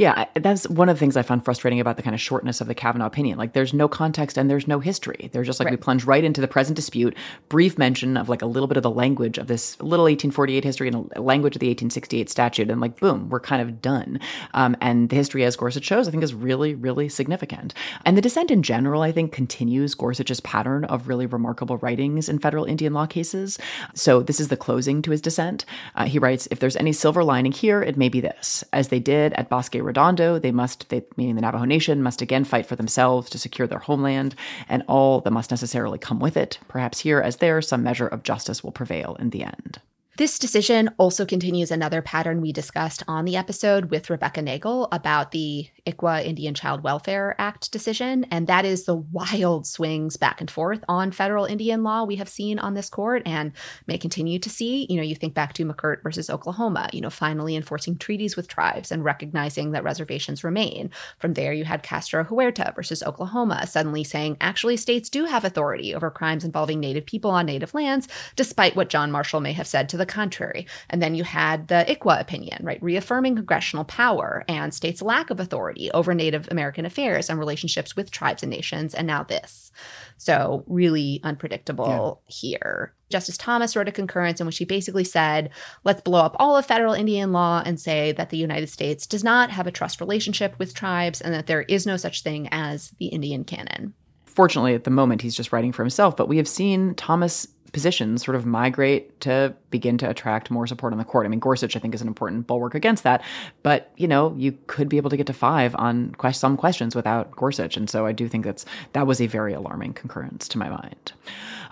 Yeah, 0.00 0.24
that's 0.32 0.66
one 0.66 0.88
of 0.88 0.96
the 0.96 0.98
things 0.98 1.14
I 1.18 1.20
found 1.20 1.44
frustrating 1.44 1.78
about 1.78 1.98
the 1.98 2.02
kind 2.02 2.14
of 2.14 2.22
shortness 2.22 2.62
of 2.62 2.68
the 2.68 2.74
Kavanaugh 2.74 3.04
opinion. 3.04 3.36
Like, 3.36 3.52
there's 3.52 3.74
no 3.74 3.86
context 3.86 4.38
and 4.38 4.48
there's 4.48 4.66
no 4.66 4.80
history. 4.80 5.28
They're 5.30 5.44
just 5.44 5.60
like, 5.60 5.66
right. 5.66 5.72
we 5.72 5.76
plunge 5.76 6.04
right 6.04 6.24
into 6.24 6.40
the 6.40 6.48
present 6.48 6.74
dispute, 6.74 7.14
brief 7.50 7.76
mention 7.76 8.16
of 8.16 8.30
like 8.30 8.40
a 8.40 8.46
little 8.46 8.66
bit 8.66 8.78
of 8.78 8.82
the 8.82 8.90
language 8.90 9.36
of 9.36 9.46
this 9.46 9.78
little 9.80 10.04
1848 10.04 10.64
history 10.64 10.88
and 10.88 11.12
a 11.14 11.20
language 11.20 11.54
of 11.54 11.60
the 11.60 11.66
1868 11.66 12.30
statute, 12.30 12.70
and 12.70 12.80
like, 12.80 12.98
boom, 12.98 13.28
we're 13.28 13.40
kind 13.40 13.60
of 13.60 13.82
done. 13.82 14.18
Um, 14.54 14.74
and 14.80 15.10
the 15.10 15.16
history, 15.16 15.44
as 15.44 15.54
Gorsuch 15.54 15.84
shows, 15.84 16.08
I 16.08 16.12
think 16.12 16.22
is 16.22 16.32
really, 16.32 16.74
really 16.74 17.10
significant. 17.10 17.74
And 18.06 18.16
the 18.16 18.22
dissent 18.22 18.50
in 18.50 18.62
general, 18.62 19.02
I 19.02 19.12
think, 19.12 19.32
continues 19.32 19.94
Gorsuch's 19.94 20.40
pattern 20.40 20.86
of 20.86 21.08
really 21.08 21.26
remarkable 21.26 21.76
writings 21.76 22.30
in 22.30 22.38
federal 22.38 22.64
Indian 22.64 22.94
law 22.94 23.04
cases. 23.04 23.58
So, 23.92 24.22
this 24.22 24.40
is 24.40 24.48
the 24.48 24.56
closing 24.56 25.02
to 25.02 25.10
his 25.10 25.20
dissent. 25.20 25.66
Uh, 25.94 26.06
he 26.06 26.18
writes, 26.18 26.48
if 26.50 26.58
there's 26.58 26.76
any 26.76 26.94
silver 26.94 27.22
lining 27.22 27.52
here, 27.52 27.82
it 27.82 27.98
may 27.98 28.08
be 28.08 28.22
this. 28.22 28.64
As 28.72 28.88
they 28.88 28.98
did 28.98 29.34
at 29.34 29.50
Bosque 29.50 29.74
Redondo, 29.90 30.38
they 30.38 30.52
must, 30.52 30.88
they, 30.88 31.02
meaning 31.16 31.34
the 31.34 31.40
Navajo 31.40 31.64
Nation, 31.64 32.00
must 32.00 32.22
again 32.22 32.44
fight 32.44 32.64
for 32.64 32.76
themselves 32.76 33.28
to 33.30 33.38
secure 33.38 33.66
their 33.66 33.80
homeland 33.80 34.36
and 34.68 34.84
all 34.86 35.20
that 35.20 35.32
must 35.32 35.50
necessarily 35.50 35.98
come 35.98 36.20
with 36.20 36.36
it. 36.36 36.60
Perhaps 36.68 37.00
here, 37.00 37.20
as 37.20 37.38
there, 37.38 37.60
some 37.60 37.82
measure 37.82 38.06
of 38.06 38.22
justice 38.22 38.62
will 38.62 38.70
prevail 38.70 39.16
in 39.18 39.30
the 39.30 39.42
end. 39.42 39.80
This 40.16 40.38
decision 40.38 40.90
also 40.98 41.24
continues 41.24 41.70
another 41.70 42.02
pattern 42.02 42.42
we 42.42 42.52
discussed 42.52 43.02
on 43.06 43.24
the 43.24 43.36
episode 43.36 43.90
with 43.90 44.10
Rebecca 44.10 44.42
Nagle 44.42 44.88
about 44.92 45.30
the 45.30 45.68
ICWA 45.86 46.26
Indian 46.26 46.52
Child 46.52 46.82
Welfare 46.82 47.36
Act 47.38 47.72
decision, 47.72 48.26
and 48.30 48.46
that 48.46 48.64
is 48.64 48.84
the 48.84 48.96
wild 48.96 49.66
swings 49.66 50.16
back 50.16 50.40
and 50.40 50.50
forth 50.50 50.84
on 50.88 51.12
federal 51.12 51.44
Indian 51.46 51.82
law 51.84 52.04
we 52.04 52.16
have 52.16 52.28
seen 52.28 52.58
on 52.58 52.74
this 52.74 52.90
court 52.90 53.22
and 53.24 53.52
may 53.86 53.96
continue 53.96 54.38
to 54.40 54.50
see. 54.50 54.86
You 54.90 54.96
know, 54.96 55.02
you 55.02 55.14
think 55.14 55.32
back 55.32 55.52
to 55.54 55.64
McGirt 55.64 56.02
versus 56.02 56.28
Oklahoma, 56.28 56.90
you 56.92 57.00
know, 57.00 57.08
finally 57.08 57.56
enforcing 57.56 57.96
treaties 57.96 58.36
with 58.36 58.48
tribes 58.48 58.92
and 58.92 59.04
recognizing 59.04 59.70
that 59.70 59.84
reservations 59.84 60.44
remain. 60.44 60.90
From 61.18 61.34
there, 61.34 61.52
you 61.52 61.64
had 61.64 61.82
Castro 61.82 62.24
Huerta 62.24 62.74
versus 62.74 63.02
Oklahoma, 63.02 63.66
suddenly 63.66 64.04
saying 64.04 64.36
actually 64.40 64.76
states 64.76 65.08
do 65.08 65.24
have 65.24 65.44
authority 65.44 65.94
over 65.94 66.10
crimes 66.10 66.44
involving 66.44 66.80
Native 66.80 67.06
people 67.06 67.30
on 67.30 67.46
Native 67.46 67.74
lands, 67.74 68.08
despite 68.36 68.76
what 68.76 68.90
John 68.90 69.10
Marshall 69.10 69.40
may 69.40 69.52
have 69.52 69.68
said 69.68 69.88
to 69.88 69.99
the 70.00 70.06
contrary. 70.06 70.66
And 70.88 71.00
then 71.00 71.14
you 71.14 71.22
had 71.22 71.68
the 71.68 71.84
ICWA 71.88 72.20
opinion, 72.20 72.64
right, 72.64 72.82
reaffirming 72.82 73.36
congressional 73.36 73.84
power 73.84 74.44
and 74.48 74.74
states' 74.74 75.02
lack 75.02 75.30
of 75.30 75.38
authority 75.38 75.90
over 75.92 76.14
Native 76.14 76.48
American 76.50 76.84
affairs 76.84 77.30
and 77.30 77.38
relationships 77.38 77.94
with 77.94 78.10
tribes 78.10 78.42
and 78.42 78.50
nations. 78.50 78.94
And 78.94 79.06
now 79.06 79.22
this. 79.22 79.70
So, 80.16 80.64
really 80.66 81.20
unpredictable 81.22 82.22
yeah. 82.26 82.34
here. 82.34 82.94
Justice 83.10 83.36
Thomas 83.36 83.74
wrote 83.74 83.88
a 83.88 83.92
concurrence 83.92 84.40
in 84.40 84.46
which 84.46 84.58
he 84.58 84.64
basically 84.64 85.04
said, 85.04 85.50
let's 85.84 86.00
blow 86.00 86.20
up 86.20 86.36
all 86.38 86.56
of 86.56 86.66
federal 86.66 86.94
Indian 86.94 87.32
law 87.32 87.62
and 87.64 87.78
say 87.78 88.12
that 88.12 88.30
the 88.30 88.36
United 88.36 88.68
States 88.68 89.06
does 89.06 89.24
not 89.24 89.50
have 89.50 89.66
a 89.66 89.72
trust 89.72 90.00
relationship 90.00 90.58
with 90.58 90.74
tribes 90.74 91.20
and 91.20 91.34
that 91.34 91.46
there 91.46 91.62
is 91.62 91.86
no 91.86 91.96
such 91.96 92.22
thing 92.22 92.48
as 92.52 92.90
the 92.98 93.06
Indian 93.06 93.44
canon. 93.44 93.94
Fortunately, 94.26 94.74
at 94.74 94.84
the 94.84 94.90
moment, 94.90 95.22
he's 95.22 95.34
just 95.34 95.52
writing 95.52 95.72
for 95.72 95.82
himself, 95.82 96.16
but 96.16 96.28
we 96.28 96.36
have 96.36 96.46
seen 96.46 96.94
Thomas 96.94 97.48
positions 97.72 98.24
sort 98.24 98.34
of 98.36 98.46
migrate 98.46 99.20
to 99.20 99.54
begin 99.70 99.98
to 99.98 100.08
attract 100.08 100.50
more 100.50 100.66
support 100.66 100.92
on 100.92 100.98
the 100.98 101.04
court. 101.04 101.26
I 101.26 101.28
mean, 101.28 101.40
Gorsuch, 101.40 101.76
I 101.76 101.78
think, 101.78 101.94
is 101.94 102.02
an 102.02 102.08
important 102.08 102.46
bulwark 102.46 102.74
against 102.74 103.04
that. 103.04 103.22
But, 103.62 103.92
you 103.96 104.08
know, 104.08 104.34
you 104.36 104.56
could 104.66 104.88
be 104.88 104.96
able 104.96 105.10
to 105.10 105.16
get 105.16 105.26
to 105.26 105.32
five 105.32 105.74
on 105.76 106.14
some 106.32 106.56
questions 106.56 106.94
without 106.94 107.30
Gorsuch. 107.32 107.76
And 107.76 107.88
so 107.88 108.06
I 108.06 108.12
do 108.12 108.28
think 108.28 108.44
that's 108.44 108.64
that 108.92 109.06
was 109.06 109.20
a 109.20 109.26
very 109.26 109.52
alarming 109.52 109.94
concurrence 109.94 110.48
to 110.48 110.58
my 110.58 110.68
mind. 110.68 111.12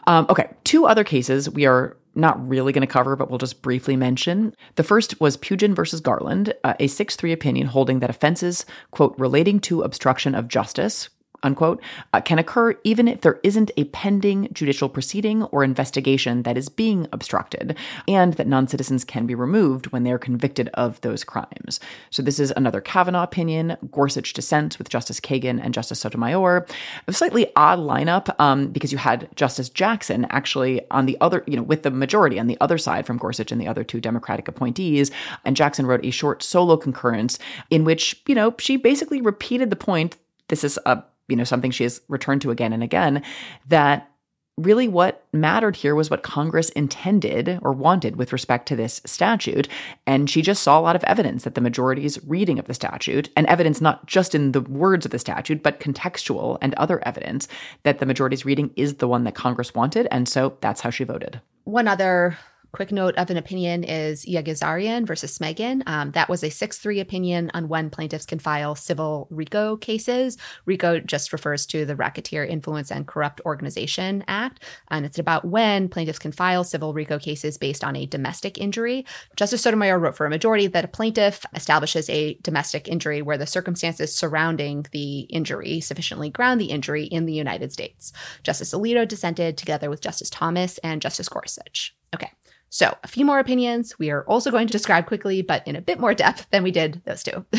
Um, 0.06 0.26
okay, 0.30 0.50
two 0.64 0.86
other 0.86 1.04
cases 1.04 1.50
we 1.50 1.66
are 1.66 1.96
not 2.14 2.46
really 2.48 2.72
going 2.72 2.86
to 2.86 2.92
cover, 2.92 3.16
but 3.16 3.30
we'll 3.30 3.38
just 3.38 3.62
briefly 3.62 3.96
mention. 3.96 4.54
The 4.74 4.82
first 4.82 5.20
was 5.20 5.36
Pugin 5.36 5.74
versus 5.74 6.00
Garland, 6.00 6.52
uh, 6.64 6.74
a 6.80 6.88
6 6.88 7.16
3 7.16 7.32
opinion 7.32 7.68
holding 7.68 8.00
that 8.00 8.10
offenses, 8.10 8.66
quote, 8.90 9.14
relating 9.18 9.60
to 9.60 9.82
obstruction 9.82 10.34
of 10.34 10.48
justice, 10.48 11.08
unquote, 11.42 11.82
uh, 12.12 12.20
can 12.20 12.38
occur 12.38 12.74
even 12.84 13.08
if 13.08 13.20
there 13.20 13.40
isn't 13.42 13.70
a 13.76 13.84
pending 13.84 14.48
judicial 14.52 14.88
proceeding 14.88 15.44
or 15.44 15.64
investigation 15.64 16.42
that 16.42 16.56
is 16.56 16.68
being 16.68 17.06
obstructed, 17.12 17.76
and 18.06 18.34
that 18.34 18.46
non 18.46 18.68
citizens 18.68 19.04
can 19.04 19.26
be 19.26 19.34
removed 19.34 19.88
when 19.88 20.04
they 20.04 20.12
are 20.12 20.18
convicted 20.18 20.68
of 20.74 21.00
those 21.02 21.24
crimes. 21.24 21.80
So, 22.10 22.22
this 22.22 22.38
is 22.38 22.52
another 22.56 22.80
Kavanaugh 22.80 23.22
opinion. 23.22 23.76
Gorsuch 23.90 24.32
dissents 24.32 24.78
with 24.78 24.88
Justice 24.88 25.20
Kagan 25.20 25.60
and 25.62 25.74
Justice 25.74 26.00
Sotomayor. 26.00 26.66
A 27.06 27.12
slightly 27.12 27.52
odd 27.56 27.78
lineup 27.78 28.34
um, 28.40 28.68
because 28.68 28.92
you 28.92 28.98
had 28.98 29.28
Justice 29.36 29.68
Jackson 29.68 30.26
actually 30.30 30.80
on 30.90 31.06
the 31.06 31.16
other, 31.20 31.44
you 31.46 31.56
know, 31.56 31.62
with 31.62 31.82
the 31.82 31.90
majority 31.90 32.38
on 32.38 32.46
the 32.46 32.58
other 32.60 32.78
side 32.78 33.06
from 33.06 33.18
Gorsuch 33.18 33.52
and 33.52 33.60
the 33.60 33.68
other 33.68 33.84
two 33.84 34.00
Democratic 34.00 34.48
appointees. 34.48 35.10
And 35.44 35.56
Jackson 35.56 35.86
wrote 35.86 36.04
a 36.04 36.10
short 36.10 36.42
solo 36.42 36.76
concurrence 36.76 37.38
in 37.70 37.84
which, 37.84 38.22
you 38.26 38.34
know, 38.34 38.54
she 38.58 38.76
basically 38.76 39.20
repeated 39.20 39.70
the 39.70 39.76
point. 39.76 40.16
This 40.48 40.64
is 40.64 40.78
a 40.86 41.02
you 41.28 41.36
know 41.36 41.44
something 41.44 41.70
she 41.70 41.84
has 41.84 42.00
returned 42.08 42.42
to 42.42 42.50
again 42.50 42.72
and 42.72 42.82
again 42.82 43.22
that 43.68 44.10
really 44.58 44.88
what 44.88 45.24
mattered 45.32 45.76
here 45.76 45.94
was 45.94 46.10
what 46.10 46.22
Congress 46.22 46.68
intended 46.70 47.58
or 47.62 47.72
wanted 47.72 48.16
with 48.16 48.32
respect 48.32 48.66
to 48.66 48.76
this 48.76 49.00
statute. 49.06 49.68
And 50.06 50.28
she 50.28 50.42
just 50.42 50.62
saw 50.62 50.78
a 50.78 50.82
lot 50.82 50.96
of 50.96 51.04
evidence 51.04 51.44
that 51.44 51.54
the 51.54 51.60
majority's 51.60 52.22
reading 52.24 52.58
of 52.58 52.66
the 52.66 52.74
statute, 52.74 53.30
and 53.36 53.46
evidence 53.46 53.80
not 53.80 54.04
just 54.06 54.34
in 54.34 54.52
the 54.52 54.60
words 54.60 55.06
of 55.06 55.12
the 55.12 55.18
statute, 55.18 55.62
but 55.62 55.80
contextual 55.80 56.58
and 56.60 56.74
other 56.74 57.00
evidence 57.06 57.48
that 57.84 58.00
the 58.00 58.06
majority's 58.06 58.44
reading 58.44 58.72
is 58.76 58.94
the 58.94 59.08
one 59.08 59.24
that 59.24 59.34
Congress 59.34 59.74
wanted. 59.74 60.08
And 60.10 60.28
so 60.28 60.56
that's 60.60 60.80
how 60.80 60.90
she 60.90 61.04
voted. 61.04 61.40
One 61.64 61.86
other 61.86 62.36
quick 62.72 62.92
note 62.92 63.14
of 63.16 63.30
an 63.30 63.36
opinion 63.36 63.84
is 63.84 64.24
Yegiazaryan 64.26 65.06
versus 65.06 65.36
Smagin. 65.36 65.82
Um, 65.86 66.10
that 66.12 66.28
was 66.28 66.44
a 66.44 66.50
6 66.50 66.78
3 66.78 67.00
opinion 67.00 67.50
on 67.54 67.68
when 67.68 67.90
plaintiffs 67.90 68.26
can 68.26 68.38
file 68.38 68.74
civil 68.74 69.26
RICO 69.30 69.76
cases. 69.76 70.36
RICO 70.66 71.00
just 71.00 71.32
refers 71.32 71.66
to 71.66 71.84
the 71.84 71.96
Racketeer 71.96 72.44
Influence 72.44 72.90
and 72.90 73.06
Corrupt 73.06 73.40
Organization 73.44 74.24
Act, 74.28 74.62
and 74.90 75.06
it's 75.06 75.18
about 75.18 75.44
when 75.44 75.88
plaintiffs 75.88 76.18
can 76.18 76.32
file 76.32 76.64
civil 76.64 76.92
RICO 76.92 77.18
cases 77.18 77.58
based 77.58 77.82
on 77.82 77.96
a 77.96 78.06
domestic 78.06 78.58
injury. 78.58 79.06
Justice 79.36 79.62
Sotomayor 79.62 79.98
wrote 79.98 80.16
for 80.16 80.26
a 80.26 80.30
majority 80.30 80.66
that 80.66 80.84
a 80.84 80.88
plaintiff 80.88 81.44
establishes 81.54 82.08
a 82.10 82.34
domestic 82.42 82.88
injury 82.88 83.22
where 83.22 83.38
the 83.38 83.46
circumstances 83.46 84.14
surrounding 84.14 84.86
the 84.92 85.20
injury 85.20 85.80
sufficiently 85.80 86.30
ground 86.30 86.60
the 86.60 86.66
injury 86.66 87.04
in 87.04 87.26
the 87.26 87.32
United 87.32 87.72
States. 87.72 88.12
Justice 88.42 88.72
Alito 88.72 89.06
dissented 89.06 89.56
together 89.56 89.90
with 89.90 90.00
Justice 90.00 90.30
Thomas 90.30 90.78
and 90.78 91.02
Justice 91.02 91.28
Gorsuch. 91.28 91.94
Okay. 92.14 92.30
So, 92.70 92.96
a 93.02 93.08
few 93.08 93.24
more 93.24 93.38
opinions 93.38 93.98
we 93.98 94.10
are 94.10 94.24
also 94.24 94.50
going 94.50 94.66
to 94.66 94.72
describe 94.72 95.06
quickly, 95.06 95.42
but 95.42 95.66
in 95.66 95.76
a 95.76 95.80
bit 95.80 95.98
more 95.98 96.14
depth 96.14 96.46
than 96.50 96.62
we 96.62 96.70
did 96.70 97.02
those 97.04 97.22
two. 97.22 97.44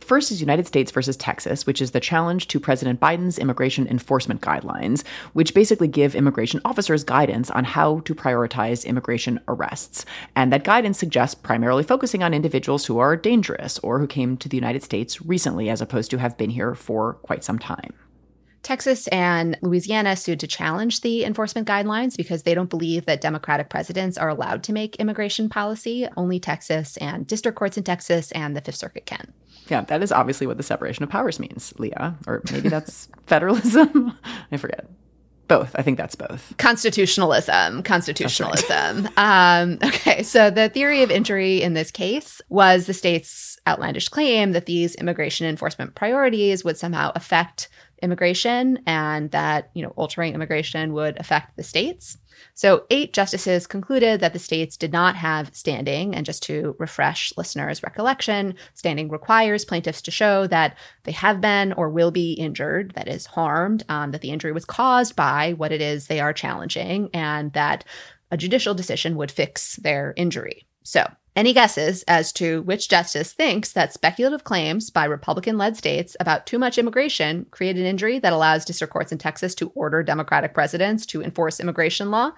First 0.00 0.30
is 0.30 0.40
United 0.40 0.66
States 0.66 0.90
versus 0.90 1.16
Texas, 1.16 1.66
which 1.66 1.80
is 1.80 1.92
the 1.92 2.00
challenge 2.00 2.48
to 2.48 2.60
President 2.60 3.00
Biden's 3.00 3.38
immigration 3.38 3.86
enforcement 3.86 4.40
guidelines, 4.40 5.06
which 5.32 5.54
basically 5.54 5.88
give 5.88 6.14
immigration 6.14 6.60
officers 6.64 7.04
guidance 7.04 7.50
on 7.50 7.64
how 7.64 8.00
to 8.00 8.14
prioritize 8.14 8.84
immigration 8.84 9.40
arrests. 9.48 10.04
And 10.34 10.52
that 10.52 10.64
guidance 10.64 10.98
suggests 10.98 11.34
primarily 11.34 11.82
focusing 11.82 12.22
on 12.22 12.34
individuals 12.34 12.86
who 12.86 12.98
are 12.98 13.16
dangerous 13.16 13.78
or 13.80 13.98
who 13.98 14.06
came 14.06 14.36
to 14.38 14.48
the 14.48 14.56
United 14.56 14.82
States 14.82 15.22
recently 15.22 15.70
as 15.70 15.80
opposed 15.80 16.10
to 16.10 16.18
have 16.18 16.36
been 16.36 16.50
here 16.50 16.74
for 16.74 17.14
quite 17.14 17.44
some 17.44 17.58
time. 17.58 17.94
Texas 18.68 19.08
and 19.08 19.56
Louisiana 19.62 20.14
sued 20.14 20.40
to 20.40 20.46
challenge 20.46 21.00
the 21.00 21.24
enforcement 21.24 21.66
guidelines 21.66 22.18
because 22.18 22.42
they 22.42 22.52
don't 22.52 22.68
believe 22.68 23.06
that 23.06 23.22
Democratic 23.22 23.70
presidents 23.70 24.18
are 24.18 24.28
allowed 24.28 24.62
to 24.64 24.74
make 24.74 24.96
immigration 24.96 25.48
policy. 25.48 26.06
Only 26.18 26.38
Texas 26.38 26.98
and 26.98 27.26
district 27.26 27.56
courts 27.56 27.78
in 27.78 27.84
Texas 27.84 28.30
and 28.32 28.54
the 28.54 28.60
Fifth 28.60 28.76
Circuit 28.76 29.06
can. 29.06 29.32
Yeah, 29.68 29.80
that 29.84 30.02
is 30.02 30.12
obviously 30.12 30.46
what 30.46 30.58
the 30.58 30.62
separation 30.62 31.02
of 31.02 31.08
powers 31.08 31.40
means, 31.40 31.72
Leah. 31.78 32.18
Or 32.26 32.42
maybe 32.52 32.68
that's 32.68 33.08
federalism. 33.26 34.12
I 34.52 34.58
forget. 34.58 34.86
Both. 35.46 35.74
I 35.74 35.80
think 35.80 35.96
that's 35.96 36.14
both. 36.14 36.52
Constitutionalism. 36.58 37.82
Constitutionalism. 37.84 39.04
Right. 39.04 39.12
Um, 39.16 39.78
okay. 39.82 40.22
So 40.22 40.50
the 40.50 40.68
theory 40.68 41.02
of 41.02 41.10
injury 41.10 41.62
in 41.62 41.72
this 41.72 41.90
case 41.90 42.42
was 42.50 42.84
the 42.84 42.92
state's 42.92 43.58
outlandish 43.66 44.10
claim 44.10 44.52
that 44.52 44.66
these 44.66 44.94
immigration 44.96 45.46
enforcement 45.46 45.94
priorities 45.94 46.64
would 46.64 46.76
somehow 46.76 47.12
affect 47.14 47.70
immigration 48.02 48.80
and 48.86 49.30
that, 49.30 49.70
you 49.74 49.82
know, 49.82 49.92
altering 49.96 50.34
immigration 50.34 50.92
would 50.92 51.18
affect 51.18 51.56
the 51.56 51.62
states. 51.62 52.18
So, 52.54 52.84
eight 52.90 53.12
justices 53.12 53.66
concluded 53.66 54.20
that 54.20 54.32
the 54.32 54.38
states 54.38 54.76
did 54.76 54.92
not 54.92 55.16
have 55.16 55.54
standing. 55.54 56.14
And 56.14 56.24
just 56.24 56.42
to 56.44 56.76
refresh 56.78 57.32
listeners' 57.36 57.82
recollection, 57.82 58.54
standing 58.74 59.08
requires 59.08 59.64
plaintiffs 59.64 60.02
to 60.02 60.10
show 60.10 60.46
that 60.46 60.76
they 61.04 61.12
have 61.12 61.40
been 61.40 61.72
or 61.72 61.90
will 61.90 62.10
be 62.10 62.32
injured, 62.32 62.92
that 62.94 63.08
is, 63.08 63.26
harmed, 63.26 63.84
um, 63.88 64.12
that 64.12 64.20
the 64.20 64.30
injury 64.30 64.52
was 64.52 64.64
caused 64.64 65.16
by 65.16 65.54
what 65.54 65.72
it 65.72 65.80
is 65.80 66.06
they 66.06 66.20
are 66.20 66.32
challenging, 66.32 67.10
and 67.12 67.52
that 67.54 67.84
a 68.30 68.36
judicial 68.36 68.74
decision 68.74 69.16
would 69.16 69.30
fix 69.30 69.76
their 69.76 70.14
injury. 70.16 70.66
So, 70.82 71.10
any 71.38 71.52
guesses 71.52 72.02
as 72.08 72.32
to 72.32 72.62
which 72.62 72.88
justice 72.88 73.32
thinks 73.32 73.70
that 73.70 73.92
speculative 73.92 74.42
claims 74.42 74.90
by 74.90 75.04
Republican 75.04 75.56
led 75.56 75.76
states 75.76 76.16
about 76.18 76.46
too 76.46 76.58
much 76.58 76.78
immigration 76.78 77.46
create 77.52 77.76
an 77.76 77.84
injury 77.84 78.18
that 78.18 78.32
allows 78.32 78.64
district 78.64 78.92
courts 78.92 79.12
in 79.12 79.18
Texas 79.18 79.54
to 79.54 79.70
order 79.76 80.02
Democratic 80.02 80.52
presidents 80.52 81.06
to 81.06 81.22
enforce 81.22 81.60
immigration 81.60 82.10
law? 82.10 82.32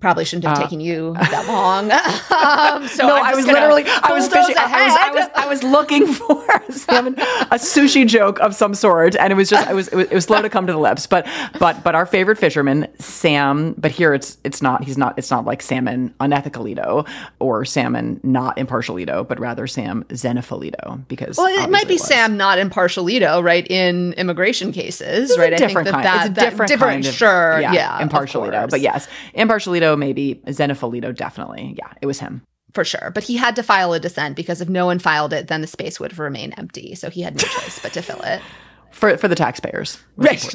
Probably 0.00 0.24
shouldn't 0.24 0.44
have 0.44 0.58
uh, 0.58 0.62
taken 0.62 0.80
you 0.80 1.14
that 1.18 1.48
long. 1.48 1.90
um, 2.82 2.88
so 2.88 3.06
no, 3.06 3.16
I 3.16 3.34
was 3.34 3.46
literally, 3.46 3.84
I 3.86 4.12
was 4.12 4.28
fishing. 4.28 4.54
I 4.58 4.86
was, 4.86 4.96
I 4.96 5.10
was, 5.10 5.28
I 5.34 5.48
was 5.48 5.62
looking 5.62 6.06
for 6.12 6.44
a 6.44 7.58
sushi 7.58 8.06
joke 8.06 8.38
of 8.40 8.54
some 8.54 8.74
sort, 8.74 9.16
and 9.16 9.32
it 9.32 9.36
was 9.36 9.48
just, 9.48 9.68
it 9.68 9.74
was, 9.74 9.88
it 9.88 9.96
was, 9.96 10.06
it 10.08 10.14
was 10.14 10.24
slow 10.24 10.42
to 10.42 10.50
come 10.50 10.66
to 10.66 10.72
the 10.72 10.78
lips. 10.78 11.06
But, 11.06 11.26
but, 11.58 11.82
but 11.82 11.94
our 11.94 12.06
favorite 12.06 12.36
fisherman, 12.36 12.86
Sam. 12.98 13.74
But 13.78 13.92
here 13.92 14.12
it's, 14.12 14.38
it's 14.44 14.60
not. 14.60 14.84
He's 14.84 14.98
not. 14.98 15.18
It's 15.18 15.30
not 15.30 15.44
like 15.44 15.62
salmon 15.62 16.14
unethicalito 16.20 17.08
or 17.38 17.64
salmon 17.64 18.20
not 18.22 18.56
impartialito, 18.56 19.26
but 19.26 19.40
rather 19.40 19.66
Sam 19.66 20.04
xenophilito. 20.04 21.06
Because 21.08 21.36
well, 21.38 21.64
it 21.64 21.70
might 21.70 21.88
be 21.88 21.94
it 21.94 22.00
Sam 22.00 22.36
not 22.36 22.58
impartialito, 22.58 23.42
right? 23.42 23.66
In 23.70 24.12
immigration 24.14 24.72
cases, 24.72 25.30
it's 25.30 25.38
right? 25.38 25.52
A 25.52 25.56
different 25.56 25.88
kind. 25.88 26.04
That, 26.04 26.26
it's 26.26 26.38
a 26.38 26.40
different, 26.50 26.68
different 26.68 26.92
kind 26.92 27.06
of, 27.06 27.14
sure, 27.14 27.60
yeah, 27.60 27.72
yeah 27.72 28.06
impartialito. 28.06 28.68
But 28.68 28.80
yes, 28.80 29.08
impartialito 29.34 29.83
maybe. 29.96 30.36
Xenophilito, 30.46 31.14
definitely. 31.14 31.74
Yeah, 31.78 31.92
it 32.00 32.06
was 32.06 32.20
him. 32.20 32.42
For 32.72 32.84
sure. 32.84 33.10
But 33.14 33.24
he 33.24 33.36
had 33.36 33.54
to 33.56 33.62
file 33.62 33.92
a 33.92 34.00
dissent 34.00 34.34
because 34.34 34.60
if 34.60 34.68
no 34.68 34.86
one 34.86 34.98
filed 34.98 35.32
it, 35.32 35.46
then 35.48 35.60
the 35.60 35.66
space 35.66 36.00
would 36.00 36.18
remain 36.18 36.52
empty. 36.56 36.94
So 36.94 37.08
he 37.10 37.22
had 37.22 37.36
no 37.36 37.44
choice 37.44 37.78
but 37.78 37.92
to 37.92 38.02
fill 38.02 38.20
it. 38.22 38.42
For, 38.90 39.16
for 39.16 39.26
the 39.26 39.34
taxpayers. 39.34 39.98
Right. 40.16 40.40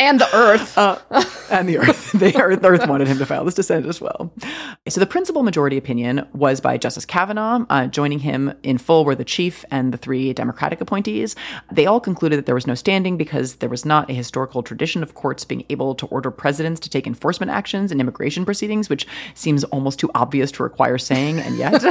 and 0.00 0.20
the 0.20 0.28
Earth. 0.34 0.76
Uh, 0.76 0.98
and 1.50 1.68
the 1.68 1.78
Earth. 1.78 2.12
the 2.12 2.36
Earth, 2.40 2.86
wanted 2.88 3.08
him 3.08 3.18
to 3.18 3.26
file 3.26 3.44
this 3.44 3.54
dissent 3.54 3.86
as 3.86 4.00
well. 4.00 4.32
So 4.88 5.00
the 5.00 5.06
principal 5.06 5.42
majority 5.42 5.76
opinion 5.76 6.26
was 6.32 6.60
by 6.60 6.78
Justice 6.78 7.04
Kavanaugh. 7.04 7.64
Uh, 7.68 7.86
joining 7.86 8.20
him 8.20 8.52
in 8.62 8.78
full 8.78 9.04
were 9.04 9.14
the 9.14 9.24
chief 9.24 9.64
and 9.70 9.92
the 9.92 9.98
three 9.98 10.32
Democratic 10.32 10.80
appointees. 10.80 11.36
They 11.70 11.86
all 11.86 12.00
concluded 12.00 12.38
that 12.38 12.46
there 12.46 12.54
was 12.54 12.66
no 12.66 12.74
standing 12.74 13.16
because 13.16 13.56
there 13.56 13.68
was 13.68 13.84
not 13.84 14.10
a 14.10 14.14
historical 14.14 14.62
tradition 14.62 15.02
of 15.02 15.14
courts 15.14 15.44
being 15.44 15.64
able 15.70 15.94
to 15.96 16.06
order 16.06 16.30
presidents 16.30 16.80
to 16.80 16.90
take 16.90 17.06
enforcement 17.06 17.50
actions 17.50 17.92
in 17.92 18.00
immigration 18.00 18.44
proceedings, 18.44 18.88
which 18.88 19.06
seems 19.34 19.64
almost 19.64 19.98
too 19.98 20.10
obvious 20.14 20.50
to 20.52 20.62
require 20.62 20.98
saying, 20.98 21.38
and 21.40 21.56
yet. 21.56 21.82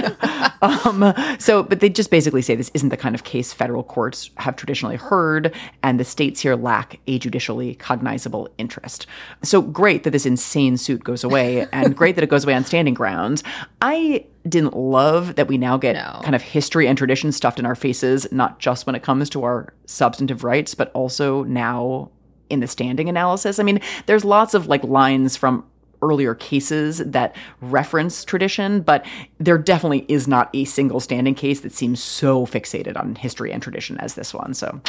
um, 0.61 1.13
so, 1.39 1.63
but 1.63 1.79
they 1.79 1.89
just 1.89 2.11
basically 2.11 2.41
say 2.41 2.55
this 2.55 2.71
isn't 2.73 2.89
the 2.89 2.97
kind 2.97 3.15
of 3.15 3.23
case 3.23 3.53
federal 3.53 3.83
courts 3.83 4.31
have 4.37 4.55
traditionally 4.55 4.95
heard, 4.95 5.55
and 5.83 5.99
the 5.99 6.05
states 6.05 6.41
here 6.41 6.55
lack 6.55 6.99
a 7.07 7.19
judicially 7.19 7.75
cognizable 7.75 8.49
interest. 8.57 9.07
So 9.43 9.48
great 9.53 10.03
that 10.03 10.11
this 10.11 10.25
insane 10.25 10.77
suit 10.77 11.03
goes 11.03 11.23
away, 11.23 11.67
and 11.73 11.95
great 11.95 12.15
that 12.15 12.23
it 12.23 12.29
goes 12.29 12.43
away 12.43 12.53
on 12.53 12.63
standing 12.63 12.93
grounds. 12.93 13.43
I 13.81 14.25
didn't 14.47 14.75
love 14.75 15.35
that 15.35 15.47
we 15.47 15.57
now 15.57 15.77
get 15.77 15.95
no. 15.95 16.21
kind 16.23 16.35
of 16.35 16.41
history 16.41 16.87
and 16.87 16.97
tradition 16.97 17.31
stuffed 17.31 17.59
in 17.59 17.65
our 17.65 17.75
faces, 17.75 18.31
not 18.31 18.59
just 18.59 18.85
when 18.85 18.95
it 18.95 19.03
comes 19.03 19.29
to 19.31 19.43
our 19.43 19.73
substantive 19.85 20.43
rights, 20.43 20.73
but 20.73 20.91
also 20.93 21.43
now 21.43 22.11
in 22.49 22.59
the 22.59 22.67
standing 22.67 23.09
analysis. 23.09 23.59
I 23.59 23.63
mean, 23.63 23.79
there's 24.05 24.25
lots 24.25 24.53
of 24.53 24.67
like 24.67 24.83
lines 24.83 25.35
from 25.35 25.65
earlier 26.01 26.33
cases 26.35 26.99
that 26.99 27.35
reference 27.61 28.23
tradition, 28.23 28.81
but 28.81 29.05
there 29.37 29.57
definitely 29.57 30.05
is 30.07 30.27
not 30.27 30.49
a 30.53 30.63
single 30.65 30.99
standing 30.99 31.35
case 31.35 31.61
that 31.61 31.73
seems 31.73 32.01
so 32.01 32.45
fixated 32.45 32.97
on 32.97 33.15
history 33.15 33.51
and 33.51 33.61
tradition 33.61 33.97
as 33.97 34.15
this 34.15 34.33
one. 34.33 34.53
So 34.53 34.81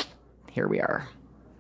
here 0.51 0.69
we 0.69 0.81
are. 0.81 1.09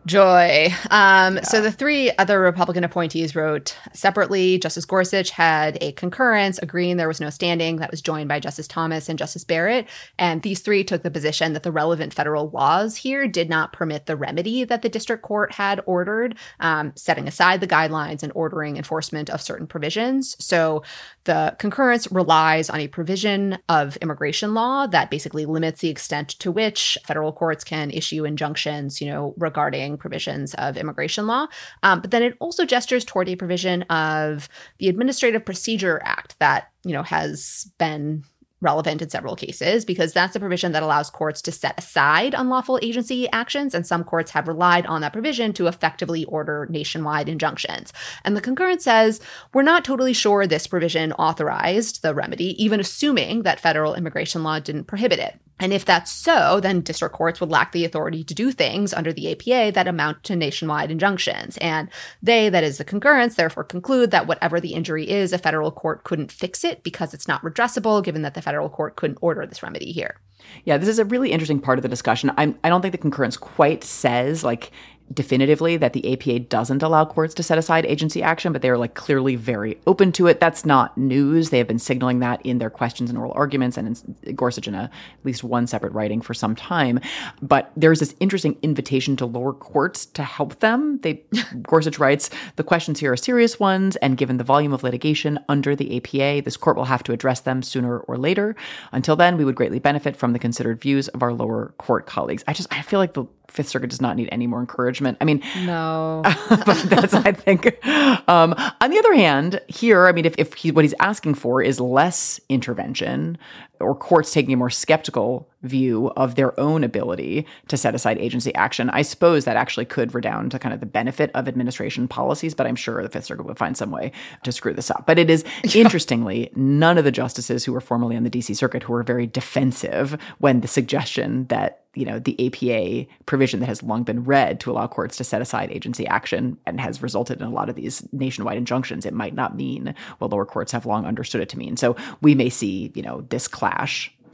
Joy. 0.06 0.68
Um, 0.90 1.36
yeah. 1.36 1.42
So 1.42 1.60
the 1.60 1.70
three 1.70 2.10
other 2.16 2.40
Republican 2.40 2.84
appointees 2.84 3.36
wrote 3.36 3.76
separately. 3.92 4.58
Justice 4.58 4.86
Gorsuch 4.86 5.30
had 5.30 5.76
a 5.82 5.92
concurrence 5.92 6.58
agreeing 6.58 6.96
there 6.96 7.06
was 7.06 7.20
no 7.20 7.28
standing 7.28 7.76
that 7.76 7.90
was 7.90 8.00
joined 8.00 8.28
by 8.28 8.40
Justice 8.40 8.66
Thomas 8.66 9.08
and 9.10 9.18
Justice 9.18 9.44
Barrett. 9.44 9.86
And 10.18 10.40
these 10.42 10.60
three 10.60 10.84
took 10.84 11.02
the 11.02 11.10
position 11.10 11.52
that 11.52 11.64
the 11.64 11.72
relevant 11.72 12.14
federal 12.14 12.48
laws 12.48 12.96
here 12.96 13.28
did 13.28 13.50
not 13.50 13.74
permit 13.74 14.06
the 14.06 14.16
remedy 14.16 14.64
that 14.64 14.80
the 14.80 14.88
district 14.88 15.22
court 15.22 15.52
had 15.52 15.82
ordered, 15.84 16.34
um, 16.60 16.92
setting 16.96 17.28
aside 17.28 17.60
the 17.60 17.68
guidelines 17.68 18.22
and 18.22 18.32
ordering 18.34 18.78
enforcement 18.78 19.28
of 19.28 19.42
certain 19.42 19.66
provisions. 19.66 20.34
So 20.42 20.82
the 21.24 21.54
concurrence 21.58 22.10
relies 22.10 22.70
on 22.70 22.80
a 22.80 22.88
provision 22.88 23.58
of 23.68 23.96
immigration 23.98 24.54
law 24.54 24.86
that 24.86 25.10
basically 25.10 25.44
limits 25.44 25.82
the 25.82 25.88
extent 25.88 26.30
to 26.40 26.50
which 26.50 26.96
federal 27.04 27.32
courts 27.32 27.64
can 27.64 27.90
issue 27.90 28.24
injunctions, 28.24 29.00
you 29.00 29.10
know, 29.10 29.34
regarding 29.36 29.89
provisions 29.96 30.54
of 30.54 30.76
immigration 30.76 31.26
law. 31.26 31.46
Um, 31.82 32.00
but 32.00 32.10
then 32.10 32.22
it 32.22 32.36
also 32.40 32.64
gestures 32.64 33.04
toward 33.04 33.28
a 33.28 33.36
provision 33.36 33.82
of 33.82 34.48
the 34.78 34.88
Administrative 34.88 35.44
Procedure 35.44 36.00
Act 36.04 36.38
that, 36.38 36.70
you 36.84 36.92
know, 36.92 37.02
has 37.02 37.70
been 37.78 38.24
relevant 38.60 39.00
in 39.00 39.08
several 39.08 39.36
cases 39.36 39.84
because 39.84 40.12
that's 40.12 40.36
a 40.36 40.40
provision 40.40 40.72
that 40.72 40.82
allows 40.82 41.10
courts 41.10 41.40
to 41.42 41.52
set 41.52 41.78
aside 41.78 42.34
unlawful 42.34 42.78
agency 42.82 43.28
actions, 43.30 43.74
and 43.74 43.86
some 43.86 44.04
courts 44.04 44.30
have 44.30 44.48
relied 44.48 44.86
on 44.86 45.00
that 45.00 45.12
provision 45.12 45.52
to 45.54 45.66
effectively 45.66 46.24
order 46.26 46.66
nationwide 46.70 47.28
injunctions. 47.28 47.92
And 48.24 48.36
the 48.36 48.40
concurrence 48.40 48.84
says 48.84 49.20
we're 49.54 49.62
not 49.62 49.84
totally 49.84 50.12
sure 50.12 50.46
this 50.46 50.66
provision 50.66 51.12
authorized 51.12 52.02
the 52.02 52.14
remedy, 52.14 52.62
even 52.62 52.80
assuming 52.80 53.42
that 53.42 53.60
federal 53.60 53.94
immigration 53.94 54.42
law 54.42 54.58
didn't 54.58 54.84
prohibit 54.84 55.18
it. 55.18 55.40
And 55.60 55.72
if 55.72 55.84
that's 55.84 56.10
so, 56.10 56.58
then 56.58 56.80
district 56.80 57.14
courts 57.14 57.40
would 57.40 57.50
lack 57.50 57.72
the 57.72 57.84
authority 57.84 58.24
to 58.24 58.34
do 58.34 58.50
things 58.50 58.92
under 58.92 59.12
the 59.12 59.30
APA 59.30 59.72
that 59.72 59.86
amount 59.86 60.24
to 60.24 60.34
nationwide 60.34 60.90
injunctions. 60.90 61.58
And 61.58 61.88
they, 62.22 62.48
that 62.48 62.64
is 62.64 62.78
the 62.78 62.84
concurrence, 62.84 63.36
therefore 63.36 63.64
conclude 63.64 64.10
that 64.10 64.26
whatever 64.26 64.58
the 64.58 64.72
injury 64.72 65.08
is, 65.08 65.32
a 65.32 65.38
federal 65.38 65.70
court 65.70 66.04
couldn't 66.04 66.32
fix 66.32 66.64
it 66.64 66.82
because 66.82 67.14
it's 67.14 67.28
not 67.28 67.42
redressable, 67.42 68.02
given 68.02 68.22
that 68.22 68.34
the 68.34 68.42
federal 68.42 68.70
court 68.70 68.96
couldn't 68.96 69.18
order 69.20 69.46
this 69.46 69.62
remedy 69.62 69.92
here. 69.92 70.16
Yeah, 70.64 70.78
this 70.78 70.88
is 70.88 70.98
a 70.98 71.04
really 71.04 71.30
interesting 71.30 71.60
part 71.60 71.78
of 71.78 71.82
the 71.82 71.88
discussion. 71.88 72.32
I'm, 72.38 72.58
I 72.64 72.70
don't 72.70 72.80
think 72.80 72.92
the 72.92 72.98
concurrence 72.98 73.36
quite 73.36 73.84
says 73.84 74.42
like 74.42 74.72
definitively 75.12 75.76
that 75.76 75.92
the 75.92 76.12
APA 76.12 76.40
doesn't 76.40 76.82
allow 76.82 77.04
courts 77.04 77.34
to 77.34 77.42
set 77.42 77.58
aside 77.58 77.84
agency 77.86 78.22
action, 78.22 78.52
but 78.52 78.62
they 78.62 78.70
are 78.70 78.78
like 78.78 78.94
clearly 78.94 79.36
very 79.36 79.78
open 79.86 80.12
to 80.12 80.26
it. 80.26 80.40
That's 80.40 80.64
not 80.64 80.96
news. 80.96 81.50
They 81.50 81.58
have 81.58 81.66
been 81.66 81.78
signaling 81.78 82.20
that 82.20 82.44
in 82.46 82.58
their 82.58 82.70
questions 82.70 83.10
and 83.10 83.18
oral 83.18 83.32
arguments 83.34 83.76
and 83.76 84.00
in 84.22 84.34
Gorsuch 84.34 84.68
in 84.68 84.74
a, 84.74 84.84
at 84.84 84.90
least 85.24 85.42
one 85.42 85.66
separate 85.66 85.92
writing 85.92 86.20
for 86.20 86.34
some 86.34 86.54
time. 86.54 87.00
But 87.42 87.72
there's 87.76 88.00
this 88.00 88.14
interesting 88.20 88.56
invitation 88.62 89.16
to 89.16 89.26
lower 89.26 89.52
courts 89.52 90.06
to 90.06 90.22
help 90.22 90.60
them. 90.60 91.00
They 91.02 91.24
Gorsuch 91.62 91.98
writes, 91.98 92.30
the 92.56 92.64
questions 92.64 93.00
here 93.00 93.12
are 93.12 93.16
serious 93.16 93.58
ones, 93.58 93.96
and 93.96 94.16
given 94.16 94.36
the 94.36 94.44
volume 94.44 94.72
of 94.72 94.82
litigation 94.82 95.38
under 95.48 95.74
the 95.74 95.96
APA, 95.96 96.42
this 96.44 96.56
court 96.56 96.76
will 96.76 96.84
have 96.84 97.02
to 97.04 97.12
address 97.12 97.40
them 97.40 97.62
sooner 97.62 97.98
or 97.98 98.16
later. 98.16 98.54
Until 98.92 99.16
then, 99.16 99.36
we 99.36 99.44
would 99.44 99.56
greatly 99.56 99.80
benefit 99.80 100.16
from 100.16 100.32
the 100.32 100.38
considered 100.38 100.80
views 100.80 101.08
of 101.08 101.22
our 101.22 101.32
lower 101.32 101.74
court 101.78 102.06
colleagues. 102.06 102.44
I 102.46 102.52
just 102.52 102.72
I 102.72 102.82
feel 102.82 103.00
like 103.00 103.14
the 103.14 103.24
Fifth 103.50 103.68
Circuit 103.68 103.90
does 103.90 104.00
not 104.00 104.16
need 104.16 104.28
any 104.32 104.46
more 104.46 104.60
encouragement. 104.60 105.18
I 105.20 105.24
mean, 105.24 105.42
no, 105.64 106.22
but 106.48 106.82
that's 106.84 107.14
I 107.14 107.32
think. 107.32 107.84
Um, 108.28 108.54
on 108.80 108.90
the 108.90 108.98
other 108.98 109.14
hand, 109.14 109.60
here, 109.68 110.06
I 110.06 110.12
mean, 110.12 110.24
if, 110.24 110.34
if 110.38 110.54
he, 110.54 110.70
what 110.70 110.84
he's 110.84 110.94
asking 111.00 111.34
for 111.34 111.62
is 111.62 111.80
less 111.80 112.40
intervention, 112.48 113.38
or 113.80 113.94
courts 113.94 114.32
taking 114.32 114.52
a 114.52 114.56
more 114.56 114.70
skeptical 114.70 115.48
view 115.62 116.08
of 116.16 116.34
their 116.34 116.58
own 116.58 116.84
ability 116.84 117.46
to 117.68 117.76
set 117.76 117.94
aside 117.94 118.18
agency 118.18 118.54
action, 118.54 118.90
I 118.90 119.02
suppose 119.02 119.44
that 119.44 119.56
actually 119.56 119.84
could 119.84 120.14
redound 120.14 120.52
to 120.52 120.58
kind 120.58 120.72
of 120.72 120.80
the 120.80 120.86
benefit 120.86 121.30
of 121.34 121.48
administration 121.48 122.08
policies, 122.08 122.54
but 122.54 122.66
I'm 122.66 122.76
sure 122.76 123.02
the 123.02 123.08
Fifth 123.08 123.26
Circuit 123.26 123.46
would 123.46 123.58
find 123.58 123.76
some 123.76 123.90
way 123.90 124.12
to 124.42 124.52
screw 124.52 124.72
this 124.72 124.90
up. 124.90 125.06
But 125.06 125.18
it 125.18 125.30
is, 125.30 125.44
interestingly, 125.74 126.50
none 126.54 126.98
of 126.98 127.04
the 127.04 127.12
justices 127.12 127.64
who 127.64 127.72
were 127.72 127.80
formerly 127.80 128.16
on 128.16 128.24
the 128.24 128.30
DC 128.30 128.56
Circuit 128.56 128.82
who 128.82 128.92
were 128.92 129.02
very 129.02 129.26
defensive 129.26 130.18
when 130.38 130.60
the 130.60 130.68
suggestion 130.68 131.46
that 131.46 131.80
you 131.94 132.04
know 132.04 132.20
the 132.20 132.46
APA 132.46 133.10
provision 133.26 133.60
that 133.60 133.66
has 133.66 133.82
long 133.82 134.04
been 134.04 134.22
read 134.22 134.60
to 134.60 134.70
allow 134.70 134.86
courts 134.86 135.16
to 135.16 135.24
set 135.24 135.42
aside 135.42 135.72
agency 135.72 136.06
action 136.06 136.56
and 136.64 136.80
has 136.80 137.02
resulted 137.02 137.40
in 137.40 137.46
a 137.46 137.50
lot 137.50 137.68
of 137.68 137.74
these 137.74 138.06
nationwide 138.12 138.56
injunctions 138.56 139.04
it 139.04 139.12
might 139.12 139.34
not 139.34 139.56
mean 139.56 139.92
what 140.18 140.30
lower 140.30 140.46
courts 140.46 140.70
have 140.70 140.86
long 140.86 141.04
understood 141.04 141.40
it 141.40 141.48
to 141.48 141.58
mean. 141.58 141.76
So 141.76 141.96
we 142.20 142.34
may 142.34 142.48
see 142.48 142.92
you 142.94 143.02
know 143.02 143.22
this 143.30 143.48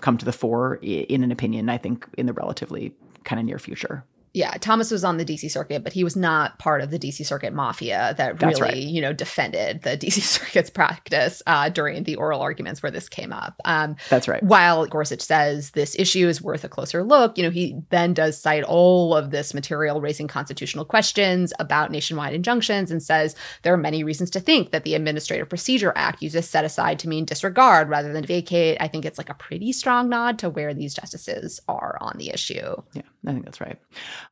come 0.01 0.18
to 0.18 0.24
the 0.24 0.32
fore 0.32 0.76
in 0.82 1.22
an 1.22 1.32
opinion, 1.32 1.68
I 1.68 1.78
think, 1.78 2.07
in 2.18 2.26
the 2.26 2.32
relatively 2.32 2.95
kind 3.24 3.41
of 3.41 3.47
near 3.47 3.59
future. 3.59 4.05
Yeah, 4.37 4.51
Thomas 4.61 4.91
was 4.91 5.03
on 5.03 5.16
the 5.16 5.24
DC 5.24 5.51
circuit, 5.51 5.82
but 5.82 5.95
he 5.95 6.05
was 6.05 6.14
not 6.14 6.59
part 6.59 6.82
of 6.82 6.91
the 6.91 6.99
DC 6.99 7.24
circuit 7.24 7.55
mafia 7.55 8.14
that 8.18 8.39
That's 8.39 8.61
really, 8.61 8.74
right. 8.74 8.82
you 8.82 9.01
know, 9.01 9.14
defended 9.14 9.80
the 9.80 9.91
DC 9.97 10.20
circuit's 10.20 10.68
practice 10.68 11.43
uh, 11.47 11.70
during 11.70 12.05
the 12.05 12.16
oral 12.16 12.43
arguments 12.43 12.82
where 12.82 12.93
this 12.93 13.09
came 13.09 13.32
up. 13.32 13.59
Um, 13.64 13.97
That's 14.11 14.28
right. 14.28 14.43
while 14.43 14.84
Gorsuch 14.84 15.22
says 15.22 15.70
this 15.70 15.99
issue 15.99 16.28
is 16.28 16.43
worth 16.43 16.64
a 16.64 16.68
closer 16.68 17.03
look, 17.03 17.39
you 17.39 17.45
know, 17.45 17.51
he 17.51 17.78
then 17.89 18.12
does 18.12 18.39
cite 18.39 18.62
all 18.62 19.16
of 19.16 19.30
this 19.30 19.55
material 19.55 20.03
raising 20.03 20.28
constitutional 20.28 20.84
questions 20.84 21.55
about 21.59 21.91
nationwide 21.91 22.34
injunctions 22.34 22.91
and 22.91 23.03
says 23.03 23.37
there 23.62 23.72
are 23.72 23.78
many 23.78 24.05
reasons 24.05 24.28
to 24.28 24.41
think 24.41 24.70
that 24.70 24.84
the 24.84 24.95
Administrative 24.95 25.49
Procedure 25.49 25.95
Act 25.97 26.20
uses 26.20 26.47
set 26.47 26.66
aside 26.66 26.99
to 26.99 27.09
mean 27.09 27.24
disregard 27.24 27.89
rather 27.89 28.12
than 28.12 28.26
vacate. 28.26 28.76
I 28.80 28.89
think 28.89 29.07
it's 29.07 29.16
like 29.16 29.30
a 29.30 29.34
pretty 29.34 29.72
strong 29.72 30.11
nod 30.11 30.39
to 30.41 30.51
where 30.51 30.74
these 30.74 30.93
justices 30.93 31.59
are 31.68 31.97
on 32.03 32.18
the 32.18 32.28
issue. 32.28 32.82
Yeah, 32.93 33.01
I 33.27 33.33
think 33.33 33.45
that's 33.45 33.61
right. 33.61 33.79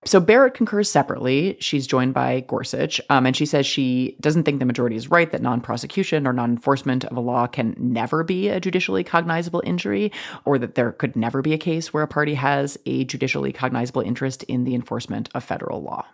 So 0.05 0.21
Barrett 0.21 0.55
concurs 0.55 0.91
separately. 0.91 1.57
She's 1.59 1.87
joined 1.87 2.15
by 2.15 2.41
Gorsuch, 2.41 3.01
um, 3.11 3.27
and 3.27 3.37
she 3.37 3.45
says 3.45 3.67
she 3.67 4.17
doesn't 4.21 4.45
think 4.45 4.61
the 4.61 4.65
majority 4.65 4.95
is 4.95 5.11
right 5.11 5.31
that 5.33 5.43
non 5.43 5.61
prosecution 5.61 6.27
or 6.27 6.33
non 6.33 6.51
enforcement 6.51 7.05
of 7.05 7.17
a 7.17 7.21
law 7.21 7.47
can 7.47 7.75
never 7.79 8.23
be 8.23 8.49
a 8.49 8.61
judicially 8.61 9.03
cognizable 9.03 9.63
injury, 9.65 10.13
or 10.45 10.59
that 10.59 10.77
there 10.77 10.93
could 10.93 11.17
never 11.17 11.43
be 11.43 11.53
a 11.53 11.59
case 11.59 11.93
where 11.93 12.05
a 12.05 12.09
party 12.09 12.35
has 12.35 12.79
a 12.87 13.05
judicially 13.05 13.53
cognizable 13.53 14.03
interest 14.03 14.45
in 14.45 14.65
the 14.65 14.75
enforcement 14.75 15.29
of 15.35 15.43
federal 15.43 15.83
law. 15.83 16.07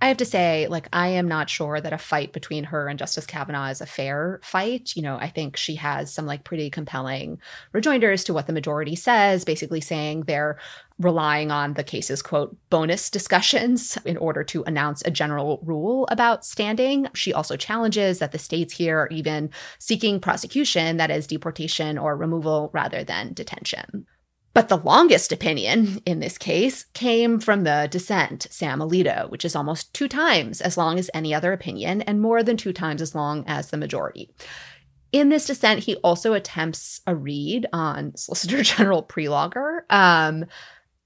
I 0.00 0.06
have 0.06 0.16
to 0.18 0.24
say, 0.24 0.68
like, 0.68 0.88
I 0.92 1.08
am 1.08 1.26
not 1.26 1.50
sure 1.50 1.80
that 1.80 1.92
a 1.92 1.98
fight 1.98 2.32
between 2.32 2.64
her 2.64 2.86
and 2.86 2.98
Justice 2.98 3.26
Kavanaugh 3.26 3.70
is 3.70 3.80
a 3.80 3.86
fair 3.86 4.38
fight. 4.44 4.92
You 4.94 5.02
know, 5.02 5.16
I 5.16 5.28
think 5.28 5.56
she 5.56 5.74
has 5.74 6.12
some 6.12 6.24
like 6.24 6.44
pretty 6.44 6.70
compelling 6.70 7.40
rejoinders 7.72 8.22
to 8.24 8.34
what 8.34 8.46
the 8.46 8.52
majority 8.52 8.94
says, 8.94 9.44
basically 9.44 9.80
saying 9.80 10.22
they're 10.22 10.58
relying 11.00 11.50
on 11.50 11.74
the 11.74 11.82
case's 11.82 12.22
quote 12.22 12.56
bonus 12.70 13.10
discussions 13.10 13.98
in 14.04 14.16
order 14.16 14.44
to 14.44 14.62
announce 14.64 15.02
a 15.02 15.10
general 15.10 15.60
rule 15.64 16.06
about 16.12 16.44
standing. 16.44 17.08
She 17.14 17.32
also 17.32 17.56
challenges 17.56 18.20
that 18.20 18.30
the 18.30 18.38
states 18.38 18.74
here 18.74 19.00
are 19.00 19.08
even 19.08 19.50
seeking 19.80 20.20
prosecution, 20.20 20.98
that 20.98 21.10
is, 21.10 21.26
deportation 21.26 21.98
or 21.98 22.16
removal 22.16 22.70
rather 22.72 23.02
than 23.02 23.32
detention. 23.32 24.06
But 24.58 24.68
the 24.68 24.76
longest 24.76 25.30
opinion 25.30 26.02
in 26.04 26.18
this 26.18 26.36
case 26.36 26.82
came 26.92 27.38
from 27.38 27.62
the 27.62 27.86
dissent, 27.88 28.48
Sam 28.50 28.80
Alito, 28.80 29.30
which 29.30 29.44
is 29.44 29.54
almost 29.54 29.94
two 29.94 30.08
times 30.08 30.60
as 30.60 30.76
long 30.76 30.98
as 30.98 31.08
any 31.14 31.32
other 31.32 31.52
opinion 31.52 32.02
and 32.02 32.20
more 32.20 32.42
than 32.42 32.56
two 32.56 32.72
times 32.72 33.00
as 33.00 33.14
long 33.14 33.44
as 33.46 33.70
the 33.70 33.76
majority. 33.76 34.34
In 35.12 35.28
this 35.28 35.46
dissent, 35.46 35.84
he 35.84 35.94
also 35.98 36.32
attempts 36.32 37.02
a 37.06 37.14
read 37.14 37.68
on 37.72 38.16
Solicitor 38.16 38.62
General 38.64 39.04
Prelogar. 39.04 39.82
Um, 39.90 40.44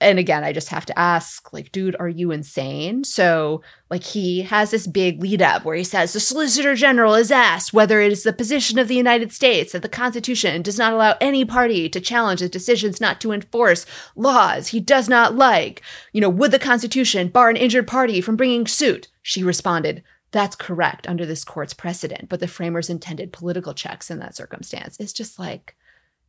and 0.03 0.19
again, 0.19 0.45
I 0.45 0.53
just 0.53 0.69
have 0.69 0.85
to 0.87 0.99
ask, 0.99 1.53
like, 1.53 1.73
dude, 1.73 1.97
are 1.99 2.09
you 2.09 2.31
insane? 2.31 3.05
So, 3.05 3.63
like, 3.91 4.03
he 4.03 4.43
has 4.43 4.71
this 4.71 4.87
big 4.87 5.23
lead 5.23 5.41
up 5.41 5.65
where 5.65 5.77
he 5.77 5.85
says 5.85 6.13
the 6.13 6.21
Solicitor 6.21 6.75
General 6.75 7.15
is 7.15 7.31
asked 7.31 7.73
whether 7.73 8.01
it 8.01 8.13
is 8.13 8.23
the 8.23 8.33
position 8.33 8.79
of 8.79 8.89
the 8.89 8.95
United 8.95 9.33
States 9.33 9.73
that 9.73 9.83
the 9.83 9.89
Constitution 9.89 10.63
does 10.63 10.79
not 10.79 10.93
allow 10.93 11.17
any 11.21 11.45
party 11.45 11.89
to 11.89 12.01
challenge 12.01 12.41
his 12.41 12.51
decisions 12.51 13.01
not 13.01 13.21
to 13.21 13.33
enforce 13.33 13.87
laws 14.17 14.69
he 14.69 14.81
does 14.81 15.09
not 15.09 15.37
like. 15.37 15.83
You 16.13 16.21
know, 16.21 16.31
would 16.31 16.51
the 16.51 16.59
Constitution 16.59 17.29
bar 17.29 17.49
an 17.49 17.57
injured 17.57 17.87
party 17.87 18.21
from 18.21 18.37
bringing 18.37 18.67
suit? 18.67 19.09
She 19.23 19.43
responded, 19.45 20.03
that's 20.33 20.57
correct 20.57 21.07
under 21.07 21.27
this 21.27 21.45
court's 21.45 21.75
precedent, 21.75 22.29
but 22.29 22.41
the 22.41 22.49
framers 22.49 22.91
intended 22.91 23.33
political 23.33 23.75
checks 23.75 24.11
in 24.11 24.19
that 24.19 24.35
circumstance. 24.35 24.97
It's 24.99 25.13
just 25.13 25.39
like, 25.39 25.77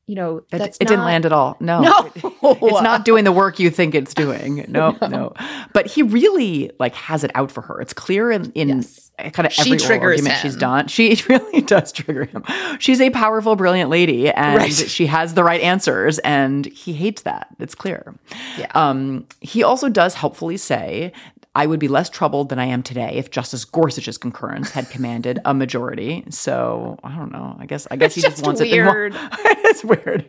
you 0.06 0.16
know, 0.16 0.38
It, 0.38 0.46
that's 0.52 0.78
it 0.78 0.88
didn't 0.88 1.00
not- 1.00 1.06
land 1.06 1.26
at 1.26 1.32
all. 1.32 1.56
No. 1.60 1.82
No. 1.82 2.12
it's 2.16 2.82
not 2.82 3.06
doing 3.06 3.24
the 3.24 3.32
work 3.32 3.60
you 3.60 3.70
think 3.70 3.96
it's 3.96 4.14
doing. 4.14 4.66
No, 4.68 4.98
no, 5.02 5.34
But 5.74 5.88
he 5.88 6.04
really 6.04 6.72
like 6.80 6.94
has 6.96 7.24
it 7.24 7.32
out 7.36 7.52
for 7.52 7.62
her. 7.62 7.80
It's 7.80 7.94
clear 7.94 8.30
in, 8.32 8.52
in 8.52 8.68
Yes. 8.68 9.12
kind 9.32 9.46
of 9.48 9.54
every 9.60 9.80
argument 9.82 10.28
him. 10.36 10.42
she's 10.42 10.56
done. 10.58 10.88
She 10.88 11.22
really 11.30 11.62
does 11.62 11.92
trigger 11.94 12.26
him. 12.26 12.44
She's 12.80 13.00
a 13.00 13.12
powerful, 13.12 13.56
brilliant 13.56 13.90
lady, 13.90 14.30
and 14.30 14.58
Right. 14.58 14.74
she 14.74 15.06
has 15.06 15.36
the 15.36 15.44
right 15.44 15.62
answers, 15.62 16.20
and 16.20 16.66
he 16.66 16.92
hates 16.94 17.22
that. 17.22 17.48
It's 17.60 17.76
clear. 17.76 18.14
Yeah. 18.58 18.72
Um, 18.76 19.26
he 19.40 19.64
also 19.64 19.88
does 19.88 20.16
helpfully 20.16 20.58
say. 20.58 21.14
I 21.56 21.68
would 21.68 21.80
be 21.80 21.88
less 21.88 22.10
troubled 22.10 22.50
than 22.50 22.58
I 22.58 22.66
am 22.66 22.82
today 22.82 23.12
if 23.16 23.30
Justice 23.30 23.64
Gorsuch's 23.64 24.18
concurrence 24.18 24.72
had 24.72 24.90
commanded 24.90 25.40
a 25.46 25.54
majority. 25.54 26.24
So 26.32 26.98
I 27.04 27.16
don't 27.16 27.32
know. 27.32 27.56
I 27.60 27.68
guess 27.68 27.88
I 27.92 27.96
guess 27.96 28.16
he 28.16 28.20
It's 28.22 28.26
just 28.26 28.38
just 28.38 28.46
wants 28.46 28.60
it. 28.62 28.72
in 28.72 28.86
one- 28.86 28.96
weird. 28.96 29.14
it's 29.16 29.84
weird. 29.84 30.26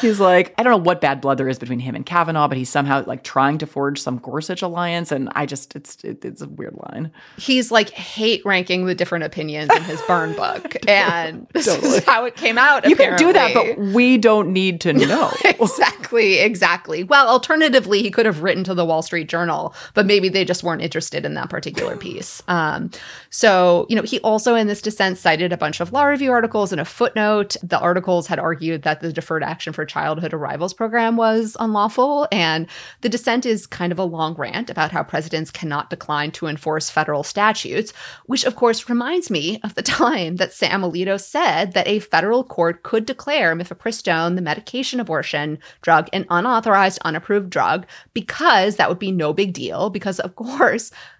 He's 0.00 0.20
like, 0.20 0.54
I 0.58 0.62
don't 0.62 0.70
know 0.70 0.76
what 0.84 1.00
bad 1.00 1.20
blood 1.20 1.38
there 1.38 1.48
is 1.48 1.58
between 1.58 1.80
him 1.80 1.96
and 1.96 2.06
Kavanaugh, 2.06 2.46
but 2.46 2.56
he's 2.56 2.68
somehow 2.68 3.04
like 3.04 3.24
trying 3.24 3.58
to 3.58 3.66
forge 3.66 4.00
some 4.00 4.18
Gorsuch 4.18 4.62
alliance, 4.62 5.10
and 5.10 5.28
I 5.34 5.44
just 5.46 5.74
it's 5.74 6.04
it, 6.04 6.24
it's 6.24 6.40
a 6.40 6.48
weird 6.48 6.74
line. 6.76 7.10
he's 7.36 7.72
like 7.72 7.90
hate 7.90 8.44
ranking 8.44 8.86
the 8.86 8.94
different 8.94 9.24
opinions 9.24 9.74
in 9.74 9.82
his 9.82 10.00
burn 10.02 10.34
book 10.34 10.76
and 10.88 11.48
this 11.52 11.66
Totally. 11.66 11.96
is 11.98 12.04
how 12.04 12.24
it 12.26 12.36
came 12.36 12.58
out 12.58 12.88
You 12.88 12.94
can 12.94 13.18
do 13.18 13.32
that, 13.32 13.54
but 13.54 13.76
we 13.78 14.18
don't 14.18 14.52
need 14.52 14.80
to 14.82 14.92
know. 14.92 15.32
exactly 15.44 16.38
exactly 16.38 17.02
well 17.04 17.28
alternatively 17.28 18.02
he 18.02 18.10
could 18.10 18.26
have 18.26 18.42
written 18.42 18.62
to 18.64 18.74
the 18.74 18.84
wall 18.84 19.02
street 19.02 19.28
journal 19.28 19.74
but 19.94 20.06
maybe 20.06 20.28
they 20.28 20.44
just 20.44 20.59
weren't 20.62 20.82
interested 20.82 21.24
in 21.24 21.34
that 21.34 21.50
particular 21.50 21.96
piece. 21.96 22.42
Um, 22.48 22.90
so 23.30 23.86
you 23.88 23.96
know 23.96 24.02
he 24.02 24.20
also 24.20 24.54
in 24.54 24.66
this 24.66 24.82
dissent 24.82 25.18
cited 25.18 25.52
a 25.52 25.56
bunch 25.56 25.80
of 25.80 25.92
law 25.92 26.04
review 26.04 26.32
articles 26.32 26.72
and 26.72 26.80
a 26.80 26.84
footnote. 26.84 27.56
The 27.62 27.78
articles 27.78 28.26
had 28.26 28.38
argued 28.38 28.82
that 28.82 29.00
the 29.00 29.12
deferred 29.12 29.42
action 29.42 29.72
for 29.72 29.84
childhood 29.84 30.34
arrivals 30.34 30.74
program 30.74 31.16
was 31.16 31.56
unlawful 31.60 32.26
and 32.32 32.66
the 33.00 33.08
dissent 33.08 33.46
is 33.46 33.66
kind 33.66 33.92
of 33.92 33.98
a 33.98 34.04
long 34.04 34.34
rant 34.34 34.70
about 34.70 34.90
how 34.90 35.02
presidents 35.02 35.50
cannot 35.50 35.90
decline 35.90 36.30
to 36.32 36.46
enforce 36.46 36.90
federal 36.90 37.22
statutes 37.22 37.92
which 38.26 38.44
of 38.44 38.56
course 38.56 38.88
reminds 38.88 39.30
me 39.30 39.60
of 39.62 39.74
the 39.74 39.82
time 40.00 40.36
that 40.36 40.52
sam 40.52 40.82
alito 40.82 41.20
said 41.20 41.72
that 41.72 41.86
a 41.86 41.98
federal 42.00 42.44
court 42.44 42.82
could 42.82 43.06
declare 43.06 43.54
mifepristone 43.54 44.36
the 44.36 44.42
medication 44.42 45.00
abortion 45.00 45.58
drug 45.82 46.08
an 46.12 46.26
unauthorized 46.30 46.98
unapproved 47.04 47.50
drug 47.50 47.86
because 48.14 48.76
that 48.76 48.88
would 48.88 48.98
be 48.98 49.12
no 49.12 49.32
big 49.32 49.52
deal 49.52 49.90
because 49.90 50.20
of 50.20 50.34
course 50.36 50.49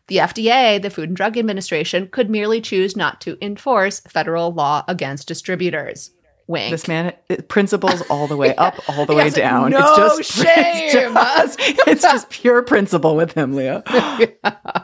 the 0.09 0.17
FDA, 0.17 0.81
the 0.83 0.91
Food 0.91 1.09
and 1.11 1.17
Drug 1.17 1.37
Administration, 1.39 2.09
could 2.09 2.29
merely 2.31 2.61
choose 2.61 2.97
not 2.97 3.21
to 3.23 3.39
enforce 3.41 4.01
federal 4.01 4.53
law 4.53 4.85
against 4.89 5.29
distributors. 5.29 6.11
Wink. 6.47 6.73
This 6.73 6.89
man, 6.89 7.13
it- 7.29 7.49
principles 7.49 8.03
all 8.11 8.27
the 8.27 8.37
way 8.37 8.55
up, 8.57 8.75
all 8.89 9.07
the 9.07 9.13
He 9.13 9.19
way 9.19 9.31
down. 9.31 9.71
no 9.71 9.79
it's 10.19 10.29
just 10.29 10.33
shame. 10.45 11.13
It's 11.17 11.57
just, 11.57 11.61
it's 11.87 12.03
just 12.03 12.31
pure 12.31 12.63
principle 12.63 13.15
with 13.15 13.33
him, 13.35 13.55
Leah. 13.55 13.83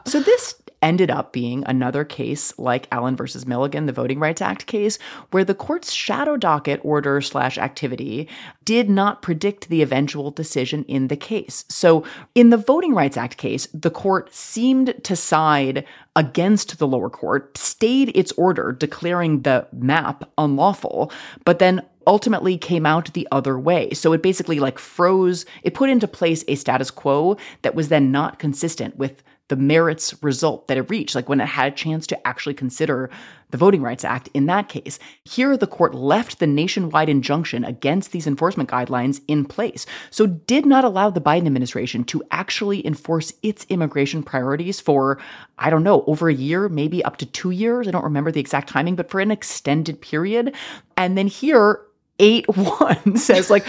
So 0.07 0.21
this 0.21 0.55
ended 0.83 1.11
up 1.11 1.33
being 1.33 1.65
another 1.67 2.05
case 2.05 2.57
like 2.59 2.89
Allen 2.93 3.17
versus 3.17 3.47
Milligan, 3.47 3.87
the 3.87 3.93
Voting 3.93 4.19
Rights 4.19 4.43
Act 4.43 4.67
case, 4.67 4.99
where 5.31 5.45
the 5.45 5.55
court's 5.55 5.93
shadow 5.93 6.37
docket 6.37 6.81
order 6.83 7.21
slash 7.21 7.59
activity 7.59 8.29
did 8.65 8.91
not 8.91 9.23
predict 9.23 9.69
the 9.69 9.83
eventual 9.83 10.31
decision 10.31 10.85
in 10.85 11.09
the 11.09 11.17
case. 11.17 11.65
So 11.69 12.05
in 12.35 12.51
the 12.51 12.57
Voting 12.57 12.95
Rights 12.95 13.17
Act 13.17 13.37
case, 13.37 13.67
the 13.73 13.91
court 13.91 14.35
seemed 14.35 14.95
to 15.05 15.17
side 15.17 15.85
against 16.15 16.79
the 16.79 16.87
lower 16.87 17.11
court, 17.11 17.57
stayed 17.59 18.17
its 18.17 18.33
order 18.33 18.73
declaring 18.73 19.43
the 19.43 19.67
map 19.73 20.29
unlawful, 20.39 21.13
but 21.45 21.59
then 21.59 21.83
ultimately 22.07 22.57
came 22.57 22.87
out 22.87 23.13
the 23.13 23.27
other 23.33 23.59
way. 23.59 23.91
So 23.93 24.13
it 24.13 24.23
basically 24.23 24.61
like 24.61 24.79
froze, 24.79 25.45
it 25.63 25.75
put 25.75 25.91
into 25.91 26.07
place 26.07 26.45
a 26.49 26.55
status 26.55 26.91
quo 26.91 27.37
that 27.63 27.75
was 27.75 27.89
then 27.89 28.13
not 28.13 28.39
consistent 28.39 28.97
with 28.97 29.23
the 29.49 29.57
merits 29.57 30.15
result 30.23 30.67
that 30.69 30.77
it 30.77 30.91
reached, 30.91 31.15
like 31.15 31.29
when 31.29 31.41
it 31.41 31.47
had 31.47 31.73
a 31.73 31.77
chance 31.77 32.07
to 32.09 32.27
actually 32.27 32.55
consider 32.55 33.09
the 33.51 33.57
Voting 33.57 33.81
Rights 33.81 34.05
Act 34.05 34.29
in 34.35 34.47
that 34.47 34.69
case. 34.69 34.99
Here, 35.25 35.57
the 35.57 35.69
court 35.69 35.95
left 35.95 36.41
the 36.41 36.47
nationwide 36.47 37.09
injunction 37.09 37.65
against 37.65 38.11
these 38.11 38.27
enforcement 38.27 38.69
guidelines 38.69 39.21
in 39.29 39.45
place, 39.45 39.87
so 40.11 40.27
did 40.27 40.67
not 40.67 40.85
allow 40.85 41.11
the 41.11 41.21
Biden 41.21 41.47
administration 41.47 42.03
to 42.05 42.23
actually 42.31 42.85
enforce 42.87 43.33
its 43.43 43.65
immigration 43.69 44.23
priorities 44.23 44.81
for, 44.81 45.19
I 45.59 45.71
don't 45.71 45.85
know, 45.85 46.03
over 46.07 46.29
a 46.29 46.35
year, 46.35 46.69
maybe 46.69 47.05
up 47.05 47.17
to 47.19 47.27
two 47.27 47.53
years. 47.53 47.87
I 47.87 47.93
don't 47.93 48.05
remember 48.05 48.33
the 48.33 48.41
exact 48.41 48.69
timing, 48.69 48.97
but 48.97 49.11
for 49.11 49.21
an 49.21 49.31
extended 49.31 50.01
period. 50.01 50.55
And 50.97 51.17
then 51.17 51.29
here, 51.29 51.83
8 52.19 52.47
1 52.57 53.17
says, 53.17 53.51
like, 53.51 53.67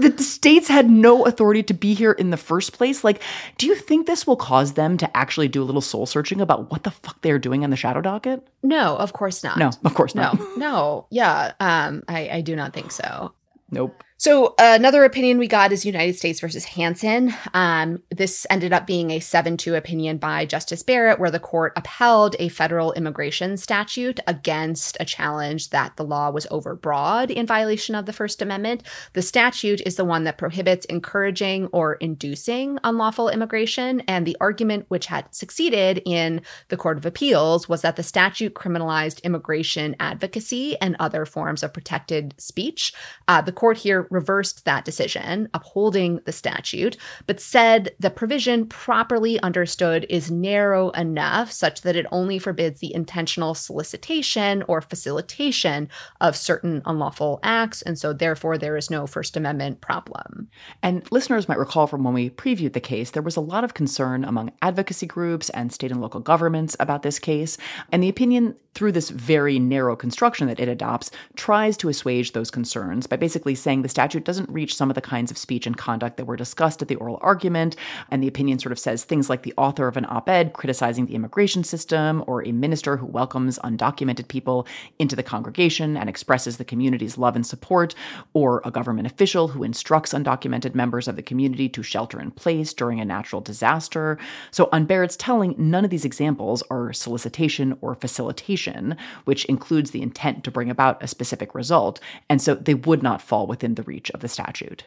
the 0.00 0.22
states 0.22 0.68
had 0.68 0.90
no 0.90 1.24
authority 1.26 1.62
to 1.64 1.74
be 1.74 1.94
here 1.94 2.12
in 2.12 2.30
the 2.30 2.36
first 2.36 2.72
place. 2.72 3.04
Like, 3.04 3.22
do 3.58 3.66
you 3.66 3.74
think 3.74 4.06
this 4.06 4.26
will 4.26 4.36
cause 4.36 4.72
them 4.74 4.96
to 4.98 5.16
actually 5.16 5.48
do 5.48 5.62
a 5.62 5.64
little 5.64 5.80
soul 5.80 6.06
searching 6.06 6.40
about 6.40 6.70
what 6.70 6.82
the 6.84 6.90
fuck 6.90 7.20
they're 7.22 7.38
doing 7.38 7.64
on 7.64 7.70
the 7.70 7.76
shadow 7.76 8.00
docket? 8.00 8.46
no, 8.62 8.96
of 8.96 9.12
course 9.12 9.42
not. 9.44 9.58
No, 9.58 9.70
of 9.84 9.94
course 9.94 10.14
No, 10.14 10.32
not. 10.32 10.58
no. 10.58 11.06
Yeah. 11.10 11.52
Um, 11.60 12.02
I, 12.08 12.28
I 12.28 12.40
do 12.40 12.54
not 12.56 12.72
think 12.72 12.92
so. 12.92 13.32
Nope. 13.70 14.02
So 14.20 14.48
uh, 14.48 14.76
another 14.76 15.04
opinion 15.04 15.38
we 15.38 15.48
got 15.48 15.72
is 15.72 15.86
United 15.86 16.14
States 16.14 16.40
versus 16.40 16.66
Hansen. 16.66 17.32
Um, 17.54 18.02
this 18.10 18.46
ended 18.50 18.70
up 18.70 18.86
being 18.86 19.12
a 19.12 19.18
7-2 19.18 19.74
opinion 19.74 20.18
by 20.18 20.44
Justice 20.44 20.82
Barrett, 20.82 21.18
where 21.18 21.30
the 21.30 21.40
court 21.40 21.72
upheld 21.74 22.36
a 22.38 22.50
federal 22.50 22.92
immigration 22.92 23.56
statute 23.56 24.20
against 24.26 24.98
a 25.00 25.06
challenge 25.06 25.70
that 25.70 25.96
the 25.96 26.04
law 26.04 26.30
was 26.30 26.46
overbroad 26.48 27.30
in 27.30 27.46
violation 27.46 27.94
of 27.94 28.04
the 28.04 28.12
First 28.12 28.42
Amendment. 28.42 28.82
The 29.14 29.22
statute 29.22 29.80
is 29.86 29.96
the 29.96 30.04
one 30.04 30.24
that 30.24 30.36
prohibits 30.36 30.84
encouraging 30.84 31.68
or 31.68 31.94
inducing 31.94 32.78
unlawful 32.84 33.30
immigration, 33.30 34.00
and 34.00 34.26
the 34.26 34.36
argument 34.38 34.84
which 34.88 35.06
had 35.06 35.34
succeeded 35.34 36.02
in 36.04 36.42
the 36.68 36.76
Court 36.76 36.98
of 36.98 37.06
Appeals 37.06 37.70
was 37.70 37.80
that 37.80 37.96
the 37.96 38.02
statute 38.02 38.52
criminalized 38.52 39.22
immigration 39.22 39.96
advocacy 39.98 40.78
and 40.82 40.94
other 41.00 41.24
forms 41.24 41.62
of 41.62 41.72
protected 41.72 42.34
speech. 42.36 42.92
Uh, 43.26 43.40
the 43.40 43.50
court 43.50 43.78
here 43.78 44.08
reversed 44.10 44.64
that 44.64 44.84
decision, 44.84 45.48
upholding 45.54 46.20
the 46.24 46.32
statute, 46.32 46.96
but 47.26 47.40
said 47.40 47.94
the 47.98 48.10
provision 48.10 48.66
properly 48.66 49.40
understood 49.40 50.06
is 50.08 50.30
narrow 50.30 50.90
enough 50.90 51.50
such 51.50 51.82
that 51.82 51.96
it 51.96 52.06
only 52.12 52.38
forbids 52.38 52.80
the 52.80 52.94
intentional 52.94 53.54
solicitation 53.54 54.62
or 54.68 54.80
facilitation 54.80 55.88
of 56.20 56.36
certain 56.36 56.82
unlawful 56.84 57.40
acts. 57.42 57.82
And 57.82 57.98
so, 57.98 58.12
therefore, 58.12 58.58
there 58.58 58.76
is 58.76 58.90
no 58.90 59.06
First 59.06 59.36
Amendment 59.36 59.80
problem. 59.80 60.48
And 60.82 61.10
listeners 61.12 61.48
might 61.48 61.58
recall 61.58 61.86
from 61.86 62.04
when 62.04 62.14
we 62.14 62.30
previewed 62.30 62.72
the 62.72 62.80
case, 62.80 63.10
there 63.10 63.22
was 63.22 63.36
a 63.36 63.40
lot 63.40 63.64
of 63.64 63.74
concern 63.74 64.24
among 64.24 64.52
advocacy 64.62 65.06
groups 65.06 65.50
and 65.50 65.72
state 65.72 65.90
and 65.90 66.00
local 66.00 66.20
governments 66.20 66.76
about 66.80 67.02
this 67.02 67.18
case. 67.18 67.58
And 67.92 68.02
the 68.02 68.08
opinion, 68.08 68.56
through 68.74 68.92
this 68.92 69.10
very 69.10 69.58
narrow 69.58 69.96
construction 69.96 70.46
that 70.46 70.60
it 70.60 70.68
adopts, 70.68 71.10
tries 71.36 71.76
to 71.78 71.88
assuage 71.88 72.32
those 72.32 72.50
concerns 72.50 73.06
by 73.06 73.16
basically 73.16 73.54
saying 73.54 73.82
the 73.82 73.88
statute 74.00 74.24
doesn't 74.24 74.48
reach 74.48 74.74
some 74.74 74.90
of 74.90 74.94
the 74.94 75.00
kinds 75.02 75.30
of 75.30 75.36
speech 75.36 75.66
and 75.66 75.76
conduct 75.76 76.16
that 76.16 76.24
were 76.24 76.34
discussed 76.34 76.80
at 76.80 76.88
the 76.88 76.94
oral 76.96 77.18
argument. 77.20 77.76
And 78.10 78.22
the 78.22 78.28
opinion 78.28 78.58
sort 78.58 78.72
of 78.72 78.78
says 78.78 79.04
things 79.04 79.28
like 79.28 79.42
the 79.42 79.52
author 79.58 79.86
of 79.86 79.98
an 79.98 80.06
op 80.08 80.26
ed 80.26 80.54
criticizing 80.54 81.04
the 81.04 81.14
immigration 81.14 81.64
system, 81.64 82.24
or 82.26 82.42
a 82.42 82.52
minister 82.52 82.96
who 82.96 83.04
welcomes 83.04 83.58
undocumented 83.58 84.28
people 84.28 84.66
into 84.98 85.14
the 85.14 85.22
congregation 85.22 85.98
and 85.98 86.08
expresses 86.08 86.56
the 86.56 86.64
community's 86.64 87.18
love 87.18 87.36
and 87.36 87.46
support, 87.46 87.94
or 88.32 88.62
a 88.64 88.70
government 88.70 89.06
official 89.06 89.48
who 89.48 89.62
instructs 89.62 90.14
undocumented 90.14 90.74
members 90.74 91.06
of 91.06 91.16
the 91.16 91.22
community 91.22 91.68
to 91.68 91.82
shelter 91.82 92.18
in 92.18 92.30
place 92.30 92.72
during 92.72 93.00
a 93.00 93.04
natural 93.04 93.42
disaster. 93.42 94.16
So, 94.50 94.70
on 94.72 94.86
Barrett's 94.86 95.18
telling, 95.18 95.54
none 95.58 95.84
of 95.84 95.90
these 95.90 96.06
examples 96.06 96.62
are 96.70 96.94
solicitation 96.94 97.76
or 97.82 97.94
facilitation, 97.94 98.96
which 99.26 99.44
includes 99.44 99.90
the 99.90 100.00
intent 100.00 100.42
to 100.44 100.50
bring 100.50 100.70
about 100.70 101.02
a 101.02 101.06
specific 101.06 101.54
result. 101.54 102.00
And 102.30 102.40
so 102.40 102.54
they 102.54 102.72
would 102.72 103.02
not 103.02 103.20
fall 103.20 103.46
within 103.46 103.74
the 103.74 103.89
reach 103.90 104.10
of 104.10 104.20
the 104.20 104.28
statute. 104.28 104.84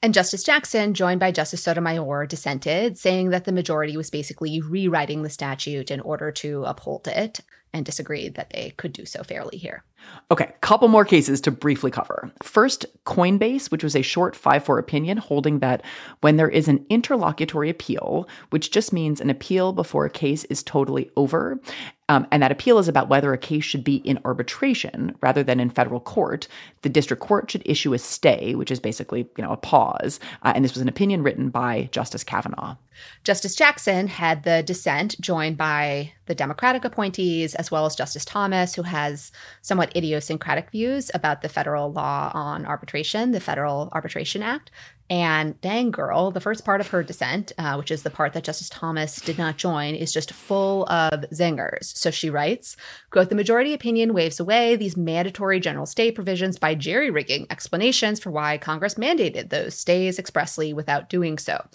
And 0.00 0.14
Justice 0.14 0.44
Jackson, 0.44 0.94
joined 0.94 1.18
by 1.18 1.32
Justice 1.32 1.62
Sotomayor, 1.62 2.26
dissented, 2.26 2.96
saying 2.96 3.30
that 3.30 3.44
the 3.44 3.52
majority 3.52 3.96
was 3.96 4.10
basically 4.10 4.60
rewriting 4.60 5.22
the 5.22 5.30
statute 5.30 5.90
in 5.90 6.00
order 6.00 6.30
to 6.32 6.64
uphold 6.64 7.08
it 7.08 7.40
and 7.72 7.84
disagreed 7.84 8.34
that 8.34 8.50
they 8.50 8.72
could 8.76 8.92
do 8.92 9.04
so 9.04 9.22
fairly 9.22 9.58
here. 9.58 9.84
Okay, 10.30 10.52
couple 10.60 10.88
more 10.88 11.04
cases 11.04 11.40
to 11.42 11.50
briefly 11.50 11.90
cover. 11.90 12.30
First, 12.42 12.86
Coinbase, 13.04 13.70
which 13.70 13.84
was 13.84 13.96
a 13.96 14.02
short 14.02 14.36
5 14.36 14.64
4 14.64 14.78
opinion 14.78 15.18
holding 15.18 15.58
that 15.58 15.82
when 16.20 16.36
there 16.36 16.48
is 16.48 16.68
an 16.68 16.84
interlocutory 16.88 17.68
appeal, 17.68 18.28
which 18.50 18.70
just 18.70 18.92
means 18.92 19.20
an 19.20 19.30
appeal 19.30 19.72
before 19.72 20.04
a 20.04 20.10
case 20.10 20.44
is 20.44 20.62
totally 20.62 21.10
over, 21.16 21.60
um, 22.08 22.26
and 22.30 22.42
that 22.42 22.52
appeal 22.52 22.78
is 22.78 22.88
about 22.88 23.08
whether 23.08 23.32
a 23.32 23.38
case 23.38 23.64
should 23.64 23.84
be 23.84 23.96
in 23.96 24.18
arbitration 24.24 25.14
rather 25.20 25.42
than 25.42 25.60
in 25.60 25.68
federal 25.68 26.00
court. 26.00 26.48
The 26.82 26.88
district 26.88 27.22
court 27.22 27.50
should 27.50 27.62
issue 27.66 27.92
a 27.92 27.98
stay, 27.98 28.54
which 28.54 28.70
is 28.70 28.80
basically, 28.80 29.28
you 29.36 29.44
know, 29.44 29.52
a 29.52 29.56
pause. 29.56 30.20
Uh, 30.42 30.52
and 30.54 30.64
this 30.64 30.74
was 30.74 30.82
an 30.82 30.88
opinion 30.88 31.22
written 31.22 31.50
by 31.50 31.88
Justice 31.92 32.24
Kavanaugh. 32.24 32.76
Justice 33.24 33.54
Jackson 33.54 34.06
had 34.06 34.42
the 34.42 34.62
dissent 34.62 35.20
joined 35.20 35.56
by 35.56 36.12
the 36.26 36.34
Democratic 36.34 36.84
appointees, 36.84 37.54
as 37.54 37.70
well 37.70 37.86
as 37.86 37.96
Justice 37.96 38.24
Thomas, 38.24 38.74
who 38.74 38.82
has 38.82 39.32
somewhat 39.62 39.96
idiosyncratic 39.96 40.70
views 40.70 41.10
about 41.14 41.42
the 41.42 41.48
federal 41.48 41.90
law 41.90 42.30
on 42.34 42.66
arbitration, 42.66 43.32
the 43.32 43.40
Federal 43.40 43.88
Arbitration 43.92 44.42
Act. 44.42 44.70
And 45.10 45.58
dang 45.62 45.90
girl, 45.90 46.30
the 46.30 46.40
first 46.40 46.66
part 46.66 46.82
of 46.82 46.88
her 46.88 47.02
dissent, 47.02 47.52
uh, 47.56 47.76
which 47.76 47.90
is 47.90 48.02
the 48.02 48.10
part 48.10 48.34
that 48.34 48.44
Justice 48.44 48.68
Thomas 48.68 49.16
did 49.22 49.38
not 49.38 49.56
join, 49.56 49.94
is 49.94 50.12
just 50.12 50.32
full 50.32 50.84
of 50.90 51.24
zingers. 51.32 51.96
So 51.96 52.10
she 52.10 52.28
writes, 52.28 52.76
quote, 53.10 53.30
the 53.30 53.34
majority 53.34 53.72
opinion 53.72 54.12
waves 54.12 54.38
away 54.38 54.76
these 54.76 54.98
mandatory 54.98 55.60
general 55.60 55.86
stay 55.86 56.12
provisions 56.12 56.58
by 56.58 56.74
jerry 56.74 57.10
rigging 57.10 57.46
explanations 57.48 58.20
for 58.20 58.30
why 58.30 58.58
Congress 58.58 58.96
mandated 58.96 59.48
those 59.48 59.74
stays 59.74 60.18
expressly 60.18 60.74
without 60.74 61.08
doing 61.08 61.38
so. 61.38 61.66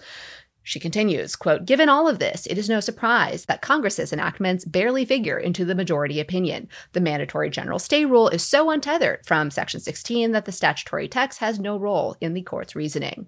She 0.63 0.79
continues, 0.79 1.35
quote, 1.35 1.65
Given 1.65 1.89
all 1.89 2.07
of 2.07 2.19
this, 2.19 2.47
it 2.47 2.57
is 2.57 2.69
no 2.69 2.79
surprise 2.79 3.45
that 3.45 3.61
Congress's 3.61 4.13
enactments 4.13 4.63
barely 4.63 5.03
figure 5.03 5.37
into 5.37 5.65
the 5.65 5.75
majority 5.75 6.21
opinion. 6.21 6.69
The 6.93 7.01
mandatory 7.01 7.49
general 7.49 7.79
stay 7.79 8.05
rule 8.05 8.29
is 8.29 8.43
so 8.43 8.69
untethered 8.69 9.25
from 9.25 9.51
Section 9.51 9.81
16 9.81 10.31
that 10.31 10.45
the 10.45 10.53
statutory 10.53 11.09
text 11.09 11.39
has 11.39 11.59
no 11.59 11.77
role 11.77 12.15
in 12.21 12.33
the 12.33 12.41
court's 12.41 12.75
reasoning. 12.75 13.27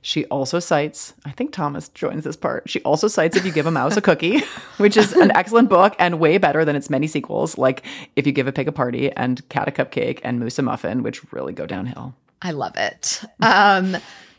She 0.00 0.24
also 0.26 0.58
cites, 0.58 1.12
I 1.26 1.32
think 1.32 1.52
Thomas 1.52 1.90
joins 1.90 2.24
this 2.24 2.36
part. 2.36 2.70
She 2.70 2.80
also 2.80 3.08
cites 3.08 3.36
If 3.36 3.44
You 3.44 3.52
Give 3.52 3.66
a 3.66 3.70
Mouse 3.70 3.98
a 3.98 4.00
Cookie, 4.00 4.40
which 4.78 4.96
is 4.96 5.12
an 5.12 5.30
excellent 5.32 5.68
book 5.68 5.94
and 5.98 6.18
way 6.18 6.38
better 6.38 6.64
than 6.64 6.76
its 6.76 6.88
many 6.88 7.06
sequels, 7.06 7.58
like 7.58 7.84
If 8.16 8.26
You 8.26 8.32
Give 8.32 8.46
a 8.46 8.52
Pig 8.52 8.68
a 8.68 8.72
Party 8.72 9.12
and 9.12 9.46
Cat 9.50 9.68
a 9.68 9.70
Cupcake 9.70 10.20
and 10.24 10.40
Moose 10.40 10.58
a 10.58 10.62
Muffin, 10.62 11.02
which 11.02 11.30
really 11.32 11.52
go 11.52 11.66
downhill. 11.66 12.14
I 12.40 12.52
love 12.52 12.76
it. 12.76 13.22
Um, 13.40 13.96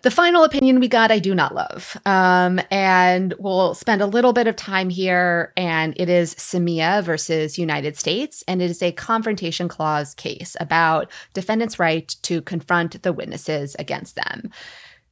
the 0.07 0.11
final 0.11 0.45
opinion 0.45 0.79
we 0.79 0.87
got, 0.87 1.11
I 1.11 1.19
do 1.19 1.35
not 1.35 1.53
love. 1.53 1.97
Um, 2.05 2.61
and 2.71 3.33
we'll 3.39 3.73
spend 3.73 4.01
a 4.01 4.05
little 4.05 4.31
bit 4.31 4.47
of 4.47 4.55
time 4.55 4.89
here. 4.89 5.51
And 5.57 5.93
it 5.97 6.07
is 6.07 6.33
Samia 6.35 7.03
versus 7.03 7.59
United 7.59 7.97
States. 7.97 8.41
And 8.47 8.61
it 8.61 8.71
is 8.71 8.81
a 8.81 8.93
confrontation 8.93 9.67
clause 9.67 10.13
case 10.13 10.55
about 10.61 11.11
defendants' 11.33 11.77
right 11.77 12.07
to 12.21 12.41
confront 12.41 13.03
the 13.03 13.11
witnesses 13.11 13.75
against 13.79 14.15
them. 14.15 14.49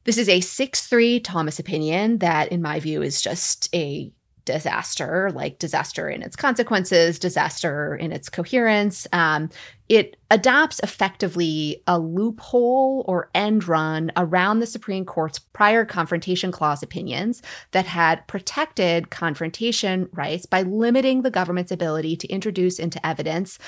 This 0.04 0.16
is 0.16 0.30
a 0.30 0.40
6 0.40 0.86
3 0.86 1.20
Thomas 1.20 1.58
opinion 1.58 2.16
that, 2.20 2.50
in 2.50 2.62
my 2.62 2.80
view, 2.80 3.02
is 3.02 3.20
just 3.20 3.68
a 3.74 4.10
disaster, 4.46 5.30
like 5.34 5.58
disaster 5.58 6.08
in 6.08 6.22
its 6.22 6.36
consequences, 6.36 7.18
disaster 7.18 7.96
in 7.96 8.12
its 8.12 8.30
coherence. 8.30 9.06
Um, 9.12 9.50
it 9.88 10.16
adopts 10.30 10.80
effectively 10.80 11.82
a 11.86 11.98
loophole 11.98 13.04
or 13.06 13.30
end 13.34 13.68
run 13.68 14.10
around 14.16 14.58
the 14.58 14.66
Supreme 14.66 15.04
Court's 15.04 15.38
prior 15.38 15.84
confrontation 15.84 16.50
clause 16.50 16.82
opinions 16.82 17.42
that 17.70 17.86
had 17.86 18.26
protected 18.26 19.10
confrontation 19.10 20.08
rights 20.12 20.46
by 20.46 20.62
limiting 20.62 21.22
the 21.22 21.30
government's 21.30 21.70
ability 21.70 22.16
to 22.16 22.28
introduce 22.28 22.78
into 22.78 23.04
evidence 23.06 23.58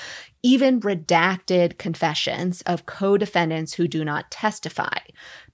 even 0.41 0.79
redacted 0.79 1.77
confessions 1.77 2.61
of 2.61 2.85
co 2.85 3.17
defendants 3.17 3.73
who 3.73 3.87
do 3.87 4.05
not 4.05 4.31
testify. 4.31 4.97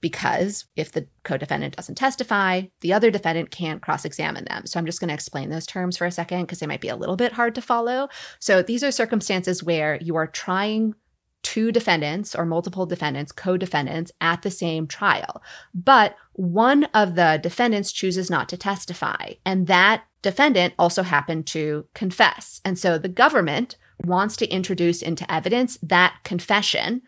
Because 0.00 0.66
if 0.76 0.92
the 0.92 1.08
co 1.24 1.36
defendant 1.36 1.74
doesn't 1.74 1.96
testify, 1.96 2.62
the 2.82 2.92
other 2.92 3.10
defendant 3.10 3.50
can't 3.50 3.82
cross 3.82 4.04
examine 4.04 4.44
them. 4.44 4.66
So 4.66 4.78
I'm 4.78 4.86
just 4.86 5.00
going 5.00 5.08
to 5.08 5.14
explain 5.14 5.50
those 5.50 5.66
terms 5.66 5.96
for 5.96 6.06
a 6.06 6.12
second 6.12 6.42
because 6.42 6.60
they 6.60 6.66
might 6.66 6.80
be 6.80 6.88
a 6.88 6.96
little 6.96 7.16
bit 7.16 7.32
hard 7.32 7.54
to 7.56 7.62
follow. 7.62 8.08
So 8.38 8.62
these 8.62 8.84
are 8.84 8.92
circumstances 8.92 9.62
where 9.62 9.98
you 10.00 10.14
are 10.16 10.28
trying 10.28 10.55
trying 10.56 10.94
two 11.42 11.70
defendants 11.70 12.34
or 12.34 12.46
multiple 12.46 12.86
defendants, 12.86 13.30
co 13.30 13.56
defendants, 13.58 14.10
at 14.20 14.40
the 14.42 14.50
same 14.50 14.86
trial. 14.86 15.42
But 15.74 16.16
one 16.32 16.84
of 16.94 17.14
the 17.14 17.38
defendants 17.42 17.92
chooses 17.92 18.30
not 18.30 18.48
to 18.48 18.56
testify, 18.56 19.34
and 19.44 19.66
that 19.66 20.04
defendant 20.22 20.72
also 20.78 21.02
happened 21.02 21.46
to 21.48 21.86
confess. 21.94 22.60
And 22.64 22.78
so 22.78 22.98
the 22.98 23.08
government 23.08 23.76
wants 24.04 24.36
to 24.38 24.48
introduce 24.48 25.02
into 25.02 25.30
evidence 25.30 25.78
that 25.82 26.16
confession, 26.24 27.02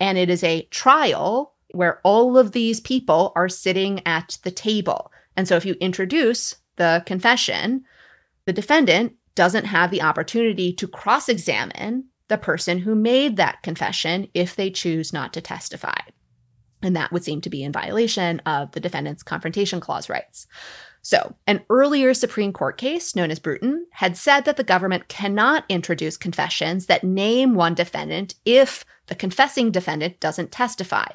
and 0.00 0.16
it 0.16 0.30
is 0.30 0.42
a 0.42 0.62
trial 0.70 1.52
where 1.72 2.00
all 2.04 2.38
of 2.38 2.52
these 2.52 2.80
people 2.80 3.32
are 3.36 3.50
sitting 3.50 4.00
at 4.06 4.38
the 4.44 4.50
table. 4.50 5.12
And 5.36 5.46
so 5.46 5.56
if 5.56 5.66
you 5.66 5.74
introduce 5.74 6.56
the 6.76 7.02
confession, 7.04 7.84
the 8.46 8.52
defendant 8.52 9.12
doesn't 9.34 9.66
have 9.66 9.90
the 9.90 10.02
opportunity 10.02 10.72
to 10.72 10.88
cross 10.88 11.28
examine 11.28 12.04
the 12.34 12.38
person 12.38 12.78
who 12.80 12.96
made 12.96 13.36
that 13.36 13.62
confession 13.62 14.26
if 14.34 14.56
they 14.56 14.68
choose 14.68 15.12
not 15.12 15.32
to 15.32 15.40
testify. 15.40 16.00
And 16.82 16.96
that 16.96 17.12
would 17.12 17.22
seem 17.22 17.40
to 17.42 17.50
be 17.50 17.62
in 17.62 17.70
violation 17.70 18.40
of 18.40 18.72
the 18.72 18.80
defendant's 18.80 19.22
confrontation 19.22 19.78
clause 19.78 20.08
rights. 20.08 20.48
So, 21.00 21.36
an 21.46 21.64
earlier 21.70 22.12
Supreme 22.12 22.52
Court 22.52 22.76
case 22.76 23.14
known 23.14 23.30
as 23.30 23.38
Bruton 23.38 23.86
had 23.92 24.16
said 24.16 24.46
that 24.46 24.56
the 24.56 24.64
government 24.64 25.06
cannot 25.06 25.64
introduce 25.68 26.16
confessions 26.16 26.86
that 26.86 27.04
name 27.04 27.54
one 27.54 27.74
defendant 27.74 28.34
if 28.44 28.84
the 29.06 29.14
confessing 29.14 29.70
defendant 29.70 30.18
doesn't 30.18 30.50
testify. 30.50 31.06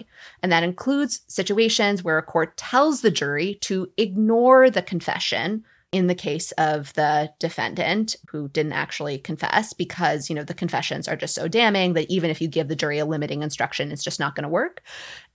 And 0.41 0.53
that 0.53 0.63
includes 0.63 1.21
situations 1.27 2.01
where 2.01 2.17
a 2.17 2.23
court 2.23 2.55
tells 2.55 3.01
the 3.01 3.11
jury 3.11 3.55
to 3.61 3.91
ignore 3.97 4.69
the 4.69 4.81
confession 4.81 5.65
in 5.91 6.07
the 6.07 6.15
case 6.15 6.51
of 6.53 6.93
the 6.93 7.31
defendant 7.39 8.15
who 8.29 8.47
didn't 8.49 8.73
actually 8.73 9.17
confess 9.17 9.73
because, 9.73 10.29
you 10.29 10.35
know, 10.35 10.43
the 10.43 10.53
confessions 10.53 11.07
are 11.07 11.15
just 11.15 11.33
so 11.33 11.47
damning 11.47 11.93
that 11.93 12.09
even 12.11 12.29
if 12.29 12.39
you 12.39 12.47
give 12.47 12.67
the 12.67 12.75
jury 12.75 12.99
a 12.99 13.05
limiting 13.05 13.41
instruction, 13.41 13.91
it's 13.91 14.03
just 14.03 14.19
not 14.19 14.35
going 14.35 14.43
to 14.43 14.49
work. 14.49 14.83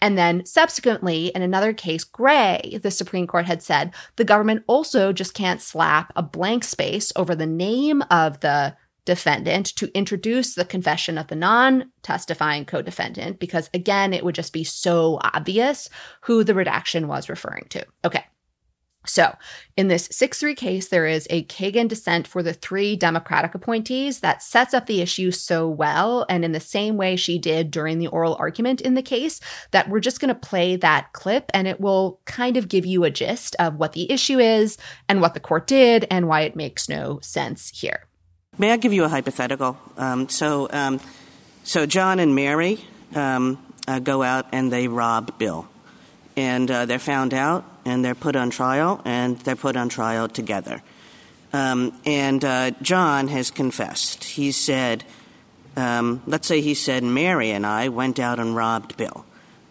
And 0.00 0.16
then 0.16 0.46
subsequently, 0.46 1.28
in 1.34 1.42
another 1.42 1.72
case, 1.72 2.04
Gray, 2.04 2.78
the 2.82 2.92
Supreme 2.92 3.26
Court 3.26 3.46
had 3.46 3.62
said 3.62 3.92
the 4.14 4.24
government 4.24 4.62
also 4.68 5.12
just 5.12 5.34
can't 5.34 5.60
slap 5.60 6.12
a 6.14 6.22
blank 6.22 6.62
space 6.62 7.12
over 7.16 7.34
the 7.34 7.46
name 7.46 8.02
of 8.10 8.38
the 8.40 8.76
defendant 9.04 9.66
to 9.76 9.90
introduce 9.96 10.54
the 10.54 10.64
confession 10.64 11.18
of 11.18 11.26
the 11.26 11.34
non 11.34 11.90
testifying 12.02 12.64
co 12.64 12.80
defendant 12.80 13.40
because, 13.40 13.68
again, 13.74 14.14
it 14.14 14.24
would 14.24 14.36
just 14.36 14.52
be 14.52 14.64
so 14.64 15.18
obvious 15.22 15.88
who 16.22 16.44
the 16.44 16.54
redaction 16.54 17.08
was 17.08 17.28
referring 17.28 17.66
to. 17.70 17.84
Okay. 18.04 18.24
So, 19.06 19.36
in 19.76 19.88
this 19.88 20.08
6 20.10 20.38
3 20.38 20.54
case, 20.54 20.88
there 20.88 21.06
is 21.06 21.26
a 21.30 21.44
Kagan 21.44 21.88
dissent 21.88 22.26
for 22.26 22.42
the 22.42 22.54
three 22.54 22.96
Democratic 22.96 23.54
appointees 23.54 24.20
that 24.20 24.42
sets 24.42 24.72
up 24.72 24.86
the 24.86 25.00
issue 25.00 25.30
so 25.30 25.68
well, 25.68 26.24
and 26.28 26.44
in 26.44 26.52
the 26.52 26.60
same 26.60 26.96
way 26.96 27.16
she 27.16 27.38
did 27.38 27.70
during 27.70 27.98
the 27.98 28.06
oral 28.06 28.36
argument 28.38 28.80
in 28.80 28.94
the 28.94 29.02
case, 29.02 29.40
that 29.72 29.88
we're 29.88 30.00
just 30.00 30.20
going 30.20 30.28
to 30.28 30.34
play 30.34 30.76
that 30.76 31.12
clip 31.12 31.50
and 31.52 31.68
it 31.68 31.80
will 31.80 32.20
kind 32.24 32.56
of 32.56 32.68
give 32.68 32.86
you 32.86 33.04
a 33.04 33.10
gist 33.10 33.54
of 33.58 33.76
what 33.76 33.92
the 33.92 34.10
issue 34.10 34.38
is 34.38 34.78
and 35.08 35.20
what 35.20 35.34
the 35.34 35.40
court 35.40 35.66
did 35.66 36.06
and 36.10 36.28
why 36.28 36.42
it 36.42 36.56
makes 36.56 36.88
no 36.88 37.18
sense 37.20 37.70
here. 37.70 38.06
May 38.56 38.70
I 38.70 38.76
give 38.76 38.92
you 38.92 39.04
a 39.04 39.08
hypothetical? 39.08 39.76
Um, 39.96 40.28
so, 40.28 40.68
um, 40.70 41.00
so 41.64 41.86
John 41.86 42.20
and 42.20 42.34
Mary 42.34 42.84
um, 43.14 43.58
uh, 43.88 43.98
go 43.98 44.22
out 44.22 44.46
and 44.52 44.72
they 44.72 44.86
rob 44.86 45.38
Bill, 45.38 45.66
and 46.36 46.70
uh, 46.70 46.86
they're 46.86 46.98
found 46.98 47.34
out 47.34 47.64
and 47.84 48.04
they're 48.04 48.14
put 48.14 48.36
on 48.36 48.50
trial, 48.50 49.00
and 49.04 49.38
they're 49.40 49.56
put 49.56 49.76
on 49.76 49.88
trial 49.88 50.28
together. 50.28 50.82
Um, 51.52 51.92
and 52.04 52.44
uh, 52.44 52.72
John 52.82 53.28
has 53.28 53.50
confessed. 53.50 54.24
He 54.24 54.50
said, 54.50 55.04
um, 55.76 56.22
let's 56.26 56.48
say 56.48 56.60
he 56.60 56.74
said, 56.74 57.02
Mary 57.04 57.50
and 57.50 57.64
I 57.64 57.88
went 57.88 58.18
out 58.18 58.40
and 58.40 58.56
robbed 58.56 58.96
Bill. 58.96 59.24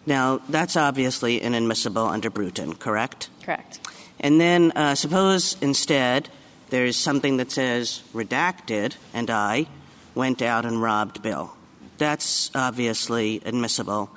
Now, 0.06 0.40
that's 0.48 0.76
obviously 0.76 1.42
inadmissible 1.42 2.06
under 2.06 2.30
Bruton, 2.30 2.74
correct? 2.74 3.28
Correct. 3.42 3.80
And 4.20 4.40
then 4.40 4.72
uh, 4.72 4.94
suppose 4.94 5.56
instead 5.60 6.28
there's 6.70 6.96
something 6.96 7.36
that 7.38 7.50
says 7.50 8.02
redacted, 8.14 8.96
and 9.12 9.30
I 9.30 9.66
went 10.14 10.42
out 10.42 10.64
and 10.64 10.80
robbed 10.80 11.22
Bill. 11.22 11.54
That's 11.98 12.50
obviously 12.54 13.42
admissible 13.44 14.10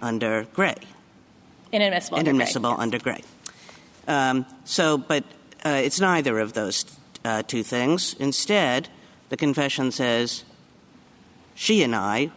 under 0.00 0.44
Gray. 0.54 0.76
Inadmissible. 1.72 2.18
Inadmissible 2.18 2.74
under 2.78 2.98
Gray. 2.98 3.22
Um, 4.08 4.46
so, 4.64 4.98
but 4.98 5.24
uh, 5.64 5.80
it's 5.84 6.00
neither 6.00 6.38
of 6.38 6.52
those 6.52 6.84
uh, 7.24 7.42
two 7.42 7.62
things. 7.62 8.14
Instead, 8.18 8.88
the 9.28 9.36
confession 9.36 9.92
says, 9.92 10.44
she 11.54 11.82
and 11.82 11.94
I 11.94 12.32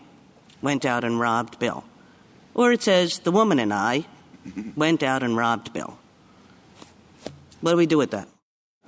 went 0.62 0.86
out 0.86 1.04
and 1.04 1.20
robbed 1.20 1.60
Bill. 1.60 1.84
Or 2.54 2.72
it 2.72 2.84
says, 2.84 3.20
the 3.20 3.32
woman 3.32 3.60
and 3.60 3.74
I 3.74 4.06
went 4.76 5.02
out 5.02 5.24
and 5.24 5.36
robbed 5.36 5.74
Bill. 5.74 5.98
What 7.62 7.72
do 7.72 7.78
we 7.78 7.86
do 7.86 7.98
with 7.98 8.12
that? 8.12 8.28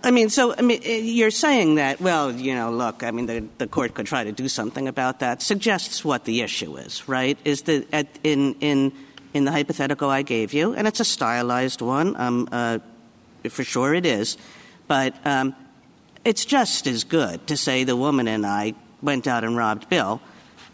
I 0.04 0.12
mean, 0.12 0.30
so 0.30 0.54
I 0.56 0.62
mean, 0.62 0.82
eh, 0.84 0.98
you're 1.00 1.32
saying 1.32 1.76
that, 1.76 2.00
well, 2.00 2.32
you 2.32 2.54
know, 2.54 2.70
look, 2.70 3.02
I 3.04 3.10
mean, 3.10 3.26
the, 3.26 3.44
the 3.58 3.66
court 3.66 3.96
could 3.96 4.06
try 4.06 4.24
to 4.24 4.32
do 4.32 4.48
something 4.48 4.88
about 4.88 5.20
that. 5.22 5.42
Suggests 5.42 6.06
what 6.06 6.26
the 6.26 6.42
issue 6.42 6.76
is, 6.76 7.08
right? 7.08 7.40
Is 7.44 7.64
that 7.64 8.08
in 8.24 8.54
in 8.60 8.92
in 9.36 9.44
the 9.44 9.52
hypothetical 9.52 10.10
I 10.10 10.22
gave 10.22 10.54
you, 10.54 10.74
and 10.74 10.88
it's 10.88 11.02
a 11.02 11.06
stylized 11.06 11.82
one, 11.82 12.16
um, 12.16 12.48
uh, 12.54 12.80
for 13.50 13.66
sure 13.66 13.94
it 13.94 14.06
is, 14.06 14.38
but 14.88 15.14
um, 15.28 15.54
it's 16.24 16.46
just 16.46 16.88
as 16.88 17.04
good 17.04 17.46
to 17.48 17.58
say 17.58 17.84
the 17.84 17.98
woman 17.98 18.30
and 18.30 18.46
I 18.46 18.74
went 19.02 19.28
out 19.28 19.44
and 19.44 19.58
robbed 19.58 19.90
Bill 19.90 20.22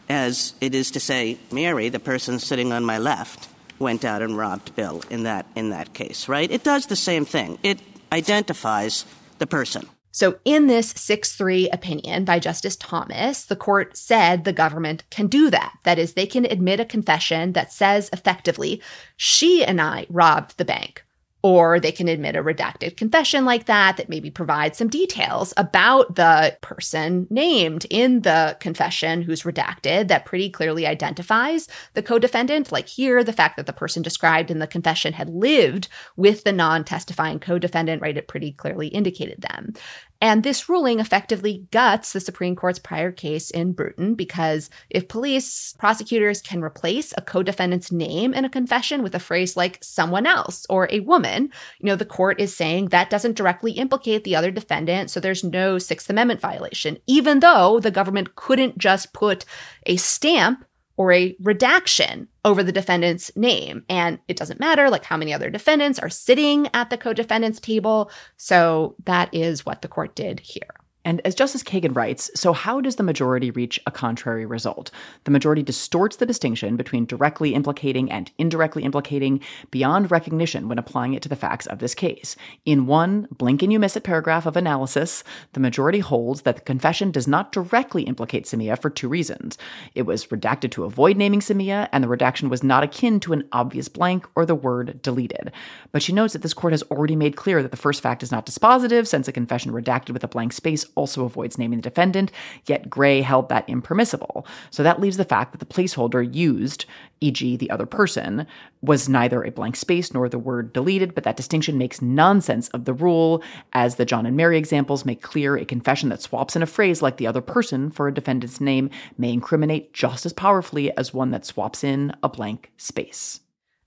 as 0.08 0.54
it 0.62 0.76
is 0.76 0.92
to 0.92 1.00
say 1.00 1.40
Mary, 1.52 1.90
the 1.90 2.00
person 2.00 2.38
sitting 2.38 2.72
on 2.72 2.86
my 2.86 3.00
left, 3.00 3.50
went 3.80 4.06
out 4.06 4.22
and 4.22 4.38
robbed 4.38 4.76
Bill 4.76 5.02
in 5.10 5.24
that 5.24 5.48
in 5.56 5.72
that 5.72 5.94
case, 5.94 6.28
right? 6.28 6.50
It 6.52 6.64
does 6.64 6.86
the 6.86 6.96
same 6.96 7.26
thing. 7.26 7.58
It 7.64 7.80
identifies 8.12 9.06
the 9.40 9.48
person. 9.48 9.88
So, 10.12 10.40
in 10.44 10.68
this 10.68 10.90
6 10.90 11.36
3 11.36 11.70
opinion 11.70 12.26
by 12.26 12.40
Justice 12.40 12.76
Thomas, 12.76 13.46
the 13.46 13.56
court 13.56 13.96
said 13.96 14.44
the 14.44 14.54
government 14.54 15.04
can 15.10 15.28
do 15.28 15.50
that. 15.50 15.74
That 15.84 15.98
is, 15.98 16.14
they 16.14 16.28
can 16.28 16.46
admit 16.46 16.80
a 16.80 16.86
confession 16.86 17.54
that 17.54 17.72
says 17.72 18.10
effectively, 18.12 18.82
she 19.16 19.64
and 19.64 19.82
I 19.82 20.06
robbed 20.10 20.58
the 20.58 20.66
bank. 20.66 21.06
Or 21.44 21.80
they 21.80 21.92
can 21.92 22.08
admit 22.08 22.36
a 22.36 22.44
redacted 22.44 22.98
confession 22.98 23.46
like 23.46 23.66
that, 23.66 23.98
that 23.98 24.10
maybe 24.10 24.30
provides 24.30 24.78
some 24.78 24.90
details 24.90 25.54
about 25.58 26.16
the 26.16 26.56
person 26.62 27.26
named 27.30 27.86
in 27.90 28.22
the 28.22 28.58
confession 28.60 29.24
who's 29.24 29.42
redacted 29.42 30.08
that 30.08 30.26
pretty 30.26 30.50
clearly 30.50 30.86
identifies 30.86 31.68
the 31.94 32.04
co 32.04 32.20
defendant. 32.20 32.72
Like 32.72 32.88
here, 32.88 33.24
the 33.24 33.34
fact 33.34 33.58
that 33.58 33.66
the 33.66 33.74
person 33.74 34.04
described 34.04 34.52
in 34.52 34.60
the 34.60 34.68
confession 34.68 35.14
had 35.14 35.30
lived 35.30 35.88
with 36.16 36.44
the 36.44 36.54
non 36.54 36.84
testifying 36.84 37.40
co 37.40 37.58
defendant, 37.58 38.02
right? 38.02 38.18
It 38.18 38.28
pretty 38.28 38.52
clearly 38.52 38.88
indicated 38.88 39.42
them. 39.42 39.74
And 40.22 40.44
this 40.44 40.70
ruling 40.70 41.00
effectively 41.00 41.66
guts 41.72 42.14
the 42.14 42.20
Supreme 42.20 42.56
Court's 42.56 42.78
prior 42.78 43.12
case 43.12 43.50
in 43.50 43.74
Bruton 43.74 44.14
because 44.14 44.70
if 44.92 45.08
police 45.08 45.74
prosecutors 45.80 46.42
can 46.42 46.64
replace 46.64 47.12
a 47.18 47.22
co 47.22 47.42
defendant's 47.42 47.92
name 47.92 48.34
in 48.34 48.46
a 48.46 48.50
confession 48.50 49.02
with 49.02 49.16
a 49.16 49.20
phrase 49.20 49.58
like 49.58 49.80
someone 49.82 50.28
else 50.28 50.68
or 50.70 50.88
a 50.92 51.00
woman, 51.00 51.50
you 51.80 51.88
know, 51.88 51.96
the 51.96 52.06
court 52.06 52.40
is 52.40 52.56
saying 52.56 52.90
that 52.90 53.10
doesn't 53.10 53.36
directly 53.36 53.72
implicate 53.72 54.24
the 54.24 54.36
other 54.36 54.52
defendant. 54.52 55.10
So 55.10 55.20
there's 55.20 55.44
no 55.44 55.80
Sixth 55.80 56.10
Amendment 56.10 56.40
violation, 56.40 57.00
even 57.08 57.40
though 57.40 57.80
the 57.80 57.90
government 57.92 58.36
couldn't 58.36 58.78
just 58.78 59.14
put 59.14 59.44
a 59.88 59.98
stamp 59.98 60.64
or 60.98 61.12
a 61.12 61.36
redaction 61.42 62.28
over 62.44 62.64
the 62.64 62.72
defendant's 62.72 63.36
name. 63.36 63.84
And 63.90 64.20
it 64.28 64.38
doesn't 64.38 64.60
matter 64.60 64.90
like 64.90 65.06
how 65.06 65.18
many 65.18 65.34
other 65.34 65.50
defendants 65.50 66.00
are 66.00 66.10
sitting 66.10 66.68
at 66.74 66.90
the 66.90 66.98
co-defendant's 66.98 67.60
table. 67.60 68.12
So 68.38 68.96
that 69.06 69.34
is 69.34 69.66
what 69.66 69.82
the 69.82 69.88
court 69.88 70.16
did 70.16 70.40
here. 70.40 70.81
And 71.04 71.20
as 71.26 71.34
Justice 71.34 71.64
Kagan 71.64 71.96
writes, 71.96 72.30
so 72.36 72.54
how 72.54 72.80
does 72.80 72.98
the 72.98 73.04
majority 73.04 73.50
reach 73.50 73.80
a 73.88 73.92
contrary 73.92 74.46
result? 74.46 74.92
The 75.24 75.32
majority 75.32 75.64
distorts 75.64 76.18
the 76.18 76.26
distinction 76.26 76.76
between 76.76 77.06
directly 77.06 77.56
implicating 77.56 78.12
and 78.12 78.32
indirectly 78.38 78.84
implicating 78.84 79.42
beyond 79.72 80.12
recognition 80.12 80.68
when 80.70 80.78
applying 80.78 81.14
it 81.14 81.24
to 81.24 81.30
the 81.30 81.36
facts 81.36 81.66
of 81.66 81.80
this 81.80 81.96
case. 81.96 82.36
In 82.66 82.86
one 82.86 83.28
blink 83.32 83.64
and 83.64 83.74
you 83.74 83.80
miss 83.80 83.98
it 83.98 84.04
paragraph 84.04 84.46
of 84.46 84.56
analysis, 84.56 85.24
the 85.54 85.60
majority 85.60 86.00
holds 86.00 86.44
that 86.44 86.56
the 86.56 86.62
confession 86.62 87.10
does 87.10 87.28
not 87.28 87.52
directly 87.52 88.04
implicate 88.04 88.46
Samia 88.46 88.80
for 88.80 88.90
two 88.90 89.10
reasons. 89.10 89.58
It 89.96 90.04
was 90.04 90.28
redacted 90.28 90.72
to 90.72 90.84
avoid 90.84 91.18
naming 91.18 91.40
Samia, 91.40 91.90
and 91.92 92.04
the 92.04 92.08
redaction 92.08 92.50
was 92.50 92.64
not 92.64 92.84
akin 92.84 93.20
to 93.22 93.34
an 93.34 93.48
obvious 93.52 93.88
blank 93.88 94.28
or 94.36 94.46
the 94.46 94.56
word 94.56 95.02
deleted. 95.02 95.52
But 95.92 96.04
she 96.04 96.14
notes 96.14 96.34
that 96.34 96.44
this 96.44 96.54
court 96.54 96.74
has 96.74 96.84
already 96.84 97.16
made 97.16 97.36
clear 97.36 97.62
that 97.64 97.72
the 97.72 97.78
first 97.78 98.02
fact 98.02 98.22
is 98.22 98.32
not 98.32 98.46
dispositive, 98.46 99.08
since 99.08 99.28
a 99.28 99.32
confession 99.32 99.72
redacted 99.72 100.12
with 100.12 100.24
a 100.24 100.28
blank 100.28 100.54
space 100.54 100.86
also 100.96 101.26
avoids 101.26 101.58
naming 101.58 101.80
the 101.80 101.84
defendant, 101.84 102.32
yet 102.66 102.90
Gray 102.90 103.22
held 103.22 103.50
that 103.50 103.68
impermissible. 103.68 104.46
So 104.70 104.84
that 104.84 105.00
leaves 105.00 105.18
the 105.18 105.26
fact 105.26 105.52
that 105.52 105.60
the 105.60 105.66
placeholder 105.66 106.34
used, 106.34 106.86
e.g., 107.20 107.58
the 107.58 107.70
other 107.70 107.86
person, 107.86 108.48
was 108.82 109.10
neither 109.10 109.44
a 109.44 109.52
blank 109.52 109.76
space 109.76 110.14
nor 110.14 110.28
the 110.28 110.40
word 110.40 110.74
deleted, 110.74 111.14
but 111.14 111.24
that 111.24 111.38
distinction 111.38 111.78
makes 111.78 112.02
nonsense 112.02 112.68
of 112.70 112.86
the 112.86 112.94
rule, 112.94 113.44
as 113.74 113.96
the 113.96 114.06
John 114.06 114.26
and 114.26 114.36
Mary 114.36 114.58
examples 114.58 115.06
make 115.06 115.22
clear 115.22 115.58
a 115.58 115.66
confession 115.66 116.10
that 116.10 116.22
swaps 116.22 116.56
in 116.56 116.64
a 116.64 116.68
phrase 116.68 117.02
like 117.02 117.18
the 117.18 117.28
other 117.28 117.42
person 117.42 117.92
for 117.92 118.08
a 118.08 118.14
defendant's 118.14 118.60
name 118.60 118.90
may 119.18 119.32
incriminate 119.32 119.94
just 119.94 120.26
as 120.26 120.34
powerfully 120.34 120.96
as 120.98 121.14
one 121.14 121.32
that 121.32 121.46
swaps 121.46 121.84
in 121.84 122.14
a 122.24 122.30
blank 122.30 122.72
space. 122.78 123.42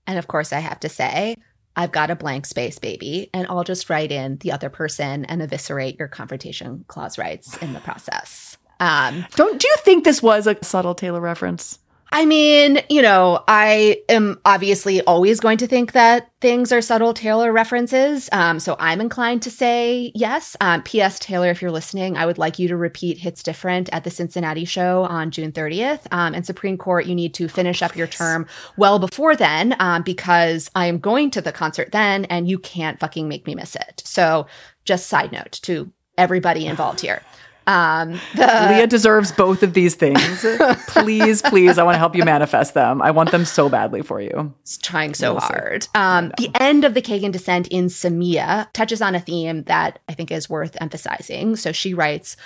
And 0.07 0.19
of 0.19 0.27
course, 0.27 0.53
I 0.53 0.59
have 0.59 0.79
to 0.81 0.89
say, 0.89 1.35
I've 1.75 1.91
got 1.91 2.09
a 2.09 2.15
blank 2.15 2.45
space, 2.45 2.79
baby, 2.79 3.29
and 3.33 3.47
I'll 3.47 3.63
just 3.63 3.89
write 3.89 4.11
in 4.11 4.37
the 4.37 4.51
other 4.51 4.69
person 4.69 5.25
and 5.25 5.41
eviscerate 5.41 5.99
your 5.99 6.07
confrontation 6.07 6.85
clause 6.87 7.17
rights 7.17 7.57
in 7.57 7.73
the 7.73 7.79
process. 7.81 8.57
Um, 8.79 9.25
Don't 9.35 9.59
do 9.59 9.67
you 9.67 9.75
think 9.79 10.03
this 10.03 10.21
was 10.21 10.47
a 10.47 10.57
subtle 10.61 10.95
Taylor 10.95 11.21
reference? 11.21 11.79
I 12.11 12.25
mean, 12.25 12.81
you 12.89 13.01
know, 13.01 13.43
I 13.47 14.01
am 14.09 14.39
obviously 14.45 15.01
always 15.01 15.39
going 15.39 15.57
to 15.57 15.67
think 15.67 15.93
that 15.93 16.29
things 16.39 16.71
are 16.71 16.81
subtle 16.81 17.13
Taylor 17.13 17.51
references. 17.51 18.29
Um, 18.31 18.59
so 18.59 18.75
I'm 18.79 19.01
inclined 19.01 19.41
to 19.43 19.51
say 19.51 20.11
yes. 20.15 20.55
Um, 20.61 20.83
P.S. 20.83 21.19
Taylor, 21.19 21.49
if 21.49 21.61
you're 21.61 21.71
listening, 21.71 22.15
I 22.15 22.25
would 22.25 22.37
like 22.37 22.59
you 22.59 22.67
to 22.67 22.77
repeat 22.77 23.17
Hits 23.17 23.43
Different 23.43 23.89
at 23.91 24.03
the 24.03 24.11
Cincinnati 24.11 24.65
show 24.65 25.03
on 25.03 25.31
June 25.31 25.51
30th. 25.51 26.01
Um, 26.11 26.33
and 26.33 26.45
Supreme 26.45 26.77
Court, 26.77 27.05
you 27.05 27.15
need 27.15 27.33
to 27.33 27.47
finish 27.47 27.81
up 27.81 27.95
your 27.95 28.07
term 28.07 28.47
well 28.77 28.99
before 28.99 29.35
then 29.35 29.75
um, 29.79 30.03
because 30.03 30.69
I 30.75 30.85
am 30.85 30.99
going 30.99 31.31
to 31.31 31.41
the 31.41 31.51
concert 31.51 31.91
then 31.91 32.25
and 32.25 32.47
you 32.47 32.59
can't 32.59 32.99
fucking 32.99 33.27
make 33.27 33.45
me 33.47 33.55
miss 33.55 33.75
it. 33.75 34.03
So 34.05 34.47
just 34.85 35.07
side 35.07 35.31
note 35.31 35.59
to 35.63 35.91
everybody 36.17 36.65
involved 36.65 37.01
here. 37.01 37.21
Um, 37.67 38.19
the, 38.35 38.67
Leah 38.69 38.87
deserves 38.87 39.31
both 39.31 39.63
of 39.63 39.73
these 39.73 39.95
things. 39.95 40.45
please, 40.87 41.41
please, 41.41 41.77
I 41.77 41.83
want 41.83 41.95
to 41.95 41.99
help 41.99 42.15
you 42.15 42.23
manifest 42.23 42.73
them. 42.73 43.01
I 43.01 43.11
want 43.11 43.31
them 43.31 43.45
so 43.45 43.69
badly 43.69 44.01
for 44.01 44.21
you. 44.21 44.53
It's 44.61 44.77
trying 44.77 45.13
so 45.13 45.37
hard. 45.37 45.87
Um, 45.95 46.31
the 46.37 46.49
end 46.59 46.85
of 46.85 46.93
the 46.93 47.01
Kagan 47.01 47.31
dissent 47.31 47.67
in 47.69 47.87
Samia 47.87 48.71
touches 48.73 49.01
on 49.01 49.15
a 49.15 49.19
theme 49.19 49.63
that 49.63 49.99
I 50.07 50.13
think 50.13 50.31
is 50.31 50.49
worth 50.49 50.77
emphasizing. 50.79 51.55
So 51.55 51.71
she 51.71 51.93
writes, 51.93 52.37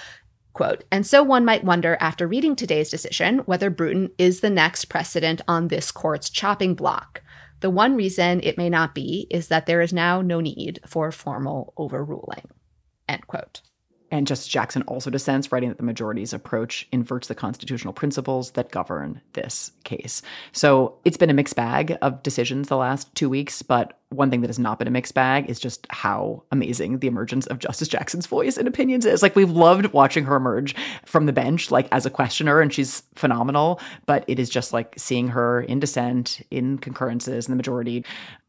quote, 0.54 0.84
and 0.92 1.06
so 1.06 1.22
one 1.22 1.46
might 1.46 1.64
wonder 1.64 1.98
after 2.00 2.28
reading 2.28 2.56
today's 2.56 2.90
decision 2.90 3.40
whether 3.40 3.70
Bruton 3.70 4.12
is 4.18 4.40
the 4.40 4.50
next 4.50 4.86
precedent 4.86 5.42
on 5.48 5.68
this 5.68 5.92
court's 5.92 6.30
chopping 6.30 6.76
block. 6.76 7.22
The 7.62 7.70
one 7.70 7.96
reason 7.96 8.40
it 8.42 8.58
may 8.58 8.70
not 8.70 8.96
be 8.96 9.28
is 9.30 9.50
that 9.50 9.66
there 9.66 9.82
is 9.82 9.92
now 9.92 10.22
no 10.22 10.40
need 10.40 10.80
for 10.88 11.12
formal 11.12 11.74
overruling. 11.78 12.48
End 13.08 13.28
quote. 13.28 13.62
And 14.12 14.26
Justice 14.26 14.48
Jackson 14.48 14.82
also 14.84 15.10
dissents, 15.10 15.52
writing 15.52 15.70
that 15.70 15.78
the 15.78 15.84
majority's 15.84 16.34
approach 16.34 16.88
inverts 16.92 17.28
the 17.28 17.36
constitutional 17.36 17.94
principles 17.94 18.52
that 18.52 18.72
govern 18.72 19.22
this 19.34 19.72
case. 19.84 20.22
So 20.52 20.96
it's 21.06 21.18
been 21.18 21.30
a 21.30 21.34
mixed 21.34 21.56
bag 21.56 21.98
of 22.02 22.24
decisions 22.24 22.70
the 22.70 22.78
last 22.78 23.14
two 23.14 23.30
weeks, 23.30 23.62
but 23.62 23.99
one 24.10 24.32
thing 24.32 24.42
that 24.42 24.48
has 24.48 24.58
not 24.58 24.80
been 24.80 24.88
a 24.88 24.92
mixed 24.92 25.14
bag 25.14 25.50
is 25.50 25.60
just 25.60 25.86
how 25.92 26.44
amazing 26.52 27.00
the 27.00 27.08
emergence 27.08 27.46
of 27.48 27.60
Justice 27.60 27.88
Jackson's 27.88 28.26
voice 28.26 28.58
and 28.58 28.68
opinions 28.68 29.06
is. 29.06 29.22
Like 29.22 29.36
we've 29.36 29.52
loved 29.52 29.88
watching 29.94 30.26
her 30.26 30.36
emerge 30.36 30.76
from 31.06 31.28
the 31.28 31.34
bench, 31.34 31.70
like 31.70 31.88
as 31.92 32.06
a 32.06 32.10
questioner, 32.10 32.60
and 32.60 32.74
she's 32.74 33.04
phenomenal. 33.16 33.80
But 34.08 34.26
it 34.28 34.40
is 34.40 34.50
just 34.50 34.74
like 34.74 34.96
seeing 34.98 35.28
her 35.30 35.62
in 35.62 35.80
dissent, 35.80 36.42
in 36.50 36.80
concurrences, 36.80 37.48
in 37.48 37.52
the 37.52 37.58
majority. 37.58 38.04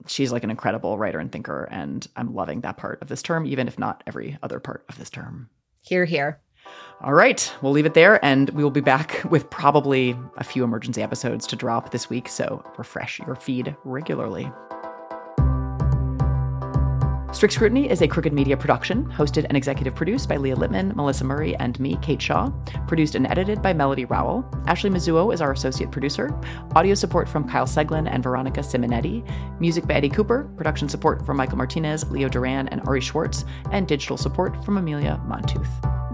She's 0.07 0.33
like 0.33 0.45
an 0.45 0.51
incredible 0.51 0.97
writer 0.97 1.19
and 1.19 1.31
thinker, 1.31 1.69
and 1.71 2.07
I'm 2.17 2.35
loving 2.35 2.63
that 2.63 2.79
part 2.79 3.03
of 3.03 3.09
this 3.09 3.23
term, 3.23 3.45
even 3.45 3.69
if 3.69 3.79
not 3.79 4.03
every 4.07 4.39
other 4.43 4.61
part 4.61 4.85
of 4.89 4.97
this 4.99 5.11
term. 5.11 5.51
Hear, 5.83 6.07
hear. 6.07 6.41
All 7.03 7.15
right, 7.15 7.53
we'll 7.61 7.73
leave 7.73 7.87
it 7.87 7.95
there, 7.95 8.23
and 8.25 8.49
we 8.51 8.63
will 8.63 8.71
be 8.71 8.81
back 8.81 9.23
with 9.31 9.51
probably 9.51 10.17
a 10.39 10.45
few 10.45 10.65
emergency 10.65 11.03
episodes 11.03 11.47
to 11.49 11.57
drop 11.57 11.91
this 11.91 12.09
week. 12.09 12.29
So 12.29 12.65
refresh 12.79 13.19
your 13.21 13.35
feed 13.37 13.77
regularly. 13.85 14.51
Strict 17.33 17.55
Scrutiny 17.55 17.89
is 17.89 18.03
a 18.03 18.09
Crooked 18.09 18.33
Media 18.33 18.57
production, 18.57 19.07
hosted 19.13 19.45
and 19.45 19.57
executive 19.57 19.95
produced 19.95 20.29
by 20.29 20.37
Leah 20.37 20.57
Litman, 20.57 20.95
Melissa 20.97 21.25
Murray, 21.25 21.55
and 21.57 21.79
me, 21.79 21.97
Kate 22.03 22.21
Shaw. 22.21 22.51
Produced 22.89 23.15
and 23.15 23.27
edited 23.29 23.63
by 23.63 23.73
Melody 23.73 24.05
Rowell. 24.05 24.45
Ashley 24.67 24.91
Mizuo 24.91 25.33
is 25.33 25.41
our 25.41 25.53
associate 25.53 25.93
producer. 25.93 26.37
Audio 26.75 26.95
support 26.95 27.29
from 27.29 27.49
Kyle 27.49 27.67
Seglin 27.67 28.13
and 28.13 28.23
Veronica 28.23 28.61
Simonetti. 28.61 29.25
Music 29.61 29.87
by 29.87 29.95
Eddie 29.95 30.11
Cooper. 30.11 30.51
Production 30.57 30.89
support 30.89 31.25
from 31.25 31.37
Michael 31.37 31.59
Martinez, 31.59 32.11
Leo 32.11 32.29
Duran, 32.29 32.67
and 32.69 32.81
Ari 32.89 33.01
Schwartz. 33.01 33.45
And 33.71 33.87
digital 33.87 34.17
support 34.17 34.63
from 34.65 34.77
Amelia 34.77 35.21
Montooth. 35.25 36.10